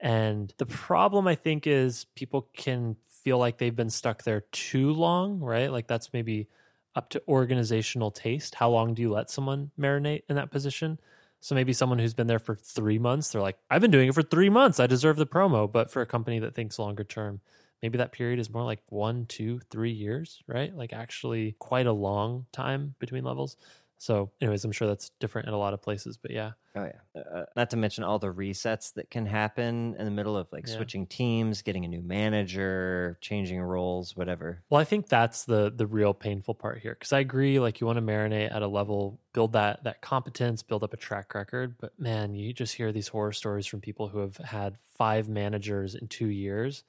And 0.00 0.52
the 0.58 0.66
problem 0.66 1.26
I 1.26 1.34
think 1.34 1.66
is 1.66 2.04
people 2.14 2.48
can 2.54 2.96
feel 3.22 3.38
like 3.38 3.58
they've 3.58 3.74
been 3.74 3.90
stuck 3.90 4.22
there 4.22 4.42
too 4.52 4.92
long, 4.92 5.40
right? 5.40 5.72
Like 5.72 5.86
that's 5.86 6.12
maybe 6.12 6.48
up 6.94 7.08
to 7.10 7.22
organizational 7.26 8.10
taste. 8.10 8.54
How 8.54 8.70
long 8.70 8.94
do 8.94 9.02
you 9.02 9.10
let 9.10 9.30
someone 9.30 9.70
marinate 9.80 10.22
in 10.28 10.36
that 10.36 10.50
position? 10.50 11.00
So 11.44 11.54
maybe 11.54 11.74
someone 11.74 11.98
who's 11.98 12.14
been 12.14 12.26
there 12.26 12.38
for 12.38 12.54
three 12.54 12.98
months, 12.98 13.30
they're 13.30 13.42
like, 13.42 13.58
I've 13.68 13.82
been 13.82 13.90
doing 13.90 14.08
it 14.08 14.14
for 14.14 14.22
three 14.22 14.48
months. 14.48 14.80
I 14.80 14.86
deserve 14.86 15.18
the 15.18 15.26
promo. 15.26 15.70
But 15.70 15.90
for 15.90 16.00
a 16.00 16.06
company 16.06 16.38
that 16.38 16.54
thinks 16.54 16.78
longer 16.78 17.04
term, 17.04 17.42
maybe 17.82 17.98
that 17.98 18.12
period 18.12 18.38
is 18.38 18.48
more 18.48 18.64
like 18.64 18.80
one, 18.88 19.26
two, 19.26 19.60
three 19.70 19.90
years, 19.90 20.42
right? 20.46 20.74
Like 20.74 20.94
actually 20.94 21.54
quite 21.58 21.86
a 21.86 21.92
long 21.92 22.46
time 22.50 22.94
between 22.98 23.24
levels. 23.24 23.58
So, 23.98 24.30
anyways, 24.40 24.64
I'm 24.64 24.72
sure 24.72 24.88
that's 24.88 25.10
different 25.20 25.48
in 25.48 25.54
a 25.54 25.58
lot 25.58 25.74
of 25.74 25.82
places, 25.82 26.16
but 26.16 26.30
yeah. 26.30 26.52
Oh 26.76 26.84
yeah. 26.84 26.92
Uh, 27.16 27.38
uh, 27.38 27.44
not 27.56 27.70
to 27.70 27.76
mention 27.76 28.02
all 28.02 28.18
the 28.18 28.32
resets 28.32 28.92
that 28.94 29.08
can 29.08 29.26
happen 29.26 29.94
in 29.98 30.04
the 30.04 30.10
middle 30.10 30.36
of 30.36 30.52
like 30.52 30.66
yeah. 30.66 30.74
switching 30.74 31.06
teams, 31.06 31.62
getting 31.62 31.84
a 31.84 31.88
new 31.88 32.02
manager, 32.02 33.16
changing 33.20 33.60
roles, 33.60 34.16
whatever. 34.16 34.62
Well, 34.68 34.80
I 34.80 34.84
think 34.84 35.08
that's 35.08 35.44
the 35.44 35.72
the 35.74 35.86
real 35.86 36.12
painful 36.12 36.54
part 36.54 36.80
here 36.80 36.94
because 36.98 37.12
I 37.12 37.20
agree. 37.20 37.60
Like 37.60 37.80
you 37.80 37.86
want 37.86 37.98
to 37.98 38.02
marinate 38.02 38.54
at 38.54 38.62
a 38.62 38.66
level, 38.66 39.20
build 39.32 39.52
that 39.52 39.84
that 39.84 40.00
competence, 40.00 40.62
build 40.62 40.82
up 40.82 40.92
a 40.92 40.96
track 40.96 41.34
record. 41.34 41.76
But 41.80 41.98
man, 41.98 42.34
you 42.34 42.52
just 42.52 42.74
hear 42.74 42.90
these 42.90 43.08
horror 43.08 43.32
stories 43.32 43.66
from 43.66 43.80
people 43.80 44.08
who 44.08 44.18
have 44.18 44.36
had 44.38 44.76
five 44.98 45.28
managers 45.28 45.94
in 45.94 46.08
two 46.08 46.28
years 46.28 46.82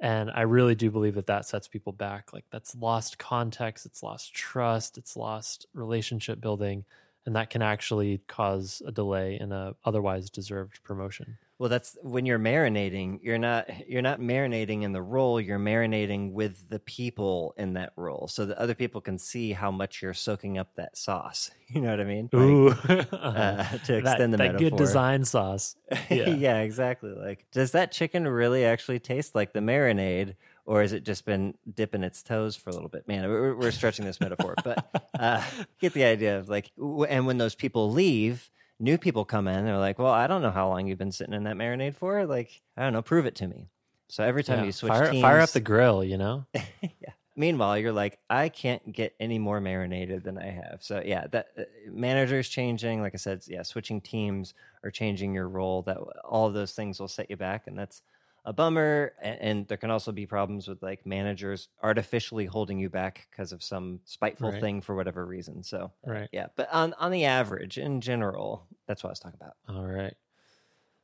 and 0.00 0.30
I 0.30 0.42
really 0.42 0.74
do 0.74 0.90
believe 0.90 1.14
that 1.14 1.26
that 1.26 1.46
sets 1.46 1.68
people 1.68 1.92
back. 1.92 2.32
Like 2.32 2.44
that's 2.50 2.74
lost 2.74 3.18
context, 3.18 3.86
it's 3.86 4.02
lost 4.02 4.34
trust, 4.34 4.96
it's 4.98 5.16
lost 5.16 5.66
relationship 5.74 6.40
building, 6.40 6.84
and 7.26 7.36
that 7.36 7.50
can 7.50 7.62
actually 7.62 8.22
cause 8.26 8.82
a 8.86 8.92
delay 8.92 9.38
in 9.38 9.52
a 9.52 9.74
otherwise 9.84 10.30
deserved 10.30 10.82
promotion. 10.82 11.38
Well, 11.60 11.68
that's 11.68 11.94
when 12.02 12.24
you're 12.24 12.38
marinating. 12.38 13.20
You're 13.22 13.36
not 13.36 13.68
you're 13.86 14.00
not 14.00 14.18
marinating 14.18 14.82
in 14.82 14.92
the 14.92 15.02
role. 15.02 15.38
You're 15.38 15.58
marinating 15.58 16.32
with 16.32 16.70
the 16.70 16.78
people 16.78 17.52
in 17.58 17.74
that 17.74 17.92
role, 17.96 18.28
so 18.28 18.46
that 18.46 18.56
other 18.56 18.74
people 18.74 19.02
can 19.02 19.18
see 19.18 19.52
how 19.52 19.70
much 19.70 20.00
you're 20.00 20.14
soaking 20.14 20.56
up 20.56 20.74
that 20.76 20.96
sauce. 20.96 21.50
You 21.72 21.82
know 21.82 21.90
what 21.90 22.00
I 22.00 22.04
mean? 22.04 22.28
Like, 22.32 22.42
Ooh, 22.42 22.68
uh, 23.16 23.62
to 23.84 23.98
extend 23.98 24.04
that, 24.04 24.18
the 24.18 24.26
that 24.26 24.38
metaphor. 24.38 24.58
good 24.58 24.76
design 24.76 25.24
sauce. 25.24 25.76
Yeah. 26.10 26.30
yeah, 26.30 26.58
exactly. 26.62 27.12
Like, 27.12 27.46
does 27.52 27.70
that 27.72 27.92
chicken 27.92 28.26
really 28.26 28.64
actually 28.64 28.98
taste 28.98 29.36
like 29.36 29.52
the 29.52 29.60
marinade, 29.60 30.34
or 30.66 30.80
has 30.80 30.92
it 30.92 31.04
just 31.04 31.24
been 31.24 31.54
dipping 31.72 32.02
its 32.02 32.24
toes 32.24 32.56
for 32.56 32.70
a 32.70 32.72
little 32.72 32.88
bit? 32.88 33.06
Man, 33.06 33.28
we're, 33.28 33.54
we're 33.54 33.70
stretching 33.70 34.04
this 34.04 34.18
metaphor, 34.18 34.56
but 34.64 34.84
uh, 35.16 35.44
get 35.80 35.92
the 35.92 36.02
idea 36.02 36.38
of 36.38 36.48
like, 36.48 36.72
w- 36.76 37.04
and 37.04 37.24
when 37.24 37.38
those 37.38 37.54
people 37.54 37.92
leave, 37.92 38.50
new 38.80 38.98
people 38.98 39.24
come 39.24 39.48
in. 39.48 39.64
They're 39.64 39.78
like, 39.78 39.98
"Well, 39.98 40.12
I 40.12 40.26
don't 40.26 40.42
know 40.42 40.50
how 40.50 40.68
long 40.68 40.86
you've 40.88 40.98
been 40.98 41.12
sitting 41.12 41.34
in 41.34 41.44
that 41.44 41.56
marinade 41.56 41.96
for. 41.96 42.26
Like, 42.26 42.62
I 42.76 42.82
don't 42.82 42.92
know. 42.94 43.02
Prove 43.02 43.26
it 43.26 43.36
to 43.36 43.48
me." 43.48 43.70
So 44.08 44.24
every 44.24 44.42
time 44.44 44.62
Yeah, 44.62 44.64
you 44.64 44.72
switch 44.72 44.94
fire, 44.94 45.02
teams, 45.02 45.20
fire 45.20 45.40
up 45.40 45.52
the 45.52 45.60
grill, 45.60 46.02
you 46.04 46.18
know? 46.18 46.46
yeah. 47.00 47.12
Meanwhile, 47.36 47.78
you're 47.78 47.92
like, 47.92 48.18
I 48.28 48.48
can't 48.48 48.92
get 48.92 49.14
any 49.20 49.38
more 49.38 49.60
marinated 49.60 50.24
than 50.24 50.36
I 50.36 50.50
have. 50.50 50.78
So 50.82 51.00
yeah, 51.04 51.26
that 51.28 51.48
uh, 51.56 51.62
managers 51.86 52.48
changing, 52.48 53.00
like 53.00 53.14
I 53.14 53.18
said, 53.18 53.42
yeah, 53.46 53.62
switching 53.62 54.00
teams 54.00 54.52
or 54.82 54.90
changing 54.90 55.32
your 55.34 55.48
role. 55.48 55.82
That 55.82 55.98
all 56.24 56.46
of 56.48 56.54
those 56.54 56.74
things 56.74 56.98
will 57.00 57.08
set 57.08 57.30
you 57.30 57.36
back, 57.36 57.66
and 57.66 57.78
that's 57.78 58.02
a 58.44 58.52
bummer. 58.52 59.12
And, 59.22 59.40
and 59.40 59.68
there 59.68 59.76
can 59.76 59.90
also 59.90 60.12
be 60.12 60.26
problems 60.26 60.66
with 60.68 60.82
like 60.82 61.04
managers 61.06 61.68
artificially 61.82 62.46
holding 62.46 62.78
you 62.78 62.88
back 62.90 63.28
because 63.30 63.52
of 63.52 63.62
some 63.62 64.00
spiteful 64.04 64.50
Right. 64.52 64.60
thing 64.60 64.80
for 64.80 64.94
whatever 64.94 65.24
reason. 65.26 65.62
So 65.62 65.92
Right. 66.06 66.28
yeah, 66.32 66.46
but 66.56 66.68
on 66.72 66.94
on 66.94 67.10
the 67.10 67.24
average, 67.26 67.78
in 67.78 68.00
general, 68.00 68.66
that's 68.86 69.02
what 69.02 69.10
I 69.10 69.12
was 69.12 69.20
talking 69.20 69.40
about. 69.40 69.54
All 69.68 69.86
right. 69.86 70.14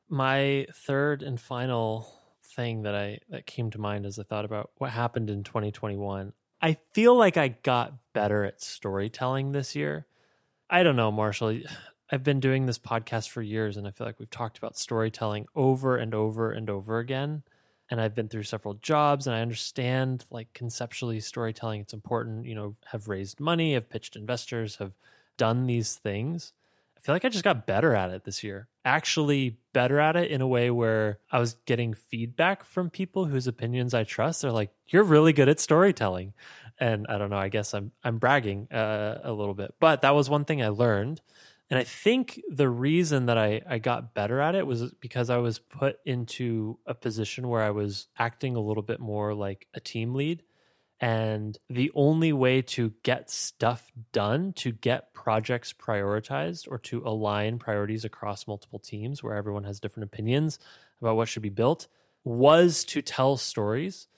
My 0.09 0.67
third 0.73 1.23
and 1.23 1.41
final 1.41 2.09
thing 2.43 2.83
that 2.83 2.95
I 2.95 3.19
that 3.29 3.47
came 3.47 3.71
to 3.73 3.79
mind 3.79 4.07
as 4.07 4.19
I 4.19 4.23
thought 4.23 4.45
about 4.45 4.71
what 4.79 4.91
happened 4.91 5.31
in 5.31 5.43
2021. 5.43 6.33
I 6.63 6.75
feel 6.93 7.15
like 7.17 7.37
I 7.37 7.49
got 7.49 7.95
better 8.15 8.45
at 8.45 8.63
storytelling 8.63 9.53
this 9.53 9.75
year. 9.77 10.07
I 10.71 10.83
don't 10.83 10.97
know, 10.97 11.13
Marshall. 11.13 11.61
I've 12.11 12.23
been 12.23 12.41
doing 12.41 12.67
this 12.67 12.79
podcast 12.79 13.31
for 13.31 13.43
years 13.43 13.77
and 13.77 13.87
I 13.87 13.91
feel 13.91 14.07
like 14.07 14.21
we've 14.21 14.31
talked 14.31 14.59
about 14.59 14.79
storytelling 14.79 15.47
over 15.57 15.97
and 15.97 16.15
over 16.15 16.53
and 16.53 16.71
over 16.71 16.99
again. 16.99 17.43
And 17.91 18.01
I've 18.01 18.15
been 18.15 18.29
through 18.29 18.45
several 18.45 18.75
jobs 18.75 19.27
and 19.27 19.35
I 19.35 19.41
understand 19.41 20.25
like 20.31 20.53
conceptually 20.53 21.21
storytelling 21.21 21.81
it's 21.81 21.95
important, 21.95 22.47
you 22.47 22.55
know, 22.55 22.77
have 22.87 23.09
raised 23.09 23.41
money, 23.41 23.75
have 23.75 23.91
pitched 23.91 24.15
investors, 24.17 24.77
have 24.77 24.93
done 25.37 25.67
these 25.67 25.97
things. 25.97 26.53
I 26.97 27.01
feel 27.01 27.15
like 27.15 27.25
I 27.25 27.29
just 27.29 27.45
got 27.45 27.67
better 27.67 27.95
at 27.95 28.11
it 28.11 28.25
this 28.25 28.43
year. 28.43 28.69
Actually, 28.85 29.59
better 29.73 29.99
at 30.01 30.17
it 30.17 30.31
in 30.31 30.41
a 30.41 30.47
way 30.47 30.71
where 30.71 31.19
I 31.31 31.39
was 31.39 31.57
getting 31.67 31.95
feedback 31.95 32.65
from 32.65 32.89
people 32.91 33.27
whose 33.27 33.47
opinions 33.47 33.95
I 33.95 34.05
trust. 34.05 34.43
They're 34.43 34.51
like, 34.51 34.71
"You're 34.89 35.05
really 35.05 35.33
good 35.33 35.49
at 35.49 35.61
storytelling," 35.61 36.33
and 36.79 37.07
I 37.09 37.19
don't 37.19 37.31
know. 37.31 37.37
I 37.37 37.49
guess 37.49 37.75
I'm 37.75 37.93
I'm 38.03 38.19
bragging 38.19 38.69
uh, 38.73 39.21
a 39.23 39.33
little 39.33 39.55
bit, 39.55 39.75
but 39.79 40.03
that 40.03 40.15
was 40.15 40.31
one 40.31 40.45
thing 40.45 40.63
I 40.63 40.69
learned. 40.69 41.21
And 41.69 41.79
I 41.79 41.85
think 41.85 42.41
the 42.49 42.69
reason 42.69 43.27
that 43.27 43.39
I, 43.39 43.61
I 43.69 43.79
got 43.79 44.15
better 44.15 44.41
at 44.41 44.55
it 44.55 44.67
was 44.67 44.93
because 45.01 45.31
I 45.31 45.39
was 45.39 45.59
put 45.59 45.99
into 46.05 46.79
a 46.87 46.95
position 46.95 47.49
where 47.49 47.63
I 47.63 47.71
was 47.71 48.07
acting 48.19 48.55
a 48.55 48.61
little 48.61 48.85
bit 48.85 49.01
more 49.01 49.35
like 49.35 49.67
a 49.75 49.81
team 49.81 50.15
lead. 50.15 50.45
And 51.01 51.59
the 51.69 51.91
only 51.95 52.33
way 52.33 52.63
to 52.63 52.95
get 53.03 53.31
stuff 53.31 53.91
done, 54.13 54.53
to 54.55 54.73
get 54.73 55.13
projects 55.13 55.73
prioritized, 55.73 56.69
or 56.71 56.79
to 56.79 57.03
align 57.05 57.59
priorities 57.59 58.05
across 58.05 58.47
multiple 58.47 58.79
teams 58.79 59.23
where 59.23 59.35
everyone 59.35 59.65
has 59.65 59.81
different 59.81 60.05
opinions 60.05 60.59
about 61.03 61.17
what 61.17 61.29
should 61.29 61.43
be 61.43 61.51
built, 61.51 61.89
was 62.25 62.85
to 62.87 63.03
tell 63.03 63.37
stories. 63.37 64.09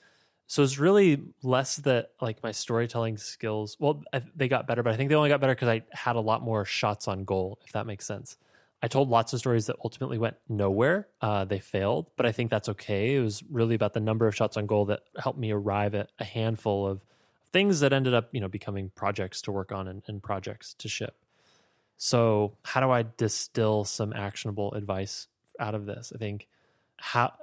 So 0.49 0.63
it's 0.63 0.79
really 0.79 1.21
less 1.43 1.75
that 1.75 2.09
like 2.19 2.41
my 2.41 2.51
storytelling 2.51 3.17
skills. 3.17 3.77
Well, 3.79 4.01
I, 4.11 4.23
they 4.35 4.47
got 4.47 4.65
better, 4.65 4.81
but 4.81 4.91
I 4.91 4.97
think 4.97 5.09
they 5.09 5.15
only 5.15 5.29
got 5.29 5.39
better 5.39 5.53
because 5.53 5.67
I 5.67 5.83
had 5.91 6.15
a 6.15 6.21
lot 6.21 6.41
more 6.41 6.65
shots 6.65 7.07
on 7.07 7.23
goal. 7.23 7.59
If 7.67 7.73
that 7.73 7.85
makes 7.85 8.03
sense. 8.03 8.35
I 8.81 8.87
told 8.87 9.09
lots 9.09 9.31
of 9.31 9.39
stories 9.39 9.67
that 9.67 9.75
ultimately 9.83 10.17
went 10.17 10.37
nowhere. 10.47 11.07
Uh, 11.21 11.45
they 11.45 11.59
failed, 11.59 12.07
but 12.15 12.25
I 12.25 12.31
think 12.31 12.49
that's 12.49 12.67
okay. 12.69 13.15
It 13.15 13.21
was 13.21 13.43
really 13.43 13.75
about 13.75 13.93
the 13.93 13.99
number 13.99 14.25
of 14.25 14.35
shots 14.35 14.57
on 14.57 14.65
goal 14.65 14.85
that 14.85 15.01
helped 15.21 15.37
me 15.37 15.51
arrive 15.51 15.93
at 15.93 16.09
a 16.17 16.23
handful 16.23 16.87
of 16.87 17.05
things 17.53 17.81
that 17.81 17.93
ended 17.93 18.15
up, 18.15 18.29
you 18.31 18.41
know, 18.41 18.47
becoming 18.47 18.89
projects 18.95 19.43
to 19.43 19.51
work 19.51 19.71
on 19.71 19.87
and, 19.87 20.01
and 20.07 20.23
projects 20.23 20.73
to 20.79 20.89
ship. 20.89 21.15
So, 21.97 22.53
how 22.63 22.79
do 22.79 22.89
I 22.89 23.05
distill 23.17 23.83
some 23.83 24.13
actionable 24.13 24.73
advice 24.73 25.27
out 25.59 25.75
of 25.75 25.85
this? 25.85 26.11
I 26.15 26.17
think 26.17 26.47
how 26.97 27.33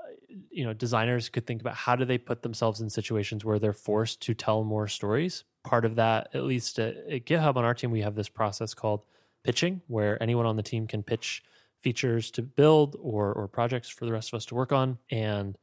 you 0.51 0.65
know 0.65 0.73
designers 0.73 1.29
could 1.29 1.47
think 1.47 1.61
about 1.61 1.75
how 1.75 1.97
do 1.97 2.05
they 2.05 2.19
put 2.19 2.43
themselves 2.43 2.81
in 2.81 2.91
situations 2.91 3.45
where 3.45 3.59
they're 3.59 3.73
forced 3.73 4.21
to 4.23 4.35
tell 4.35 4.65
more 4.65 4.89
stories. 4.89 5.45
Part 5.65 5.85
of 5.85 5.97
that, 5.97 6.29
at 6.35 6.45
least 6.45 6.79
at, 6.79 6.97
at 7.11 7.25
GitHub 7.27 7.57
on 7.57 7.65
our 7.65 7.75
team, 7.75 7.91
we 7.91 8.03
have 8.03 8.15
this 8.15 8.29
process 8.29 8.75
called 8.75 9.03
pitching, 9.45 9.83
where 9.87 10.23
anyone 10.23 10.47
on 10.47 10.57
the 10.57 10.63
team 10.63 10.87
can 10.87 11.03
pitch 11.03 11.43
features 11.79 12.31
to 12.33 12.43
build 12.43 12.97
or 13.01 13.33
or 13.33 13.49
projects 13.49 13.89
for 13.89 14.07
the 14.07 14.13
rest 14.13 14.33
of 14.33 14.37
us 14.37 14.47
to 14.47 14.55
work 14.55 14.73
on. 14.73 14.99
And 15.11 15.57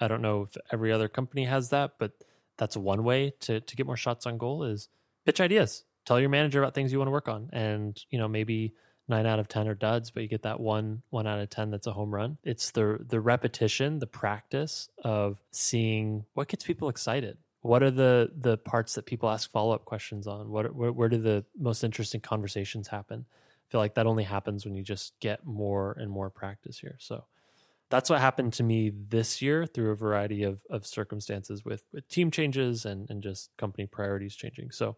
I 0.00 0.08
don't 0.08 0.22
know 0.22 0.42
if 0.42 0.56
every 0.72 0.92
other 0.92 1.08
company 1.08 1.44
has 1.44 1.70
that, 1.70 1.92
but 1.98 2.12
that's 2.56 2.76
one 2.76 3.04
way 3.04 3.34
to 3.40 3.60
to 3.60 3.76
get 3.76 3.86
more 3.86 3.96
shots 3.96 4.26
on 4.26 4.38
goal 4.38 4.64
is 4.64 4.88
pitch 5.24 5.40
ideas. 5.40 5.84
Tell 6.04 6.18
your 6.18 6.30
manager 6.30 6.62
about 6.62 6.74
things 6.74 6.92
you 6.92 6.98
want 6.98 7.08
to 7.08 7.12
work 7.12 7.28
on, 7.28 7.50
and 7.52 7.98
you 8.10 8.18
know 8.18 8.28
maybe 8.28 8.74
nine 9.08 9.26
out 9.26 9.38
of 9.38 9.48
ten 9.48 9.68
are 9.68 9.74
duds, 9.74 10.10
but 10.10 10.22
you 10.22 10.28
get 10.28 10.42
that 10.42 10.60
one 10.60 11.02
one 11.10 11.26
out 11.26 11.38
of 11.38 11.50
ten 11.50 11.70
that's 11.70 11.86
a 11.86 11.92
home 11.92 12.14
run. 12.14 12.38
It's 12.44 12.70
the 12.70 12.98
the 13.06 13.20
repetition, 13.20 13.98
the 13.98 14.06
practice 14.06 14.88
of 15.02 15.40
seeing 15.50 16.24
what 16.34 16.48
gets 16.48 16.64
people 16.64 16.88
excited. 16.88 17.38
What 17.62 17.82
are 17.82 17.90
the 17.90 18.30
the 18.36 18.56
parts 18.56 18.94
that 18.94 19.06
people 19.06 19.28
ask 19.28 19.50
follow 19.50 19.74
up 19.74 19.84
questions 19.84 20.26
on? 20.26 20.50
What 20.50 20.74
where, 20.74 20.92
where 20.92 21.08
do 21.08 21.18
the 21.18 21.44
most 21.58 21.84
interesting 21.84 22.20
conversations 22.20 22.88
happen? 22.88 23.26
I 23.28 23.66
feel 23.70 23.80
like 23.80 23.94
that 23.94 24.06
only 24.06 24.24
happens 24.24 24.64
when 24.64 24.74
you 24.74 24.82
just 24.82 25.18
get 25.20 25.44
more 25.44 25.96
and 25.98 26.10
more 26.10 26.30
practice 26.30 26.78
here. 26.78 26.96
So 26.98 27.24
that's 27.90 28.10
what 28.10 28.20
happened 28.20 28.52
to 28.54 28.62
me 28.62 28.90
this 28.90 29.40
year 29.40 29.66
through 29.66 29.90
a 29.90 29.96
variety 29.96 30.42
of, 30.42 30.62
of 30.70 30.86
circumstances 30.86 31.64
with, 31.64 31.84
with 31.92 32.08
team 32.08 32.30
changes 32.30 32.84
and, 32.84 33.08
and 33.10 33.22
just 33.22 33.50
company 33.56 33.86
priorities 33.86 34.36
changing. 34.36 34.70
So, 34.70 34.96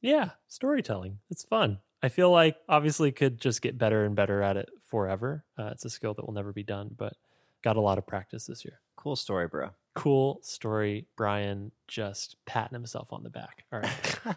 yeah, 0.00 0.30
storytelling. 0.48 1.18
It's 1.30 1.44
fun. 1.44 1.78
I 2.04 2.10
feel 2.10 2.30
like 2.30 2.56
obviously 2.68 3.12
could 3.12 3.40
just 3.40 3.62
get 3.62 3.78
better 3.78 4.04
and 4.04 4.14
better 4.14 4.42
at 4.42 4.58
it 4.58 4.68
forever. 4.88 5.42
Uh, 5.58 5.70
it's 5.72 5.86
a 5.86 5.90
skill 5.90 6.12
that 6.12 6.26
will 6.26 6.34
never 6.34 6.52
be 6.52 6.62
done, 6.62 6.90
but 6.94 7.14
got 7.62 7.76
a 7.76 7.80
lot 7.80 7.96
of 7.96 8.06
practice 8.06 8.44
this 8.44 8.62
year. 8.62 8.78
Cool 8.94 9.16
story, 9.16 9.48
bro. 9.48 9.70
Cool 9.94 10.38
story. 10.42 11.06
Brian 11.16 11.72
just 11.88 12.36
patting 12.44 12.74
himself 12.74 13.10
on 13.10 13.22
the 13.22 13.30
back. 13.30 13.64
All 13.72 13.80
right. 13.80 14.36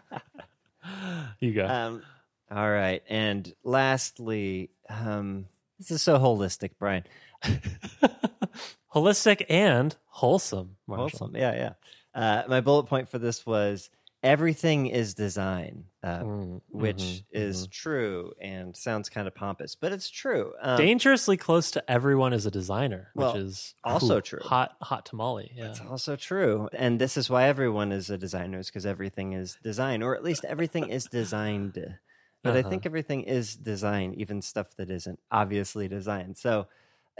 you 1.40 1.52
go. 1.52 1.66
Um, 1.66 2.02
all 2.50 2.70
right, 2.70 3.02
and 3.10 3.52
lastly, 3.64 4.70
um, 4.88 5.44
this 5.78 5.90
is 5.90 6.00
so 6.00 6.18
holistic, 6.18 6.70
Brian. 6.78 7.04
Holistic 8.94 9.44
and 9.50 9.94
wholesome. 10.06 10.76
Marshall. 10.86 11.18
Wholesome, 11.18 11.36
yeah, 11.36 11.54
yeah. 11.54 11.72
Uh, 12.14 12.44
my 12.48 12.62
bullet 12.62 12.84
point 12.84 13.10
for 13.10 13.18
this 13.18 13.44
was 13.44 13.90
everything 14.22 14.86
is 14.86 15.14
design, 15.14 15.90
uh, 16.02 16.24
Mm, 16.24 16.60
which 16.70 17.24
mhm, 17.26 17.26
is 17.30 17.66
mhm. 17.66 17.68
true 17.68 18.32
and 18.40 18.76
sounds 18.76 19.08
kind 19.08 19.28
of 19.28 19.34
pompous, 19.34 19.74
but 19.74 19.92
it's 19.92 20.10
true. 20.10 20.54
Um, 20.60 20.92
dangerously 20.92 21.36
close 21.36 21.70
to 21.72 21.90
everyone 21.90 22.32
is 22.32 22.46
a 22.46 22.50
designer, 22.50 23.10
Well, 23.14 23.32
which 23.32 23.34
is 23.34 23.74
also 23.84 24.20
ooh, 24.20 24.20
true. 24.20 24.50
Hot, 24.50 24.76
hot 24.82 25.04
tamale. 25.06 25.52
Yeah. 25.54 25.64
It's 25.64 25.80
also 25.80 26.14
true. 26.16 26.68
And 26.72 27.00
this 27.00 27.16
is 27.16 27.28
why 27.28 27.44
everyone 27.48 27.90
is 27.92 28.10
a 28.10 28.18
designer, 28.18 28.58
is 28.60 28.68
because 28.68 28.86
everything 28.86 29.32
is 29.32 29.56
design, 29.62 30.02
or 30.02 30.14
at 30.14 30.22
least 30.22 30.44
everything 30.44 30.88
is 30.88 31.08
designed. 31.08 31.98
But 32.44 32.54
I 32.56 32.62
Uh-huh. 32.62 32.62
think 32.62 32.86
everything 32.86 33.22
is 33.24 33.56
design, 33.56 34.14
even 34.14 34.40
stuff 34.42 34.76
that 34.76 34.90
isn't 34.90 35.20
obviously 35.30 35.88
designed. 35.88 36.36
So 36.38 36.68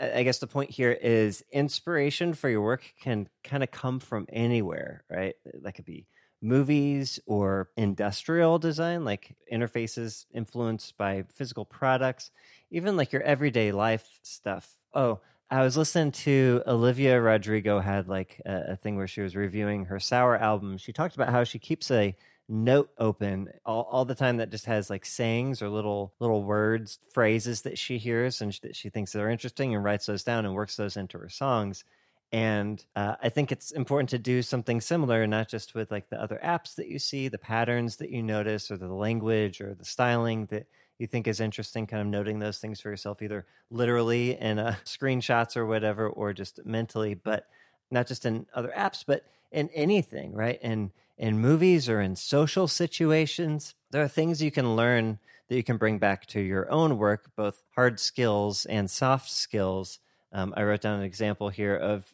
I 0.00 0.20
I 0.20 0.22
guess 0.22 0.38
the 0.38 0.46
point 0.46 0.70
here 0.70 0.92
is 0.92 1.42
inspiration 1.52 2.34
for 2.34 2.48
your 2.48 2.62
work 2.62 2.94
can 3.00 3.28
kind 3.42 3.62
of 3.64 3.70
come 3.72 3.98
from 4.00 4.26
anywhere, 4.30 5.04
right? 5.10 5.34
That 5.62 5.72
could 5.74 5.84
be 5.84 6.06
movies 6.40 7.18
or 7.26 7.68
industrial 7.76 8.58
design, 8.58 9.04
like 9.04 9.34
interfaces 9.52 10.26
influenced 10.32 10.96
by 10.96 11.24
physical 11.32 11.64
products, 11.64 12.30
even 12.70 12.96
like 12.96 13.12
your 13.12 13.22
everyday 13.22 13.72
life 13.72 14.18
stuff. 14.22 14.70
Oh, 14.94 15.20
I 15.50 15.62
was 15.62 15.76
listening 15.76 16.12
to 16.12 16.62
Olivia 16.66 17.20
Rodrigo 17.20 17.80
had 17.80 18.08
like 18.08 18.40
a, 18.44 18.72
a 18.72 18.76
thing 18.76 18.96
where 18.96 19.06
she 19.06 19.22
was 19.22 19.34
reviewing 19.34 19.86
her 19.86 19.98
sour 19.98 20.36
album. 20.36 20.76
She 20.76 20.92
talked 20.92 21.14
about 21.14 21.30
how 21.30 21.44
she 21.44 21.58
keeps 21.58 21.90
a 21.90 22.14
note 22.48 22.90
open 22.98 23.48
all, 23.66 23.88
all 23.90 24.04
the 24.04 24.14
time 24.14 24.38
that 24.38 24.50
just 24.50 24.66
has 24.66 24.88
like 24.88 25.04
sayings 25.04 25.60
or 25.60 25.68
little 25.68 26.14
little 26.18 26.42
words 26.42 26.98
phrases 27.12 27.62
that 27.62 27.78
she 27.78 27.98
hears 27.98 28.40
and 28.40 28.58
that 28.62 28.74
she 28.74 28.88
thinks 28.88 29.14
are 29.14 29.28
interesting 29.28 29.74
and 29.74 29.84
writes 29.84 30.06
those 30.06 30.24
down 30.24 30.46
and 30.46 30.54
works 30.54 30.76
those 30.76 30.96
into 30.96 31.18
her 31.18 31.28
songs 31.28 31.84
and 32.32 32.84
uh, 32.96 33.14
i 33.22 33.28
think 33.28 33.50
it's 33.50 33.70
important 33.70 34.10
to 34.10 34.18
do 34.18 34.42
something 34.42 34.80
similar 34.80 35.26
not 35.26 35.48
just 35.48 35.74
with 35.74 35.90
like 35.90 36.08
the 36.10 36.20
other 36.20 36.38
apps 36.44 36.74
that 36.74 36.88
you 36.88 36.98
see 36.98 37.28
the 37.28 37.38
patterns 37.38 37.96
that 37.96 38.10
you 38.10 38.22
notice 38.22 38.70
or 38.70 38.76
the 38.76 38.92
language 38.92 39.60
or 39.60 39.74
the 39.74 39.84
styling 39.84 40.46
that 40.46 40.66
you 40.98 41.06
think 41.06 41.26
is 41.26 41.40
interesting 41.40 41.86
kind 41.86 42.00
of 42.00 42.06
noting 42.06 42.38
those 42.38 42.58
things 42.58 42.80
for 42.80 42.90
yourself 42.90 43.22
either 43.22 43.46
literally 43.70 44.38
in 44.38 44.58
uh, 44.58 44.74
screenshots 44.84 45.56
or 45.56 45.66
whatever 45.66 46.08
or 46.08 46.32
just 46.32 46.64
mentally 46.64 47.14
but 47.14 47.46
not 47.90 48.06
just 48.06 48.26
in 48.26 48.46
other 48.54 48.72
apps 48.76 49.04
but 49.06 49.24
in 49.50 49.68
anything 49.70 50.34
right? 50.34 50.58
And 50.62 50.90
in 51.16 51.38
movies 51.38 51.88
or 51.88 52.00
in 52.00 52.16
social 52.16 52.68
situations 52.68 53.74
there 53.90 54.02
are 54.02 54.08
things 54.08 54.42
you 54.42 54.50
can 54.50 54.76
learn 54.76 55.18
that 55.48 55.56
you 55.56 55.64
can 55.64 55.78
bring 55.78 55.98
back 55.98 56.26
to 56.26 56.40
your 56.40 56.70
own 56.70 56.98
work 56.98 57.30
both 57.34 57.62
hard 57.74 57.98
skills 57.98 58.66
and 58.66 58.90
soft 58.90 59.30
skills. 59.30 59.98
Um, 60.30 60.52
i 60.56 60.62
wrote 60.62 60.82
down 60.82 60.98
an 60.98 61.06
example 61.06 61.48
here 61.48 61.74
of 61.74 62.04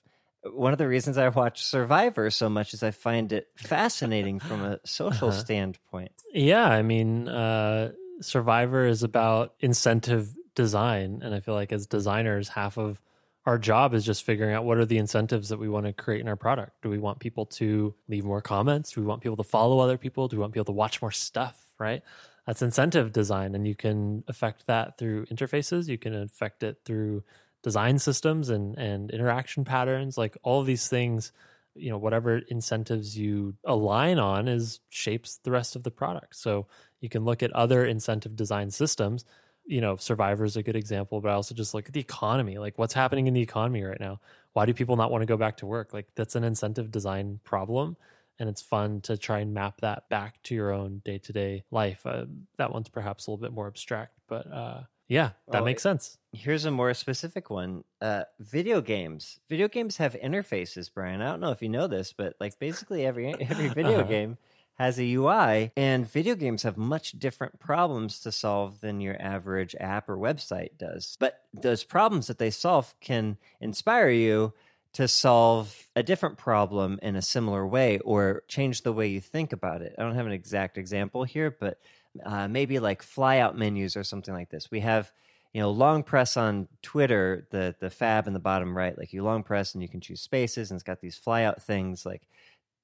one 0.53 0.73
of 0.73 0.79
the 0.79 0.89
reasons 0.89 1.17
I 1.19 1.29
watch 1.29 1.65
Survivor 1.65 2.31
so 2.31 2.49
much 2.49 2.75
is 2.75 2.83
I 2.83 2.91
find 2.91 3.33
it 3.33 3.49
fascinating 3.57 4.39
from 4.41 4.63
a 4.65 4.79
social 4.85 5.29
Uh-huh. 5.29 5.39
standpoint. 5.39 6.13
Yeah, 6.33 6.65
I 6.67 6.83
mean, 6.83 7.29
uh, 7.29 7.93
Survivor 8.21 8.87
is 8.87 9.03
about 9.03 9.55
incentive 9.61 10.29
design, 10.55 11.21
and 11.23 11.35
I 11.35 11.41
feel 11.41 11.55
like 11.55 11.73
as 11.73 11.87
designers, 11.87 12.49
half 12.49 12.79
of 12.79 13.01
our 13.47 13.59
job 13.59 13.93
is 13.93 14.05
just 14.05 14.23
figuring 14.25 14.55
out 14.55 14.65
what 14.65 14.79
are 14.79 14.87
the 14.87 14.99
incentives 14.99 15.51
that 15.51 15.59
we 15.59 15.69
want 15.69 15.85
to 15.87 15.93
create 15.93 16.21
in 16.21 16.29
our 16.29 16.37
product. 16.37 16.81
Do 16.83 16.89
we 16.89 16.99
want 16.99 17.19
people 17.19 17.45
to 17.47 17.95
leave 18.09 18.25
more 18.25 18.41
comments? 18.41 18.93
Do 18.93 19.01
we 19.03 19.07
want 19.07 19.21
people 19.23 19.37
to 19.37 19.43
follow 19.45 19.81
other 19.81 19.99
people? 19.99 20.29
Do 20.29 20.37
we 20.37 20.41
want 20.41 20.55
people 20.55 20.65
to 20.67 20.73
watch 20.73 21.03
more 21.03 21.11
stuff? 21.11 21.61
Right? 21.79 22.03
That's 22.47 22.63
incentive 22.63 23.13
design, 23.13 23.55
and 23.55 23.67
you 23.67 23.75
can 23.75 24.23
affect 24.29 24.67
that 24.67 24.97
through 24.99 25.27
interfaces. 25.27 25.89
You 25.89 25.99
can 25.99 26.15
affect 26.15 26.63
it 26.63 26.79
through 26.85 27.25
design 27.65 27.99
systems 27.99 28.51
and 28.51 28.79
and 28.79 29.11
interaction 29.11 29.65
patterns. 29.65 30.17
Like 30.17 30.37
all 30.45 30.63
these 30.63 30.87
things 30.87 31.33
you 31.75 31.91
know 31.91 31.99
whatever 31.99 32.39
incentives 32.49 33.19
you 33.19 33.57
align 33.65 34.21
on 34.21 34.47
is 34.47 34.79
shapes 34.91 35.41
the 35.43 35.51
rest 35.51 35.75
of 35.75 35.83
the 35.83 35.91
product. 35.91 36.37
So 36.37 36.69
you 37.01 37.09
can 37.09 37.25
look 37.25 37.43
at 37.43 37.51
other 37.53 37.85
incentive 37.85 38.37
design 38.37 38.71
systems. 38.71 39.25
You 39.65 39.81
know 39.81 39.97
survivor 39.97 40.45
is 40.45 40.57
a 40.57 40.63
good 40.63 40.77
example 40.77 41.23
but 41.23 41.31
i 41.31 41.33
also 41.33 41.55
just 41.55 41.75
look 41.75 41.87
at 41.89 41.95
the 41.95 42.01
economy. 42.01 42.59
Like 42.59 42.79
what's 42.79 42.95
happening 42.95 43.27
in 43.27 43.35
the 43.35 43.41
economy 43.41 43.83
right 43.83 43.99
now? 43.99 44.21
Why 44.53 44.67
do 44.67 44.75
people 44.75 44.97
not 44.97 45.11
want 45.11 45.23
to 45.23 45.27
go 45.27 45.39
back 45.39 45.57
to 45.59 45.67
work? 45.67 45.93
Like 45.93 46.07
that's 46.15 46.37
an 46.37 46.45
incentive 46.45 46.93
design 46.93 47.41
problem 47.43 47.97
and 48.39 48.49
it's 48.49 48.61
fun 48.61 49.01
to 49.01 49.17
try 49.17 49.41
and 49.41 49.55
map 49.55 49.81
that 49.81 50.09
back 50.09 50.43
to 50.43 50.55
your 50.57 50.73
own 50.73 51.01
day-to-day 51.05 51.65
life. 51.71 52.05
Uh, 52.05 52.25
that 52.59 52.73
one's 52.73 52.89
perhaps 52.89 53.27
a 53.27 53.31
little 53.31 53.41
bit 53.41 53.53
more 53.53 53.69
abstract 53.69 54.13
but 54.29 54.47
uh, 54.53 54.83
yeah 55.09 55.31
that 55.51 55.59
Well, 55.59 55.65
makes 55.65 55.83
sense 55.83 56.19
Here's 56.33 56.65
a 56.65 56.71
more 56.73 56.93
specific 56.95 57.49
one. 57.49 57.85
Uh, 58.01 58.25
video 58.41 58.81
games. 58.81 59.39
Video 59.49 59.69
games 59.69 59.99
have 59.99 60.15
interfaces, 60.15 60.93
Brian. 60.93 61.21
I 61.21 61.27
don't 61.31 61.39
know 61.39 61.53
if 61.53 61.63
you 61.63 61.69
know 61.69 61.87
this, 61.87 62.13
but 62.13 62.35
like 62.41 62.59
basically 62.59 63.07
every 63.07 63.29
every 63.41 63.69
video 63.69 64.01
Uh-huh. 64.01 64.09
game 64.09 64.39
has 64.75 64.99
a 64.99 65.05
UI, 65.15 65.71
and 65.77 66.11
video 66.11 66.35
games 66.35 66.65
have 66.65 66.77
much 66.77 67.13
different 67.13 67.61
problems 67.61 68.19
to 68.19 68.33
solve 68.33 68.81
than 68.81 69.01
your 69.01 69.17
average 69.23 69.77
app 69.79 70.09
or 70.09 70.17
website 70.17 70.77
does. 70.77 71.17
But 71.21 71.45
those 71.53 71.85
problems 71.85 72.27
that 72.27 72.39
they 72.39 72.51
solve 72.51 72.93
can 73.01 73.37
inspire 73.61 74.11
you 74.11 74.53
to 74.95 75.07
solve 75.07 75.87
a 75.95 76.03
different 76.03 76.37
problem 76.37 76.99
in 77.03 77.15
a 77.15 77.23
similar 77.23 77.65
way 77.65 78.01
or 78.01 78.43
change 78.49 78.83
the 78.83 78.93
way 78.93 79.07
you 79.07 79.21
think 79.21 79.53
about 79.53 79.83
it. 79.83 79.95
I 79.97 80.03
don't 80.03 80.17
have 80.17 80.27
an 80.27 80.33
exact 80.33 80.77
example 80.79 81.23
here, 81.23 81.53
but 81.53 81.79
uh, 82.25 82.49
maybe 82.49 82.79
like 82.79 83.03
flyout 83.03 83.55
menus 83.57 83.97
or 83.97 84.05
something 84.05 84.35
like 84.35 84.51
this. 84.51 84.71
We 84.71 84.81
have 84.81 85.13
you 85.53 85.61
know 85.61 85.71
long 85.71 86.03
press 86.03 86.37
on 86.37 86.69
twitter 86.83 87.47
the 87.51 87.75
the 87.81 87.91
fab 87.91 88.27
in 88.27 88.33
the 88.33 88.41
bottom 88.41 88.77
right. 88.77 88.97
Like 88.97 89.13
you 89.13 89.23
long 89.23 89.43
press 89.43 89.75
and 89.75 89.83
you 89.83 89.89
can 89.89 90.01
choose 90.01 90.21
spaces 90.21 90.71
and 90.71 90.79
it's 90.79 90.85
got 90.85 91.01
these 91.01 91.19
flyout 91.19 91.63
things. 91.63 92.05
Like 92.07 92.23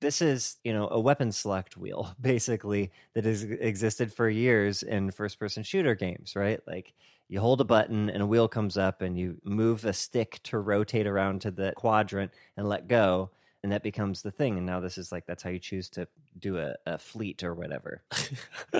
this 0.01 0.23
is 0.23 0.59
you 0.65 0.73
know 0.73 0.89
a 0.91 1.01
weapon 1.01 1.33
select 1.33 1.77
wheel 1.77 2.15
basically 2.21 2.93
that 3.15 3.25
has 3.25 3.43
existed 3.45 4.13
for 4.13 4.29
years 4.29 4.83
in 4.83 5.11
first 5.11 5.39
person 5.39 5.63
shooter 5.63 5.95
games 5.95 6.35
right? 6.37 6.61
Like 6.67 6.95
you 7.29 7.41
hold 7.41 7.61
a 7.61 7.65
button 7.65 8.11
and 8.11 8.23
a 8.23 8.27
wheel 8.27 8.49
comes 8.49 8.77
up 8.77 9.03
and 9.03 9.17
you 9.19 9.41
move 9.45 9.85
a 9.85 9.93
stick 9.93 10.41
to 10.45 10.59
rotate 10.59 11.07
around 11.07 11.41
to 11.43 11.51
the 11.53 11.73
quadrant 11.77 12.33
and 12.57 12.69
let 12.69 12.89
go 12.89 13.31
and 13.63 13.73
that 13.73 13.83
becomes 13.83 14.23
the 14.23 14.31
thing 14.31 14.57
and 14.57 14.67
now 14.67 14.81
this 14.81 14.97
is 14.99 15.13
like 15.13 15.27
that's 15.27 15.43
how 15.43 15.51
you 15.51 15.59
choose 15.59 15.89
to 15.89 16.09
do 16.39 16.59
a, 16.59 16.75
a 16.87 16.99
fleet 16.99 17.43
or 17.45 17.55
whatever 17.55 18.03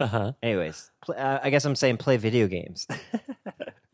uh-huh 0.00 0.32
anyways 0.42 0.90
uh, 1.16 1.38
i 1.42 1.50
guess 1.50 1.64
i'm 1.64 1.76
saying 1.76 1.96
play 1.96 2.16
video 2.16 2.46
games 2.46 2.86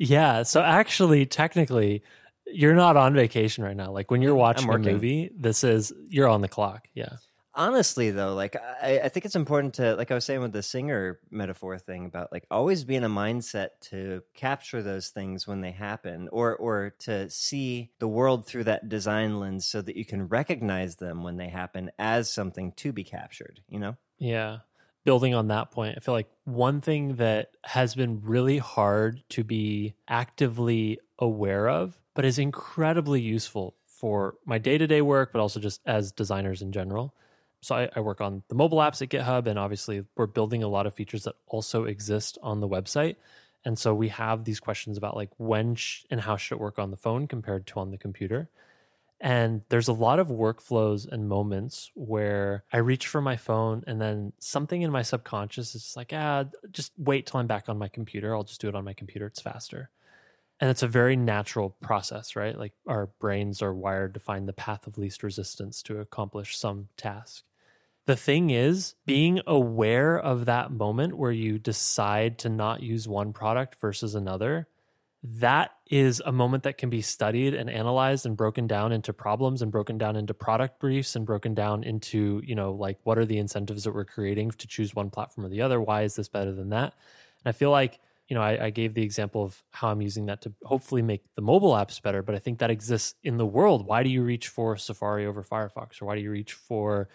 Yeah. 0.03 0.43
So 0.43 0.61
actually, 0.61 1.27
technically, 1.27 2.03
you're 2.47 2.75
not 2.75 2.97
on 2.97 3.15
vacation 3.15 3.63
right 3.63 3.77
now. 3.77 3.93
Like 3.93 4.11
when 4.11 4.21
you're 4.21 4.35
watching 4.35 4.69
a 4.69 4.79
movie, 4.79 5.31
this 5.37 5.63
is 5.63 5.93
you're 6.09 6.29
on 6.29 6.41
the 6.41 6.49
clock. 6.49 6.89
Yeah. 6.93 7.17
Honestly 7.55 8.11
though 8.11 8.35
like 8.35 8.57
I, 8.83 9.01
I 9.05 9.09
think 9.09 9.27
it's 9.27 9.37
important 9.37 9.75
to 9.75 9.95
like 9.95 10.11
i 10.11 10.15
was 10.15 10.25
saying 10.25 10.41
with 10.41 10.53
the 10.53 10.63
singer 10.63 11.21
metaphor 11.31 11.79
thing 11.79 12.07
about 12.07 12.33
like 12.33 12.47
always 12.51 12.85
be 12.85 12.97
in 12.97 13.05
a 13.05 13.11
mindset 13.11 13.69
to 13.91 14.23
capture 14.35 14.83
those 14.83 15.09
things 15.09 15.47
when 15.47 15.61
they 15.61 15.73
happen 15.73 16.29
or 16.33 16.57
or 16.57 16.95
to 17.01 17.29
see 17.29 17.91
the 17.99 18.09
world 18.09 18.47
through 18.47 18.65
that 18.65 18.89
design 18.89 19.39
lens 19.39 19.67
so 19.67 19.83
that 19.83 19.97
you 19.97 20.05
can 20.05 20.29
recognize 20.29 20.97
them 20.97 21.23
when 21.23 21.37
they 21.37 21.49
happen 21.49 21.91
as 21.99 22.33
something 22.33 22.73
to 22.73 22.93
be 22.93 23.05
captured 23.05 23.61
you 23.69 23.79
know 23.79 23.97
Yeah. 24.23 24.59
Building 25.05 25.35
on 25.35 25.49
that 25.49 25.73
point, 25.73 25.97
I 25.97 26.01
feel 26.01 26.15
like 26.15 26.31
one 26.45 26.81
thing 26.81 27.17
that 27.17 27.57
has 27.65 27.97
been 27.97 28.21
really 28.23 28.59
hard 28.59 29.25
to 29.31 29.43
be 29.43 29.95
actively 30.07 31.01
aware 31.19 31.69
of, 31.69 32.01
but 32.15 32.25
is 32.25 32.39
incredibly 32.39 33.21
useful 33.21 33.75
for 33.85 34.37
my 34.47 34.59
day 34.59 34.79
to 34.79 34.87
day 34.87 35.03
work, 35.03 35.33
but 35.33 35.41
also 35.41 35.59
just 35.59 35.81
as 35.87 36.13
designers 36.13 36.63
in 36.63 36.71
general. 36.71 37.15
So 37.63 37.77
I, 37.77 37.89
I 37.95 38.01
work 38.01 38.21
on 38.21 38.43
the 38.49 38.55
mobile 38.55 38.79
apps 38.79 39.03
at 39.03 39.09
GitHub, 39.09 39.47
and 39.47 39.59
obviously 39.59 40.05
we're 40.17 40.27
building 40.27 40.63
a 40.63 40.69
lot 40.69 40.87
of 40.87 40.95
features 40.95 41.25
that 41.25 41.37
also 41.47 41.85
exist 41.85 42.37
on 42.43 42.61
the 42.61 42.69
website. 42.69 43.17
And 43.65 43.79
so 43.79 43.95
we 43.95 44.09
have 44.09 44.45
these 44.45 44.61
questions 44.61 44.99
about 44.99 45.17
like 45.17 45.31
when 45.39 45.77
sh- 45.77 46.05
and 46.11 46.21
how 46.21 46.37
should 46.37 46.57
it 46.57 46.61
work 46.61 46.79
on 46.79 46.91
the 46.91 46.97
phone 46.97 47.29
compared 47.29 47.67
to 47.69 47.79
on 47.79 47.93
the 47.93 47.99
computer. 47.99 48.49
And 49.21 49.63
there's 49.69 49.87
a 49.87 49.93
lot 49.93 50.19
of 50.19 50.27
workflows 50.27 51.07
and 51.07 51.29
moments 51.29 51.93
where 51.95 52.65
I 52.73 52.79
reach 52.79 53.07
for 53.07 53.21
my 53.21 53.37
phone 53.37 53.85
and 53.87 54.01
then 54.01 54.33
something 54.41 54.83
in 54.83 54.91
my 54.91 55.03
subconscious 55.03 55.77
is 55.77 55.85
just 55.85 55.97
like, 55.97 56.13
ah, 56.13 56.47
just 56.73 56.91
wait 56.99 57.27
till 57.27 57.39
I'm 57.39 57.47
back 57.47 57.69
on 57.69 57.79
my 57.79 57.87
computer. 57.87 58.35
I'll 58.35 58.43
just 58.43 58.61
do 58.61 58.69
it 58.69 58.75
on 58.75 58.85
my 58.85 58.95
computer. 58.95 59.27
It's 59.27 59.41
faster. 59.41 59.91
And 60.59 60.71
it's 60.71 60.83
a 60.83 60.89
very 60.89 61.15
natural 61.15 61.71
process, 61.81 62.35
right? 62.35 62.59
Like 62.59 62.73
our 62.89 63.07
brains 63.21 63.63
are 63.63 63.73
wired 63.73 64.15
to 64.15 64.21
find 64.21 64.49
the 64.49 64.53
path 64.53 64.89
of 64.89 64.99
least 64.99 65.23
resistance 65.23 65.83
to 65.83 66.01
accomplish 66.01 66.59
some 66.59 66.89
task. 66.97 67.45
The 68.07 68.17
thing 68.17 68.51
is, 68.51 68.95
being 69.07 69.41
aware 69.47 70.19
of 70.19 70.47
that 70.47 70.73
moment 70.73 71.17
where 71.17 71.31
you 71.31 71.59
decide 71.59 72.39
to 72.39 72.49
not 72.49 72.83
use 72.83 73.07
one 73.07 73.33
product 73.33 73.77
versus 73.81 74.15
another 74.15 74.67
that 75.25 75.71
is 75.89 76.21
a 76.25 76.33
moment 76.33 76.65
that 76.65 76.79
can 76.79 76.91
be 76.91 77.01
studied 77.01 77.55
and 77.55 77.71
analyzed 77.71 78.27
and 78.27 78.37
broken 78.37 78.67
down 78.67 78.91
into 78.91 79.13
problems 79.13 79.63
and 79.63 79.71
broken 79.71 79.97
down 79.97 80.17
into 80.17 80.35
product 80.35 80.81
briefs 80.81 81.15
and 81.15 81.25
broken 81.25 81.55
down 81.55 81.85
into 81.85 82.43
you 82.45 82.57
know 82.57 82.73
like 82.73 82.99
what 83.05 83.19
are 83.19 83.25
the 83.25 83.39
incentives 83.39 83.85
that 83.85 83.95
we're 83.95 84.05
creating 84.05 84.51
to 84.51 84.67
choose 84.67 84.95
one 84.95 85.11
platform 85.11 85.47
or 85.47 85.49
the 85.49 85.63
other? 85.63 85.81
Why 85.81 86.03
is 86.03 86.17
this 86.17 86.29
better 86.29 86.53
than 86.53 86.71
that? 86.71 86.95
And 87.45 87.51
i 87.51 87.53
feel 87.53 87.71
like 87.71 88.01
you 88.29 88.35
know 88.35 88.43
I, 88.43 88.67
I 88.67 88.71
gave 88.71 88.95
the 88.95 89.03
example 89.03 89.45
of 89.45 89.63
how 89.71 89.89
i'm 89.89 90.01
using 90.01 90.27
that 90.27 90.43
to 90.43 90.53
hopefully 90.65 91.03
make 91.03 91.23
the 91.35 91.43
mobile 91.43 91.73
apps 91.73 92.01
better 92.01 92.23
but 92.23 92.35
i 92.35 92.39
think 92.39 92.59
that 92.59 92.71
exists 92.71 93.15
in 93.23 93.37
the 93.37 93.47
world. 93.47 93.87
Why 93.87 94.03
do 94.03 94.11
you 94.11 94.23
reach 94.23 94.49
for 94.49 94.77
safari 94.77 95.25
over 95.27 95.45
firefox? 95.45 96.03
Or 96.03 96.07
why 96.07 96.17
do 96.17 96.23
you 96.23 96.31
reach 96.33 96.53
for 96.53 97.09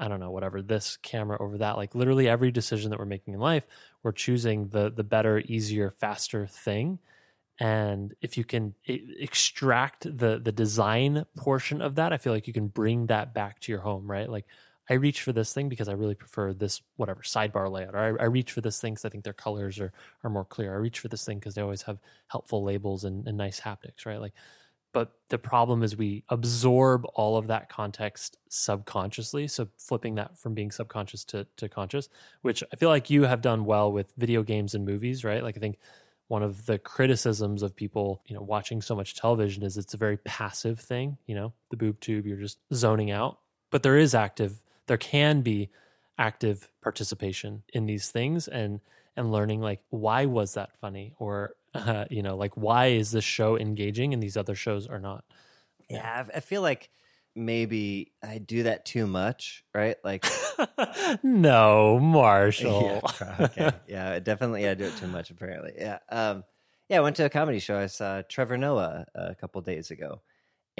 I 0.00 0.08
don't 0.08 0.18
know, 0.20 0.30
whatever, 0.30 0.62
this 0.62 0.96
camera 0.96 1.40
over 1.40 1.58
that. 1.58 1.76
Like 1.76 1.94
literally 1.94 2.28
every 2.28 2.50
decision 2.50 2.90
that 2.90 2.98
we're 2.98 3.04
making 3.04 3.34
in 3.34 3.40
life, 3.40 3.66
we're 4.02 4.12
choosing 4.12 4.68
the 4.68 4.90
the 4.90 5.04
better, 5.04 5.40
easier, 5.40 5.90
faster 5.90 6.46
thing. 6.46 6.98
And 7.60 8.14
if 8.22 8.38
you 8.38 8.44
can 8.44 8.74
extract 8.86 10.04
the 10.04 10.40
the 10.42 10.52
design 10.52 11.26
portion 11.36 11.82
of 11.82 11.96
that, 11.96 12.12
I 12.12 12.16
feel 12.16 12.32
like 12.32 12.46
you 12.46 12.54
can 12.54 12.68
bring 12.68 13.06
that 13.06 13.34
back 13.34 13.60
to 13.60 13.72
your 13.72 13.82
home, 13.82 14.10
right? 14.10 14.28
Like 14.28 14.46
I 14.88 14.94
reach 14.94 15.20
for 15.22 15.32
this 15.32 15.52
thing 15.52 15.68
because 15.68 15.88
I 15.88 15.92
really 15.92 16.14
prefer 16.14 16.54
this 16.54 16.80
whatever 16.96 17.20
sidebar 17.22 17.70
layout, 17.70 17.94
or 17.94 17.98
I, 18.20 18.24
I 18.24 18.26
reach 18.26 18.52
for 18.52 18.62
this 18.62 18.80
thing 18.80 18.94
because 18.94 19.04
I 19.04 19.10
think 19.10 19.24
their 19.24 19.34
colors 19.34 19.78
are 19.78 19.92
are 20.24 20.30
more 20.30 20.46
clear. 20.46 20.72
I 20.72 20.78
reach 20.78 20.98
for 21.00 21.08
this 21.08 21.24
thing 21.26 21.38
because 21.38 21.54
they 21.54 21.62
always 21.62 21.82
have 21.82 21.98
helpful 22.28 22.64
labels 22.64 23.04
and, 23.04 23.26
and 23.28 23.36
nice 23.36 23.60
haptics, 23.60 24.06
right? 24.06 24.20
Like 24.20 24.32
but 24.92 25.12
the 25.28 25.38
problem 25.38 25.82
is 25.82 25.96
we 25.96 26.24
absorb 26.28 27.04
all 27.14 27.36
of 27.36 27.46
that 27.46 27.68
context 27.68 28.36
subconsciously. 28.48 29.46
So 29.46 29.68
flipping 29.76 30.16
that 30.16 30.38
from 30.38 30.54
being 30.54 30.70
subconscious 30.70 31.24
to, 31.26 31.46
to 31.56 31.68
conscious 31.68 32.08
which 32.42 32.62
i 32.72 32.76
feel 32.76 32.88
like 32.88 33.10
you 33.10 33.24
have 33.24 33.40
done 33.40 33.64
well 33.64 33.92
with 33.92 34.12
video 34.16 34.42
games 34.42 34.74
and 34.74 34.84
movies 34.84 35.24
right? 35.24 35.42
Like 35.42 35.56
i 35.56 35.60
think 35.60 35.78
one 36.28 36.42
of 36.44 36.66
the 36.66 36.78
criticisms 36.78 37.62
of 37.62 37.74
people 37.74 38.22
you 38.26 38.34
know 38.34 38.42
watching 38.42 38.80
so 38.80 38.94
much 38.94 39.16
television 39.16 39.64
is 39.64 39.76
it's 39.76 39.94
a 39.94 39.98
very 39.98 40.16
passive 40.18 40.78
thing 40.78 41.18
you 41.26 41.34
know 41.34 41.52
the 41.70 41.76
boob 41.76 41.98
tube 42.00 42.26
you're 42.26 42.36
just 42.36 42.58
zoning 42.72 43.10
out. 43.10 43.38
But 43.70 43.82
there 43.82 43.98
is 43.98 44.14
active 44.14 44.60
there 44.86 44.96
can 44.96 45.42
be 45.42 45.70
active 46.18 46.70
participation 46.82 47.62
in 47.72 47.86
these 47.86 48.10
things 48.10 48.46
and 48.46 48.80
and 49.16 49.32
learning 49.32 49.60
like 49.60 49.80
why 49.90 50.26
was 50.26 50.54
that 50.54 50.76
funny? 50.78 51.14
Or 51.18 51.54
uh, 51.74 52.04
you 52.10 52.22
know 52.22 52.36
like 52.36 52.56
why 52.56 52.86
is 52.88 53.10
this 53.12 53.24
show 53.24 53.56
engaging 53.58 54.12
and 54.12 54.22
these 54.22 54.36
other 54.36 54.54
shows 54.54 54.86
are 54.86 55.00
not 55.00 55.24
yeah 55.88 56.24
I- 56.28 56.36
i 56.38 56.40
feel 56.40 56.62
like 56.62 56.90
maybe 57.36 58.12
i 58.22 58.38
do 58.38 58.64
that 58.64 58.84
too 58.84 59.06
much 59.06 59.64
right 59.74 59.96
like 60.02 60.26
no 61.22 61.98
marshall 62.00 63.02
Yeah, 63.20 63.36
okay. 63.40 63.70
yeah, 63.88 64.18
definitely 64.18 64.68
I 64.68 64.74
do 64.74 64.84
it 64.84 64.96
too 64.96 65.06
much 65.06 65.30
apparently. 65.30 65.72
Yeah. 65.76 65.98
Um 66.08 66.44
yeah, 66.88 66.98
I 66.98 67.00
went 67.00 67.14
to 67.16 67.24
a 67.24 67.30
comedy 67.30 67.60
show. 67.60 67.78
I 67.78 67.86
saw 67.86 68.22
Trevor 68.22 68.58
Noah 68.58 69.06
a 69.14 69.34
couple 69.36 69.60
days 69.60 69.92
ago. 69.92 70.22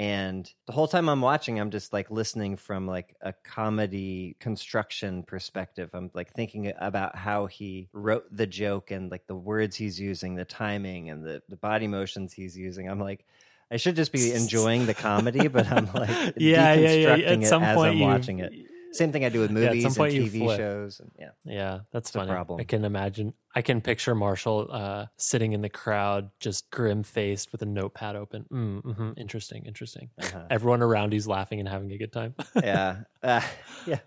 And 0.01 0.51
the 0.65 0.73
whole 0.73 0.87
time 0.87 1.07
I'm 1.07 1.21
watching, 1.21 1.59
I'm 1.59 1.69
just 1.69 1.93
like 1.93 2.09
listening 2.09 2.55
from 2.57 2.87
like 2.87 3.15
a 3.21 3.33
comedy 3.33 4.35
construction 4.39 5.21
perspective. 5.21 5.91
I'm 5.93 6.09
like 6.15 6.33
thinking 6.33 6.73
about 6.79 7.15
how 7.15 7.45
he 7.45 7.87
wrote 7.93 8.25
the 8.35 8.47
joke 8.47 8.89
and 8.89 9.11
like 9.11 9.27
the 9.27 9.35
words 9.35 9.75
he's 9.75 9.99
using, 9.99 10.33
the 10.33 10.43
timing 10.43 11.11
and 11.11 11.23
the, 11.23 11.43
the 11.49 11.55
body 11.55 11.85
motions 11.85 12.33
he's 12.33 12.57
using. 12.57 12.89
I'm 12.89 12.99
like, 12.99 13.27
I 13.69 13.77
should 13.77 13.95
just 13.95 14.11
be 14.11 14.31
enjoying 14.33 14.87
the 14.87 14.95
comedy, 14.95 15.47
but 15.47 15.71
I'm 15.71 15.85
like 15.93 16.09
Yeah, 16.35 16.73
yeah, 16.73 16.93
yeah. 16.93 17.15
deconstructing 17.17 17.43
At 17.43 17.47
some 17.47 17.61
it 17.61 17.67
as 17.67 17.75
point 17.75 17.91
I'm 17.91 17.99
watching 17.99 18.39
it. 18.39 18.53
Same 18.91 19.11
thing 19.11 19.23
I 19.23 19.29
do 19.29 19.39
with 19.39 19.51
Yeah, 19.51 19.69
movies 19.69 19.93
some 19.93 20.05
and 20.05 20.13
TV 20.13 20.55
shows. 20.55 20.99
And, 20.99 21.11
yeah. 21.17 21.29
Yeah, 21.45 21.79
that's 21.91 22.09
a 22.09 22.13
funny. 22.13 22.31
problem. 22.31 22.59
I 22.59 22.63
can 22.63 22.83
imagine. 22.83 23.33
I 23.55 23.61
can 23.61 23.81
picture 23.81 24.13
Marshall 24.13 24.67
uh, 24.69 25.05
sitting 25.17 25.53
in 25.53 25.61
the 25.61 25.69
crowd, 25.69 26.29
just 26.39 26.69
grim 26.71 27.03
faced 27.03 27.51
with 27.51 27.61
a 27.61 27.65
notepad 27.65 28.15
open. 28.15 28.45
Mm, 28.51 28.95
hmm 28.95 29.11
Interesting, 29.17 29.65
interesting. 29.65 30.09
Uh-huh. 30.21 30.45
Everyone 30.49 30.81
around 30.81 31.13
he's 31.13 31.27
laughing 31.27 31.59
and 31.59 31.69
having 31.69 31.91
a 31.91 31.97
good 31.97 32.11
time. 32.11 32.35
yeah. 32.63 33.03
Uh, 33.23 33.41
yeah. 33.85 33.99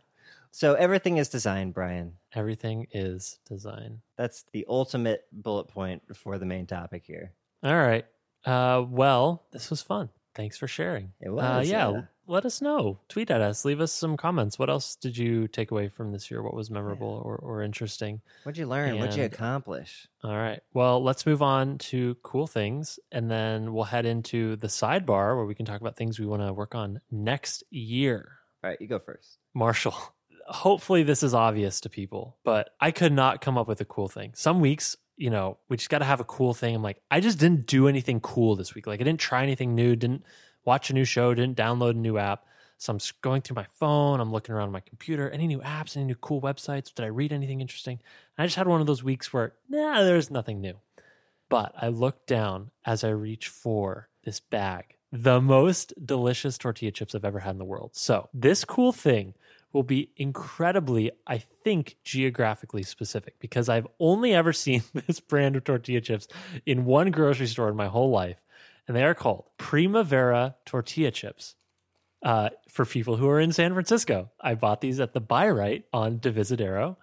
So 0.51 0.75
everything 0.75 1.17
is 1.17 1.29
designed, 1.29 1.75
Brian. 1.75 2.15
Everything 2.33 2.87
is 2.93 3.39
design. 3.49 4.03
That's 4.17 4.45
the 4.53 4.65
ultimate 4.69 5.25
bullet 5.33 5.69
point 5.69 6.03
for 6.15 6.39
the 6.39 6.47
main 6.47 6.67
topic 6.67 7.05
here. 7.07 7.33
All 7.63 7.75
right. 7.75 8.07
Uh, 8.45 8.85
well, 8.89 9.45
this 9.51 9.71
was 9.71 9.83
fun. 9.83 10.11
Thanks 10.35 10.57
for 10.57 10.69
sharing. 10.69 11.13
It 11.21 11.29
uh, 11.29 11.33
was, 11.33 11.69
yeah, 11.69 11.91
yeah. 11.91 12.03
Let 12.27 12.47
us 12.47 12.63
know. 12.63 13.01
Tweet 13.09 13.31
at 13.31 13.41
us. 13.41 13.65
Leave 13.65 13.81
us 13.81 13.93
some 13.93 14.17
comments. 14.17 14.59
What 14.59 14.71
else 14.71 14.97
did 14.97 15.17
you 15.17 15.47
take 15.49 15.71
away 15.71 15.89
from 15.89 16.13
this 16.13 16.31
year? 16.31 16.43
What 16.43 16.55
was 16.55 16.71
memorable 16.71 17.23
or, 17.25 17.37
or 17.37 17.63
interesting? 17.63 18.23
What'd 18.45 18.59
you 18.59 18.67
learn? 18.67 18.99
What'd 18.99 19.17
you 19.17 19.25
accomplish? 19.25 20.09
All 20.23 20.37
right. 20.37 20.61
Well, 20.73 21.03
let's 21.03 21.27
move 21.27 21.43
on 21.43 21.79
to 21.79 22.17
cool 22.23 22.47
things, 22.47 22.99
and 23.13 23.31
then 23.31 23.75
we'll 23.75 23.85
head 23.85 24.07
into 24.07 24.57
the 24.57 24.69
sidebar 24.69 25.37
where 25.37 25.45
we 25.45 25.55
can 25.55 25.67
talk 25.67 25.81
about 25.81 25.97
things 25.97 26.19
we 26.19 26.27
want 26.27 26.43
to 26.43 26.53
work 26.53 26.75
on 26.75 27.01
next 27.11 27.63
year. 27.71 28.39
All 28.63 28.71
right, 28.71 28.81
you 28.81 28.87
go 28.87 28.99
first. 28.99 29.39
Marshall, 29.53 29.95
hopefully 30.49 31.03
this 31.03 31.23
is 31.23 31.35
obvious 31.35 31.81
to 31.83 31.91
people, 31.91 32.39
but 32.43 32.71
I 32.81 32.91
could 32.91 33.13
not 33.13 33.43
come 33.43 33.59
up 33.59 33.69
with 33.69 33.83
a 33.83 33.85
cool 33.85 34.09
thing. 34.09 34.33
Some 34.35 34.61
weeks, 34.61 34.97
you 35.17 35.29
know, 35.29 35.59
we 35.69 35.77
just 35.77 35.91
got 35.91 35.99
to 35.99 36.07
have 36.07 36.21
a 36.21 36.25
cool 36.25 36.55
thing. 36.55 36.75
I'm 36.75 36.83
like, 36.83 37.03
I 37.11 37.21
just 37.21 37.39
didn't 37.39 37.67
do 37.67 37.87
anything 37.87 38.21
cool 38.21 38.57
this 38.57 38.75
week. 38.75 38.87
Like, 38.87 39.01
I 39.01 39.05
didn't 39.05 39.21
try 39.21 39.43
anything 39.43 39.75
new, 39.75 39.95
didn't 39.95 40.25
watch 40.65 40.91
a 40.91 40.95
new 40.95 41.05
show, 41.05 41.35
didn't 41.35 41.57
download 41.57 41.91
a 41.91 41.95
new 41.95 42.19
app. 42.19 42.47
So 42.79 42.93
I'm 42.93 42.99
going 43.23 43.43
through 43.43 43.55
my 43.57 43.67
phone, 43.73 44.21
I'm 44.21 44.33
looking 44.33 44.55
around 44.55 44.73
my 44.73 44.81
computer, 44.81 45.31
any 45.31 45.47
new 45.47 45.61
apps, 45.61 45.97
any 45.97 46.07
new 46.07 46.17
cool 46.17 46.41
websites. 46.41 46.93
Did 46.93 47.05
I 47.05 47.09
read 47.09 47.33
anything 47.33 47.61
interesting? 47.61 48.01
And 48.37 48.43
I 48.43 48.47
just 48.47 48.57
had 48.57 48.67
one 48.67 48.81
of 48.81 48.87
those 48.87 49.03
weeks 49.03 49.33
where, 49.33 49.55
nah, 49.69 50.03
there's 50.03 50.31
nothing 50.31 50.61
new. 50.61 50.75
But 51.49 51.73
I 51.81 51.89
look 51.89 52.27
down 52.27 52.71
as 52.85 53.05
I 53.05 53.11
reach 53.11 53.49
for 53.49 54.09
this 54.25 54.41
bag, 54.41 54.97
the 55.13 55.41
most 55.41 55.95
delicious 56.05 56.59
tortilla 56.59 56.91
chips 56.91 57.15
I've 57.15 57.25
ever 57.25 57.41
had 57.41 57.53
in 57.53 57.59
the 57.59 57.65
world. 57.65 57.91
So, 57.95 58.29
this 58.35 58.65
cool 58.65 58.93
thing 58.93 59.35
will 59.73 59.83
be 59.83 60.11
incredibly, 60.17 61.11
I 61.27 61.39
think, 61.39 61.97
geographically 62.05 62.83
specific 62.83 63.39
because 63.41 63.69
I've 63.69 63.87
only 64.01 64.33
ever 64.33 64.53
seen 64.65 64.83
this 65.07 65.21
brand 65.21 65.57
of 65.57 65.65
tortilla 65.65 66.01
chips 66.01 66.27
in 66.65 66.85
one 66.85 67.11
grocery 67.11 67.47
store 67.47 67.69
in 67.69 67.77
my 67.77 67.89
whole 67.89 68.11
life. 68.11 68.41
And 68.87 68.97
they 68.97 69.05
are 69.05 69.15
called 69.15 69.45
Primavera 69.59 70.57
tortilla 70.65 71.11
chips. 71.11 71.55
Uh, 72.23 72.49
for 72.71 72.87
people 72.87 73.17
who 73.17 73.29
are 73.29 73.39
in 73.39 73.53
San 73.53 73.75
Francisco, 73.75 74.31
I 74.41 74.55
bought 74.55 74.81
these 74.81 74.99
at 74.99 75.13
the 75.13 75.21
Bi-Rite 75.21 75.85
on 75.93 76.19
Divisadero. 76.19 76.97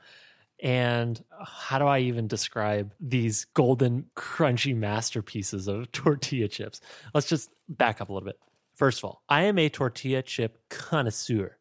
And 0.62 1.24
how 1.44 1.80
do 1.80 1.86
I 1.86 2.00
even 2.00 2.28
describe 2.28 2.94
these 3.00 3.46
golden, 3.46 4.06
crunchy 4.16 4.76
masterpieces 4.76 5.68
of 5.68 5.92
tortilla 5.92 6.48
chips? 6.48 6.82
Let's 7.14 7.30
just 7.30 7.52
back 7.70 8.02
up 8.02 8.10
a 8.10 8.14
little 8.14 8.26
bit. 8.26 8.40
First 8.74 9.00
of 9.00 9.06
all, 9.06 9.24
I 9.30 9.44
am 9.44 9.60
a 9.60 9.70
tortilla 9.70 10.22
chip 10.24 10.60
connoisseur. 10.70 11.58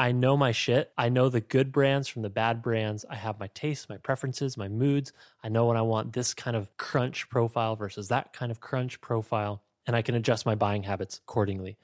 I 0.00 0.12
know 0.12 0.34
my 0.34 0.50
shit. 0.50 0.94
I 0.96 1.10
know 1.10 1.28
the 1.28 1.42
good 1.42 1.72
brands 1.72 2.08
from 2.08 2.22
the 2.22 2.30
bad 2.30 2.62
brands. 2.62 3.04
I 3.10 3.16
have 3.16 3.38
my 3.38 3.48
tastes, 3.48 3.86
my 3.86 3.98
preferences, 3.98 4.56
my 4.56 4.66
moods. 4.66 5.12
I 5.44 5.50
know 5.50 5.66
when 5.66 5.76
I 5.76 5.82
want 5.82 6.14
this 6.14 6.32
kind 6.32 6.56
of 6.56 6.74
crunch 6.78 7.28
profile 7.28 7.76
versus 7.76 8.08
that 8.08 8.32
kind 8.32 8.50
of 8.50 8.60
crunch 8.60 9.02
profile, 9.02 9.62
and 9.86 9.94
I 9.94 10.00
can 10.00 10.14
adjust 10.14 10.46
my 10.46 10.54
buying 10.54 10.84
habits 10.84 11.18
accordingly. 11.18 11.76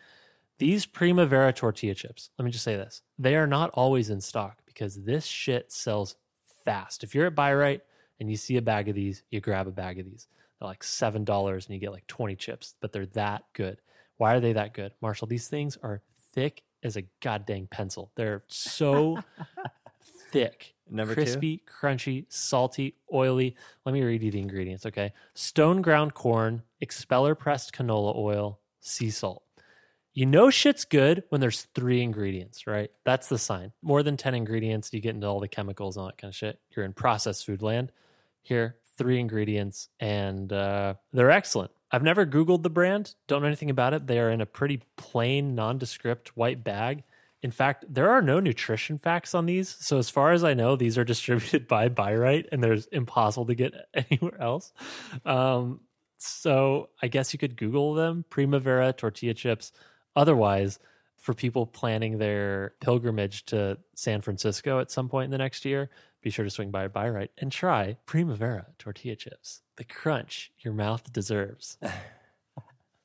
These 0.56 0.86
Primavera 0.86 1.52
tortilla 1.52 1.94
chips, 1.94 2.30
let 2.38 2.46
me 2.46 2.50
just 2.50 2.64
say 2.64 2.74
this 2.74 3.02
they 3.18 3.36
are 3.36 3.46
not 3.46 3.68
always 3.74 4.08
in 4.08 4.22
stock 4.22 4.62
because 4.64 5.04
this 5.04 5.26
shit 5.26 5.70
sells 5.70 6.16
fast. 6.64 7.04
If 7.04 7.14
you're 7.14 7.26
at 7.26 7.34
Bi-Rite 7.34 7.82
and 8.18 8.30
you 8.30 8.38
see 8.38 8.56
a 8.56 8.62
bag 8.62 8.88
of 8.88 8.94
these, 8.94 9.24
you 9.30 9.42
grab 9.42 9.66
a 9.66 9.72
bag 9.72 9.98
of 9.98 10.06
these. 10.06 10.26
They're 10.58 10.68
like 10.68 10.82
$7 10.82 11.52
and 11.52 11.68
you 11.68 11.78
get 11.78 11.92
like 11.92 12.06
20 12.06 12.34
chips, 12.36 12.76
but 12.80 12.94
they're 12.94 13.04
that 13.08 13.44
good. 13.52 13.82
Why 14.16 14.34
are 14.34 14.40
they 14.40 14.54
that 14.54 14.72
good? 14.72 14.92
Marshall, 15.02 15.28
these 15.28 15.48
things 15.48 15.76
are 15.82 16.00
thick 16.32 16.62
as 16.86 16.96
a 16.96 17.04
goddamn 17.20 17.66
pencil. 17.66 18.10
They're 18.14 18.42
so 18.48 19.18
thick. 20.30 20.74
Number 20.88 21.14
two? 21.14 21.22
crispy, 21.22 21.62
crunchy, 21.66 22.26
salty, 22.28 22.94
oily. 23.12 23.56
Let 23.84 23.92
me 23.92 24.02
read 24.02 24.22
you 24.22 24.30
the 24.30 24.40
ingredients, 24.40 24.86
okay? 24.86 25.12
Stone 25.34 25.82
ground 25.82 26.14
corn, 26.14 26.62
expeller 26.80 27.34
pressed 27.34 27.72
canola 27.72 28.16
oil, 28.16 28.60
sea 28.80 29.10
salt. 29.10 29.42
You 30.14 30.24
know 30.24 30.48
shit's 30.48 30.84
good 30.86 31.24
when 31.28 31.40
there's 31.40 31.62
three 31.74 32.02
ingredients, 32.02 32.66
right? 32.66 32.90
That's 33.04 33.28
the 33.28 33.36
sign. 33.36 33.72
More 33.82 34.02
than 34.02 34.16
10 34.16 34.34
ingredients, 34.34 34.90
you 34.92 35.00
get 35.00 35.14
into 35.14 35.26
all 35.26 35.40
the 35.40 35.48
chemicals 35.48 35.96
and 35.96 36.02
all 36.02 36.06
that 36.06 36.18
kind 36.18 36.30
of 36.30 36.36
shit. 36.36 36.58
You're 36.74 36.86
in 36.86 36.94
processed 36.94 37.44
food 37.44 37.60
land. 37.60 37.92
Here, 38.42 38.76
three 38.96 39.20
ingredients, 39.20 39.88
and 40.00 40.52
uh, 40.52 40.94
they're 41.12 41.30
excellent. 41.30 41.70
I've 41.90 42.02
never 42.02 42.26
Googled 42.26 42.62
the 42.62 42.70
brand, 42.70 43.14
don't 43.28 43.42
know 43.42 43.46
anything 43.46 43.70
about 43.70 43.94
it. 43.94 44.06
They 44.06 44.18
are 44.18 44.30
in 44.30 44.40
a 44.40 44.46
pretty 44.46 44.82
plain, 44.96 45.54
nondescript 45.54 46.36
white 46.36 46.64
bag. 46.64 47.04
In 47.42 47.50
fact, 47.52 47.84
there 47.88 48.10
are 48.10 48.22
no 48.22 48.40
nutrition 48.40 48.98
facts 48.98 49.34
on 49.34 49.46
these. 49.46 49.76
So, 49.78 49.98
as 49.98 50.10
far 50.10 50.32
as 50.32 50.42
I 50.42 50.54
know, 50.54 50.74
these 50.74 50.98
are 50.98 51.04
distributed 51.12 51.68
by 51.68 51.88
Bi-Rite, 51.88 52.48
and 52.50 52.62
there's 52.62 52.86
impossible 52.86 53.46
to 53.46 53.54
get 53.54 53.74
anywhere 53.94 54.40
else. 54.40 54.72
Um, 55.24 55.80
so, 56.18 56.88
I 57.00 57.08
guess 57.08 57.32
you 57.32 57.38
could 57.38 57.56
Google 57.56 57.94
them 57.94 58.24
Primavera 58.30 58.92
tortilla 58.92 59.34
chips. 59.34 59.70
Otherwise, 60.16 60.80
for 61.18 61.34
people 61.34 61.66
planning 61.66 62.18
their 62.18 62.74
pilgrimage 62.80 63.44
to 63.46 63.78
San 63.94 64.22
Francisco 64.22 64.80
at 64.80 64.90
some 64.90 65.08
point 65.08 65.26
in 65.26 65.30
the 65.30 65.38
next 65.38 65.64
year, 65.64 65.90
be 66.22 66.30
sure 66.30 66.44
to 66.44 66.50
swing 66.50 66.70
by 66.70 66.88
Bi-Rite 66.88 67.30
and 67.38 67.52
try 67.52 67.96
Primavera 68.06 68.66
tortilla 68.78 69.14
chips. 69.14 69.62
The 69.76 69.84
crunch 69.84 70.52
your 70.60 70.72
mouth 70.74 71.12
deserves. 71.12 71.78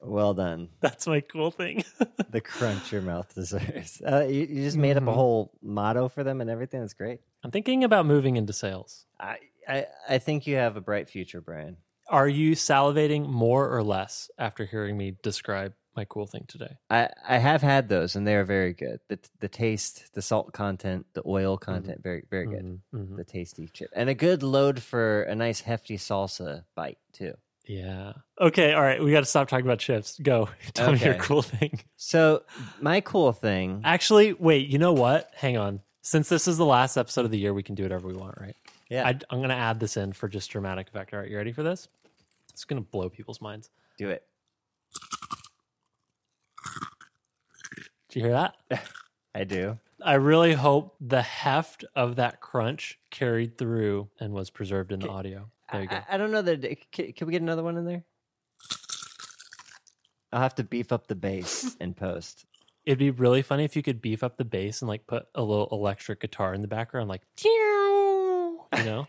Well 0.03 0.34
done. 0.34 0.69
That's 0.80 1.05
my 1.05 1.22
cool 1.22 1.51
thing. 1.51 1.84
The 2.32 2.41
crunch 2.41 2.91
your 2.93 3.01
mouth 3.01 3.36
deserves. 3.36 4.01
Uh, 4.01 4.26
you, 4.28 4.45
you 4.49 4.63
just 4.63 4.78
made 4.78 4.95
up 4.97 5.03
a 5.03 5.07
Mhm. 5.07 5.13
whole 5.15 5.51
motto 5.61 6.07
for 6.07 6.24
them 6.24 6.39
and 6.41 6.49
everything. 6.49 6.80
That's 6.80 6.93
great. 6.93 7.19
I'm 7.43 7.51
thinking 7.51 7.84
about 7.84 8.05
moving 8.05 8.38
into 8.38 8.53
sales. 8.53 9.05
I, 9.19 9.38
I, 9.67 9.86
I 10.09 10.17
think 10.17 10.47
you 10.47 10.55
have 10.55 10.78
a 10.78 10.82
bright 10.82 11.09
future, 11.09 11.41
Brian. 11.41 11.76
Are 12.07 12.28
you 12.30 12.53
salivating 12.55 13.28
more 13.28 13.69
or 13.69 13.84
less 13.84 14.32
after 14.39 14.65
hearing 14.65 14.97
me 14.97 15.17
describe 15.22 15.74
my 15.96 16.06
cool 16.06 16.26
thing 16.26 16.46
today? 16.48 16.78
I, 16.89 17.10
I 17.28 17.38
have 17.38 17.62
had 17.62 17.89
those 17.89 18.16
and 18.16 18.26
they 18.28 18.36
are 18.36 18.46
very 18.46 18.74
good. 18.74 19.00
The 19.08 19.20
the 19.39 19.48
taste, 19.50 20.14
the 20.14 20.22
salt 20.22 20.54
content, 20.54 21.06
the 21.14 21.24
oil 21.26 21.58
content, 21.58 22.02
very 22.04 22.24
very 22.30 22.46
good. 22.48 22.64
Mhm, 22.66 22.80
mhm. 22.94 23.18
The 23.18 23.24
tasty 23.26 23.68
chip 23.74 23.89
and 23.94 24.10
a 24.10 24.14
good 24.16 24.44
load 24.44 24.82
for 24.82 25.24
a 25.24 25.36
nice 25.36 25.62
hefty 25.62 25.98
salsa 25.98 26.64
bite 26.76 27.00
too. 27.14 27.34
Yeah. 27.68 28.14
Okay. 28.39 28.74
All 28.74 28.82
right. 28.82 29.02
We 29.02 29.12
got 29.12 29.20
to 29.20 29.26
stop 29.26 29.48
talking 29.48 29.66
about 29.66 29.80
chips. 29.80 30.18
Go. 30.22 30.50
Tell 30.74 30.92
me 30.92 31.00
your 31.00 31.14
cool 31.16 31.42
thing. 31.44 31.80
So 31.96 32.44
my 32.82 33.02
cool 33.02 33.32
thing, 33.34 33.82
Actually, 33.86 34.34
wait. 34.34 34.68
You 34.68 34.80
know 34.80 34.94
what? 34.94 35.30
Hang 35.36 35.58
on. 35.58 35.82
Since 36.02 36.28
this 36.30 36.48
is 36.48 36.58
the 36.58 36.66
last 36.66 36.98
episode 36.98 37.24
of 37.26 37.32
the 37.32 37.38
year, 37.38 37.54
we 37.54 37.62
can 37.64 37.76
do 37.76 37.84
whatever 37.84 38.08
we 38.08 38.16
want, 38.16 38.36
right? 38.42 38.56
yeah, 38.89 39.06
I, 39.08 39.10
I'm 39.30 39.38
going 39.39 39.50
to 39.50 39.56
add 39.56 39.80
this 39.80 39.96
in 39.96 40.12
for 40.12 40.28
just 40.28 40.50
dramatic 40.50 40.88
effect. 40.88 41.14
All 41.14 41.20
right. 41.20 41.30
You 41.30 41.38
ready 41.38 41.52
for 41.52 41.62
this? 41.64 41.88
It's 42.50 42.66
going 42.66 42.82
to 42.84 42.89
blow 42.89 43.08
people's 43.10 43.39
minds. 43.39 43.70
do 44.00 44.10
it. 44.10 44.24
Do 48.09 48.20
you 48.20 48.26
hear 48.26 48.34
that? 48.34 48.55
I 49.36 49.45
do. 49.45 49.80
I 50.03 50.16
really 50.16 50.53
hope 50.53 50.95
the 50.99 51.22
heft 51.22 51.86
of 51.95 52.18
that 52.18 52.41
crunch 52.41 52.99
carried 53.09 53.57
through 53.57 54.09
and 54.20 54.34
was 54.34 54.49
preserved 54.49 54.91
in 54.91 54.99
the 54.99 55.09
audio. 55.09 55.49
There 55.72 55.82
you 55.82 55.88
go. 55.88 55.95
I, 55.95 56.16
I 56.16 56.18
don't 56.18 56.32
know 56.32 56.41
that. 56.41 56.91
Can, 56.91 57.14
can 57.14 57.28
we 57.28 57.32
get 57.32 57.41
another 57.41 57.64
one 57.64 57.78
in 57.78 57.86
there? 57.86 58.03
I'll 60.34 60.41
have 60.41 60.55
to 60.55 60.64
beef 60.64 60.91
up 60.91 61.07
the 61.07 61.16
bass 61.16 61.76
in 61.80 61.93
post. 61.93 62.45
It'd 62.86 62.99
be 62.99 63.12
really 63.12 63.41
funny 63.41 63.64
if 63.64 63.76
you 63.76 63.84
could 63.84 64.01
beef 64.01 64.24
up 64.24 64.38
the 64.38 64.45
bass 64.45 64.82
and 64.82 64.89
like 64.89 65.05
put 65.07 65.28
a 65.36 65.41
little 65.41 65.70
electric 65.72 66.20
guitar 66.20 66.53
in 66.53 66.62
the 66.62 66.68
background, 66.68 67.09
like, 67.09 67.22
you 67.43 68.84
know? 68.84 69.07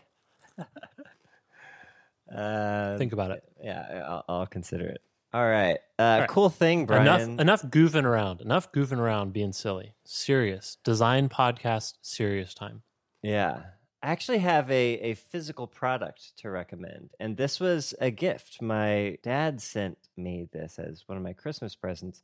Uh, 2.33 2.97
Think 2.97 3.13
about 3.13 3.31
it. 3.31 3.43
Yeah, 3.61 4.03
I'll, 4.07 4.25
I'll 4.27 4.47
consider 4.47 4.85
it. 4.85 5.01
All 5.33 5.47
right. 5.47 5.79
Uh, 5.97 6.17
right. 6.21 6.29
Cool 6.29 6.49
thing, 6.49 6.85
Brian. 6.85 7.07
Enough, 7.07 7.39
enough 7.39 7.61
goofing 7.63 8.03
around. 8.03 8.41
Enough 8.41 8.71
goofing 8.71 8.99
around, 8.99 9.33
being 9.33 9.51
silly. 9.51 9.95
Serious 10.03 10.77
design 10.83 11.27
podcast. 11.29 11.95
Serious 12.01 12.53
time. 12.53 12.83
Yeah. 13.21 13.61
I 14.03 14.07
actually 14.07 14.39
have 14.39 14.69
a, 14.69 14.99
a 14.99 15.13
physical 15.15 15.65
product 15.65 16.37
to 16.37 16.49
recommend. 16.49 17.11
And 17.19 17.37
this 17.37 17.59
was 17.59 17.93
a 18.01 18.11
gift. 18.11 18.61
My 18.61 19.17
dad 19.23 19.61
sent 19.61 19.97
me 20.17 20.47
this 20.51 20.77
as 20.77 21.03
one 21.07 21.17
of 21.17 21.23
my 21.23 21.33
Christmas 21.33 21.73
presents. 21.73 22.21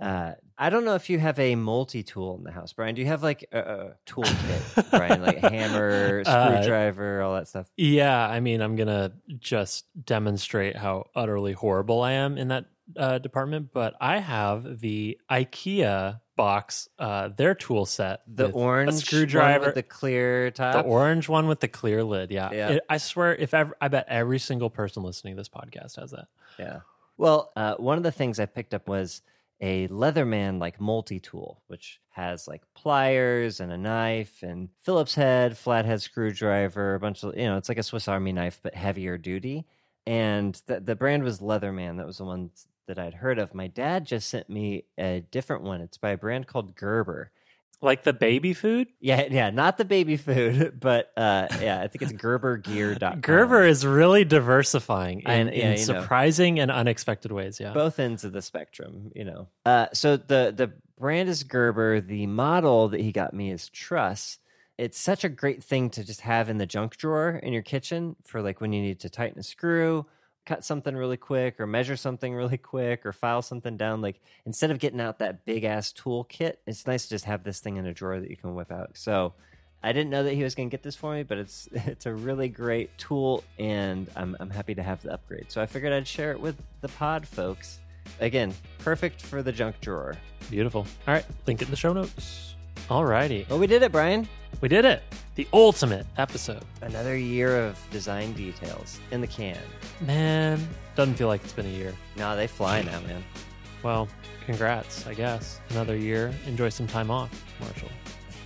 Uh, 0.00 0.32
I 0.58 0.70
don't 0.70 0.84
know 0.84 0.94
if 0.94 1.08
you 1.10 1.18
have 1.18 1.38
a 1.38 1.54
multi 1.54 2.02
tool 2.02 2.36
in 2.36 2.44
the 2.44 2.50
house, 2.50 2.72
Brian. 2.72 2.94
Do 2.94 3.00
you 3.00 3.06
have 3.08 3.22
like 3.22 3.44
a, 3.52 3.58
a 3.58 3.92
tool 4.06 4.24
kit, 4.24 4.86
Brian? 4.90 5.22
Like 5.22 5.38
hammer, 5.38 6.22
Uh, 6.26 6.50
screwdriver, 6.56 7.22
all 7.22 7.34
that 7.34 7.48
stuff? 7.48 7.68
Yeah, 7.76 8.18
I 8.28 8.40
mean, 8.40 8.60
I'm 8.60 8.76
gonna 8.76 9.12
just 9.38 9.86
demonstrate 10.04 10.76
how 10.76 11.06
utterly 11.14 11.52
horrible 11.52 12.02
I 12.02 12.12
am 12.12 12.38
in 12.38 12.48
that 12.48 12.66
uh, 12.96 13.18
department, 13.18 13.70
but 13.72 13.94
I 14.00 14.18
have 14.18 14.80
the 14.80 15.18
IKEA 15.30 16.20
box, 16.36 16.88
uh, 16.98 17.28
their 17.36 17.54
tool 17.54 17.86
set. 17.86 18.22
The 18.26 18.50
orange 18.50 18.94
screwdriver, 18.94 19.66
with 19.66 19.74
the 19.76 19.82
clear 19.82 20.50
top, 20.50 20.74
the 20.84 20.90
orange 20.90 21.28
one 21.28 21.46
with 21.46 21.60
the 21.60 21.68
clear 21.68 22.02
lid. 22.04 22.30
Yeah, 22.30 22.50
Yeah. 22.52 22.68
It- 22.72 22.82
I 22.88 22.96
swear, 22.98 23.34
if 23.34 23.54
ever, 23.54 23.76
I 23.80 23.88
bet 23.88 24.06
every 24.08 24.38
single 24.38 24.70
person 24.70 25.02
listening 25.02 25.34
to 25.36 25.40
this 25.40 25.48
podcast 25.48 25.96
has 26.00 26.10
that. 26.10 26.26
Yeah. 26.58 26.80
Well, 27.16 27.52
uh, 27.56 27.74
one 27.76 27.96
of 27.96 28.02
the 28.02 28.10
things 28.12 28.40
I 28.40 28.46
picked 28.46 28.74
up 28.74 28.88
was 28.88 29.22
a 29.60 29.88
Leatherman 29.88 30.60
like 30.60 30.80
multi 30.80 31.20
tool, 31.20 31.62
which 31.66 32.00
has 32.10 32.46
like 32.46 32.62
pliers 32.74 33.60
and 33.60 33.72
a 33.72 33.78
knife 33.78 34.42
and 34.42 34.68
Phillips 34.82 35.14
head, 35.14 35.56
flathead 35.56 36.02
screwdriver, 36.02 36.94
a 36.94 37.00
bunch 37.00 37.22
of 37.22 37.36
you 37.36 37.44
know, 37.44 37.56
it's 37.56 37.68
like 37.68 37.78
a 37.78 37.82
Swiss 37.82 38.08
Army 38.08 38.32
knife 38.32 38.60
but 38.62 38.74
heavier 38.74 39.18
duty. 39.18 39.66
And 40.06 40.60
the 40.66 40.80
the 40.80 40.96
brand 40.96 41.24
was 41.24 41.40
Leatherman. 41.40 41.96
That 41.96 42.06
was 42.06 42.18
the 42.18 42.24
one 42.24 42.50
that 42.86 42.98
I'd 42.98 43.14
heard 43.14 43.38
of. 43.38 43.54
My 43.54 43.66
dad 43.66 44.06
just 44.06 44.28
sent 44.28 44.50
me 44.50 44.84
a 44.98 45.20
different 45.30 45.62
one. 45.62 45.80
It's 45.80 45.98
by 45.98 46.10
a 46.10 46.18
brand 46.18 46.46
called 46.46 46.74
Gerber. 46.76 47.30
Like 47.84 48.02
the 48.02 48.12
baby 48.14 48.54
food. 48.54 48.88
Yeah, 49.00 49.26
yeah, 49.30 49.50
not 49.50 49.76
the 49.78 49.84
baby 49.84 50.16
food, 50.16 50.80
but 50.80 51.12
uh, 51.16 51.46
yeah, 51.60 51.80
I 51.82 51.88
think 51.88 52.02
it's 52.02 52.12
GerberGear.com. 52.12 53.20
Gerber 53.20 53.64
is 53.64 53.84
really 53.86 54.24
diversifying 54.24 55.20
in, 55.20 55.26
And- 55.30 55.54
yeah, 55.54 55.70
in 55.72 55.78
you 55.80 55.86
know. 55.86 56.00
surprising 56.00 56.58
and 56.60 56.70
unexpected 56.70 57.30
ways. 57.32 57.60
Yeah. 57.60 57.72
both 57.72 57.98
ends 57.98 58.24
of 58.24 58.32
the 58.32 58.42
spectrum, 58.42 59.12
you 59.14 59.24
know. 59.24 59.48
Uh, 59.66 59.86
so 59.92 60.16
the 60.16 60.52
the 60.56 60.72
brand 60.98 61.28
is 61.28 61.44
Gerber. 61.44 62.00
The 62.00 62.26
model 62.26 62.88
that 62.88 63.00
he 63.00 63.12
got 63.12 63.34
me 63.34 63.50
is 63.50 63.68
Truss. 63.68 64.38
It's 64.76 64.98
such 64.98 65.22
a 65.22 65.28
great 65.28 65.62
thing 65.62 65.90
to 65.90 66.04
just 66.04 66.22
have 66.22 66.48
in 66.48 66.58
the 66.58 66.66
junk 66.66 66.96
drawer 66.96 67.30
in 67.42 67.52
your 67.52 67.62
kitchen 67.62 68.16
for 68.24 68.42
like 68.42 68.60
when 68.60 68.72
you 68.72 68.82
need 68.82 69.00
to 69.00 69.08
tighten 69.08 69.38
a 69.38 69.42
screw, 69.44 70.06
cut 70.44 70.64
something 70.64 70.96
really 70.96 71.16
quick, 71.16 71.60
or 71.60 71.66
measure 71.66 71.96
something 71.96 72.34
really 72.34 72.58
quick, 72.58 73.04
or 73.04 73.12
file 73.12 73.42
something 73.42 73.76
down. 73.76 74.00
Like 74.00 74.20
instead 74.46 74.70
of 74.70 74.78
getting 74.78 75.00
out 75.00 75.18
that 75.18 75.44
big 75.44 75.64
ass 75.64 75.92
toolkit 75.92 76.56
it's 76.66 76.86
nice 76.86 77.04
to 77.04 77.10
just 77.10 77.24
have 77.24 77.44
this 77.44 77.60
thing 77.60 77.76
in 77.76 77.86
a 77.86 77.94
drawer 77.94 78.20
that 78.20 78.30
you 78.30 78.36
can 78.36 78.54
whip 78.54 78.72
out. 78.72 78.90
So. 78.94 79.34
I 79.86 79.92
didn't 79.92 80.08
know 80.08 80.22
that 80.22 80.32
he 80.32 80.42
was 80.42 80.54
going 80.54 80.70
to 80.70 80.74
get 80.74 80.82
this 80.82 80.96
for 80.96 81.12
me, 81.12 81.24
but 81.24 81.36
it's 81.36 81.68
it's 81.72 82.06
a 82.06 82.14
really 82.14 82.48
great 82.48 82.96
tool, 82.96 83.44
and 83.58 84.08
I'm 84.16 84.34
I'm 84.40 84.48
happy 84.48 84.74
to 84.76 84.82
have 84.82 85.02
the 85.02 85.12
upgrade. 85.12 85.52
So 85.52 85.60
I 85.60 85.66
figured 85.66 85.92
I'd 85.92 86.08
share 86.08 86.32
it 86.32 86.40
with 86.40 86.56
the 86.80 86.88
pod 86.88 87.28
folks. 87.28 87.80
Again, 88.20 88.54
perfect 88.78 89.20
for 89.20 89.42
the 89.42 89.52
junk 89.52 89.78
drawer. 89.82 90.16
Beautiful. 90.50 90.86
All 91.06 91.14
right. 91.14 91.24
Link 91.46 91.60
in 91.60 91.68
the 91.68 91.76
show 91.76 91.92
notes. 91.92 92.53
All 92.90 93.04
righty. 93.04 93.46
Well, 93.48 93.58
we 93.58 93.66
did 93.66 93.82
it, 93.82 93.92
Brian. 93.92 94.28
We 94.60 94.68
did 94.68 94.84
it. 94.84 95.02
The 95.34 95.48
ultimate 95.52 96.06
episode. 96.16 96.64
Another 96.82 97.16
year 97.16 97.58
of 97.66 97.78
design 97.90 98.32
details 98.34 99.00
in 99.10 99.20
the 99.20 99.26
can. 99.26 99.58
Man, 100.00 100.66
doesn't 100.94 101.14
feel 101.14 101.28
like 101.28 101.42
it's 101.42 101.52
been 101.52 101.66
a 101.66 101.70
year. 101.70 101.94
No, 102.16 102.36
they 102.36 102.46
fly 102.46 102.82
now, 102.82 103.00
man. 103.00 103.24
Well, 103.82 104.08
congrats, 104.46 105.06
I 105.06 105.14
guess. 105.14 105.60
Another 105.70 105.96
year. 105.96 106.32
Enjoy 106.46 106.68
some 106.68 106.86
time 106.86 107.10
off, 107.10 107.30
Marshall. 107.60 107.90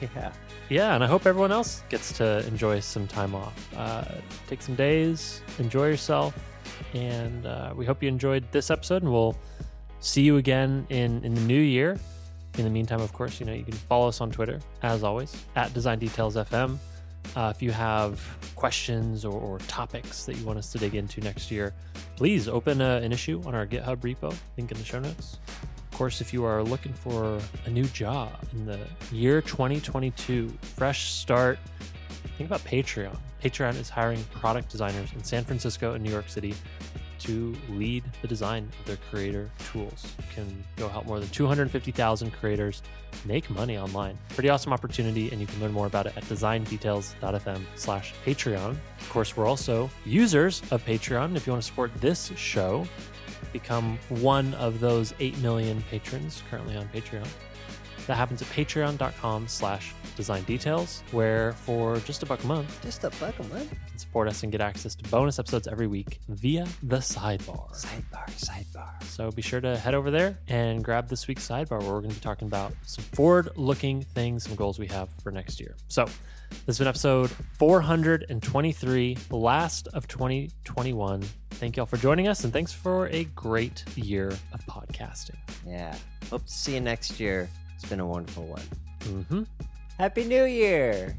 Yeah. 0.01 0.33
Yeah, 0.68 0.95
and 0.95 1.03
I 1.03 1.07
hope 1.07 1.26
everyone 1.26 1.51
else 1.51 1.83
gets 1.89 2.12
to 2.18 2.47
enjoy 2.47 2.81
some 2.81 3.07
time 3.07 3.35
off. 3.35 3.74
Uh, 3.74 4.05
take 4.47 4.61
some 4.61 4.74
days, 4.74 5.41
enjoy 5.59 5.89
yourself, 5.89 6.39
and 6.93 7.47
uh, 7.47 7.72
we 7.74 7.87
hope 7.87 8.03
you 8.03 8.09
enjoyed 8.09 8.45
this 8.53 8.70
episode. 8.70 9.03
And 9.03 9.11
we'll 9.11 9.37
see 10.01 10.22
you 10.22 10.37
again 10.37 10.87
in 10.91 11.24
in 11.24 11.35
the 11.35 11.41
new 11.41 11.61
year. 11.61 11.99
In 12.59 12.65
the 12.65 12.71
meantime, 12.71 13.01
of 13.01 13.13
course, 13.13 13.39
you 13.39 13.47
know 13.47 13.53
you 13.53 13.63
can 13.63 13.73
follow 13.73 14.09
us 14.09 14.21
on 14.21 14.33
Twitter 14.33 14.59
as 14.83 15.05
always 15.05 15.45
at 15.55 15.73
Design 15.75 16.01
Details 16.01 16.35
FM. 16.35 16.77
Uh, 17.37 17.53
if 17.55 17.63
you 17.63 17.71
have 17.71 18.21
questions 18.57 19.25
or, 19.25 19.41
or 19.41 19.59
topics 19.61 20.25
that 20.27 20.37
you 20.37 20.45
want 20.45 20.59
us 20.59 20.73
to 20.73 20.79
dig 20.79 20.97
into 20.97 21.21
next 21.21 21.53
year, 21.53 21.73
please 22.17 22.49
open 22.49 22.81
a, 22.81 22.97
an 22.97 23.13
issue 23.13 23.41
on 23.47 23.55
our 23.55 23.65
GitHub 23.65 23.99
repo. 23.99 24.35
Link 24.57 24.73
in 24.73 24.79
the 24.79 24.85
show 24.85 24.99
notes. 24.99 25.39
Of 25.93 25.97
course, 25.97 26.21
if 26.21 26.33
you 26.33 26.45
are 26.45 26.65
looking 26.65 26.93
for 26.93 27.41
a 27.67 27.71
new 27.71 27.85
job 27.85 28.31
in 28.53 28.67
the 28.67 28.81
year 29.13 29.41
2022, 29.41 30.49
fresh 30.61 31.13
start, 31.13 31.61
think 32.37 32.51
about 32.51 32.65
Patreon. 32.65 33.17
Patreon 33.43 33.77
is 33.77 33.89
hiring 33.89 34.23
product 34.33 34.69
designers 34.69 35.13
in 35.13 35.23
San 35.23 35.45
Francisco 35.45 35.95
and 35.95 36.03
New 36.03 36.11
York 36.11 36.29
City 36.29 36.55
to 37.21 37.55
lead 37.71 38.05
the 38.23 38.29
design 38.29 38.69
of 38.79 38.87
their 38.87 38.99
creator 39.11 39.51
tools. 39.73 40.14
You 40.19 40.25
can 40.35 40.64
go 40.77 40.89
help 40.89 41.07
more 41.07 41.21
than 41.21 41.29
250,000 41.29 42.31
creators 42.33 42.83
make 43.25 43.49
money 43.51 43.79
online. 43.79 44.19
Pretty 44.31 44.49
awesome 44.49 44.73
opportunity, 44.73 45.31
and 45.31 45.41
you 45.41 45.47
can 45.47 45.61
learn 45.61 45.73
more 45.73 45.87
about 45.87 46.07
it 46.07 46.16
at 46.16 46.25
designdetails.fm 46.25 47.62
slash 47.75 48.14
Patreon. 48.25 48.77
Of 49.01 49.11
course, 49.11 49.37
we're 49.37 49.47
also 49.47 49.91
users 50.05 50.62
of 50.71 50.85
Patreon. 50.85 51.37
If 51.37 51.47
you 51.47 51.53
want 51.53 51.62
to 51.62 51.69
support 51.69 51.93
this 52.01 52.33
show, 52.37 52.87
become 53.53 53.99
one 54.09 54.55
of 54.55 54.81
those 54.81 55.14
8 55.21 55.39
million 55.39 55.83
patrons 55.91 56.43
currently 56.51 56.77
on 56.77 56.89
Patreon. 56.89 57.27
That 58.09 58.17
happens 58.17 58.41
at 58.41 58.49
patreon.com 58.49 59.49
slash 59.49 59.95
design 60.17 60.43
details, 60.45 61.03
where 61.13 61.53
for 61.53 61.99
just 61.99 62.23
a 62.23 62.27
buck 62.27 62.43
a 62.43 62.47
month, 62.47 62.83
Just 62.83 63.05
a 63.05 63.11
buck 63.21 63.39
a 63.39 63.43
month. 63.45 63.71
you 63.71 63.79
can 63.91 63.99
support 63.99 64.29
us 64.29 64.43
and 64.43 64.51
get 64.51 64.63
access 64.63 64.95
to 64.95 65.09
bonus 65.11 65.39
episodes 65.39 65.69
every 65.69 65.87
week 65.87 66.19
via 66.29 66.67
the 66.83 66.97
sidebar. 66.97 67.71
Sidebar, 67.77 68.27
sidebar. 68.31 69.03
So 69.05 69.31
be 69.31 69.43
sure 69.43 69.61
to 69.61 69.77
head 69.77 69.95
over 69.95 70.11
there 70.11 70.39
and 70.49 70.83
grab 70.83 71.09
this 71.09 71.29
week's 71.29 71.47
sidebar 71.47 71.81
where 71.83 71.93
we're 71.93 72.01
going 72.01 72.09
to 72.09 72.15
be 72.17 72.21
talking 72.23 72.49
about 72.49 72.73
some 72.87 73.05
forward 73.13 73.51
looking 73.57 74.01
things, 74.01 74.45
some 74.45 74.55
goals 74.57 74.79
we 74.79 74.87
have 74.87 75.11
for 75.23 75.31
next 75.31 75.61
year. 75.61 75.77
So 75.89 76.07
this 76.07 76.65
has 76.67 76.79
been 76.79 76.89
episode 76.89 77.31
423, 77.59 79.19
last 79.31 79.87
of 79.89 80.09
2021. 80.09 81.23
Thank 81.51 81.77
you 81.77 81.83
all 81.83 81.87
for 81.87 81.99
joining 81.99 82.27
us 82.27 82.43
and 82.45 82.55
thanks 82.55 82.73
for 82.73 83.09
a 83.09 83.25
great 83.25 83.85
year 83.97 84.29
of 84.29 84.65
podcasting. 84.67 85.37
Yeah. 85.67 85.95
Hope 86.31 86.47
to 86.47 86.53
see 86.53 86.73
you 86.75 86.81
next 86.81 87.21
year. 87.21 87.51
It's 87.79 87.89
been 87.89 88.01
a 88.01 88.07
wonderful 88.07 88.45
one. 88.45 88.62
Mm-hmm. 89.03 89.43
Happy 89.99 90.24
New 90.24 90.47
Year. 90.47 91.16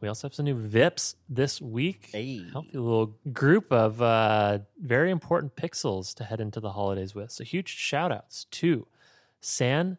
We 0.00 0.08
also 0.08 0.28
have 0.28 0.34
some 0.34 0.44
new 0.44 0.54
VIPs 0.54 1.16
this 1.28 1.60
week. 1.60 2.10
Hey. 2.12 2.44
Healthy 2.52 2.78
little 2.78 3.16
group 3.32 3.72
of 3.72 4.00
uh, 4.00 4.60
very 4.80 5.10
important 5.10 5.56
pixels 5.56 6.14
to 6.16 6.24
head 6.24 6.40
into 6.40 6.60
the 6.60 6.72
holidays 6.72 7.14
with. 7.14 7.32
So 7.32 7.42
huge 7.44 7.68
shout 7.68 8.12
outs 8.12 8.44
to 8.52 8.86
San 9.40 9.98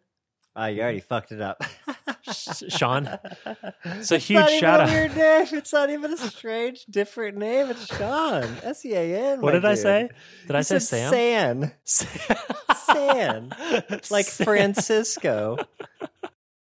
Ah, 0.56 0.66
you 0.66 0.82
already 0.82 1.00
fucked 1.00 1.32
it 1.32 1.40
up. 1.42 1.64
Sean. 2.70 3.10
So 4.02 4.16
It's 4.16 4.28
huge 4.28 4.40
not 4.40 4.50
even 4.50 4.60
shout 4.60 4.80
a 4.82 4.84
out. 4.84 4.90
weird 4.90 5.16
name. 5.16 5.48
It's 5.54 5.72
not 5.72 5.90
even 5.90 6.12
a 6.12 6.18
strange, 6.18 6.86
different 6.90 7.38
name. 7.38 7.70
It's 7.70 7.86
Sean. 7.96 8.44
S 8.64 8.84
E 8.86 8.94
A 8.94 9.34
N. 9.34 9.42
What 9.42 9.52
did 9.54 9.64
I 9.64 9.76
say? 9.76 10.10
Did 10.48 10.56
I 10.56 10.62
say 10.62 10.80
Sam? 10.80 11.72
San. 11.86 12.20
San. 12.76 13.50
Like 14.12 14.26
San. 14.26 14.46
Francisco. 14.46 15.58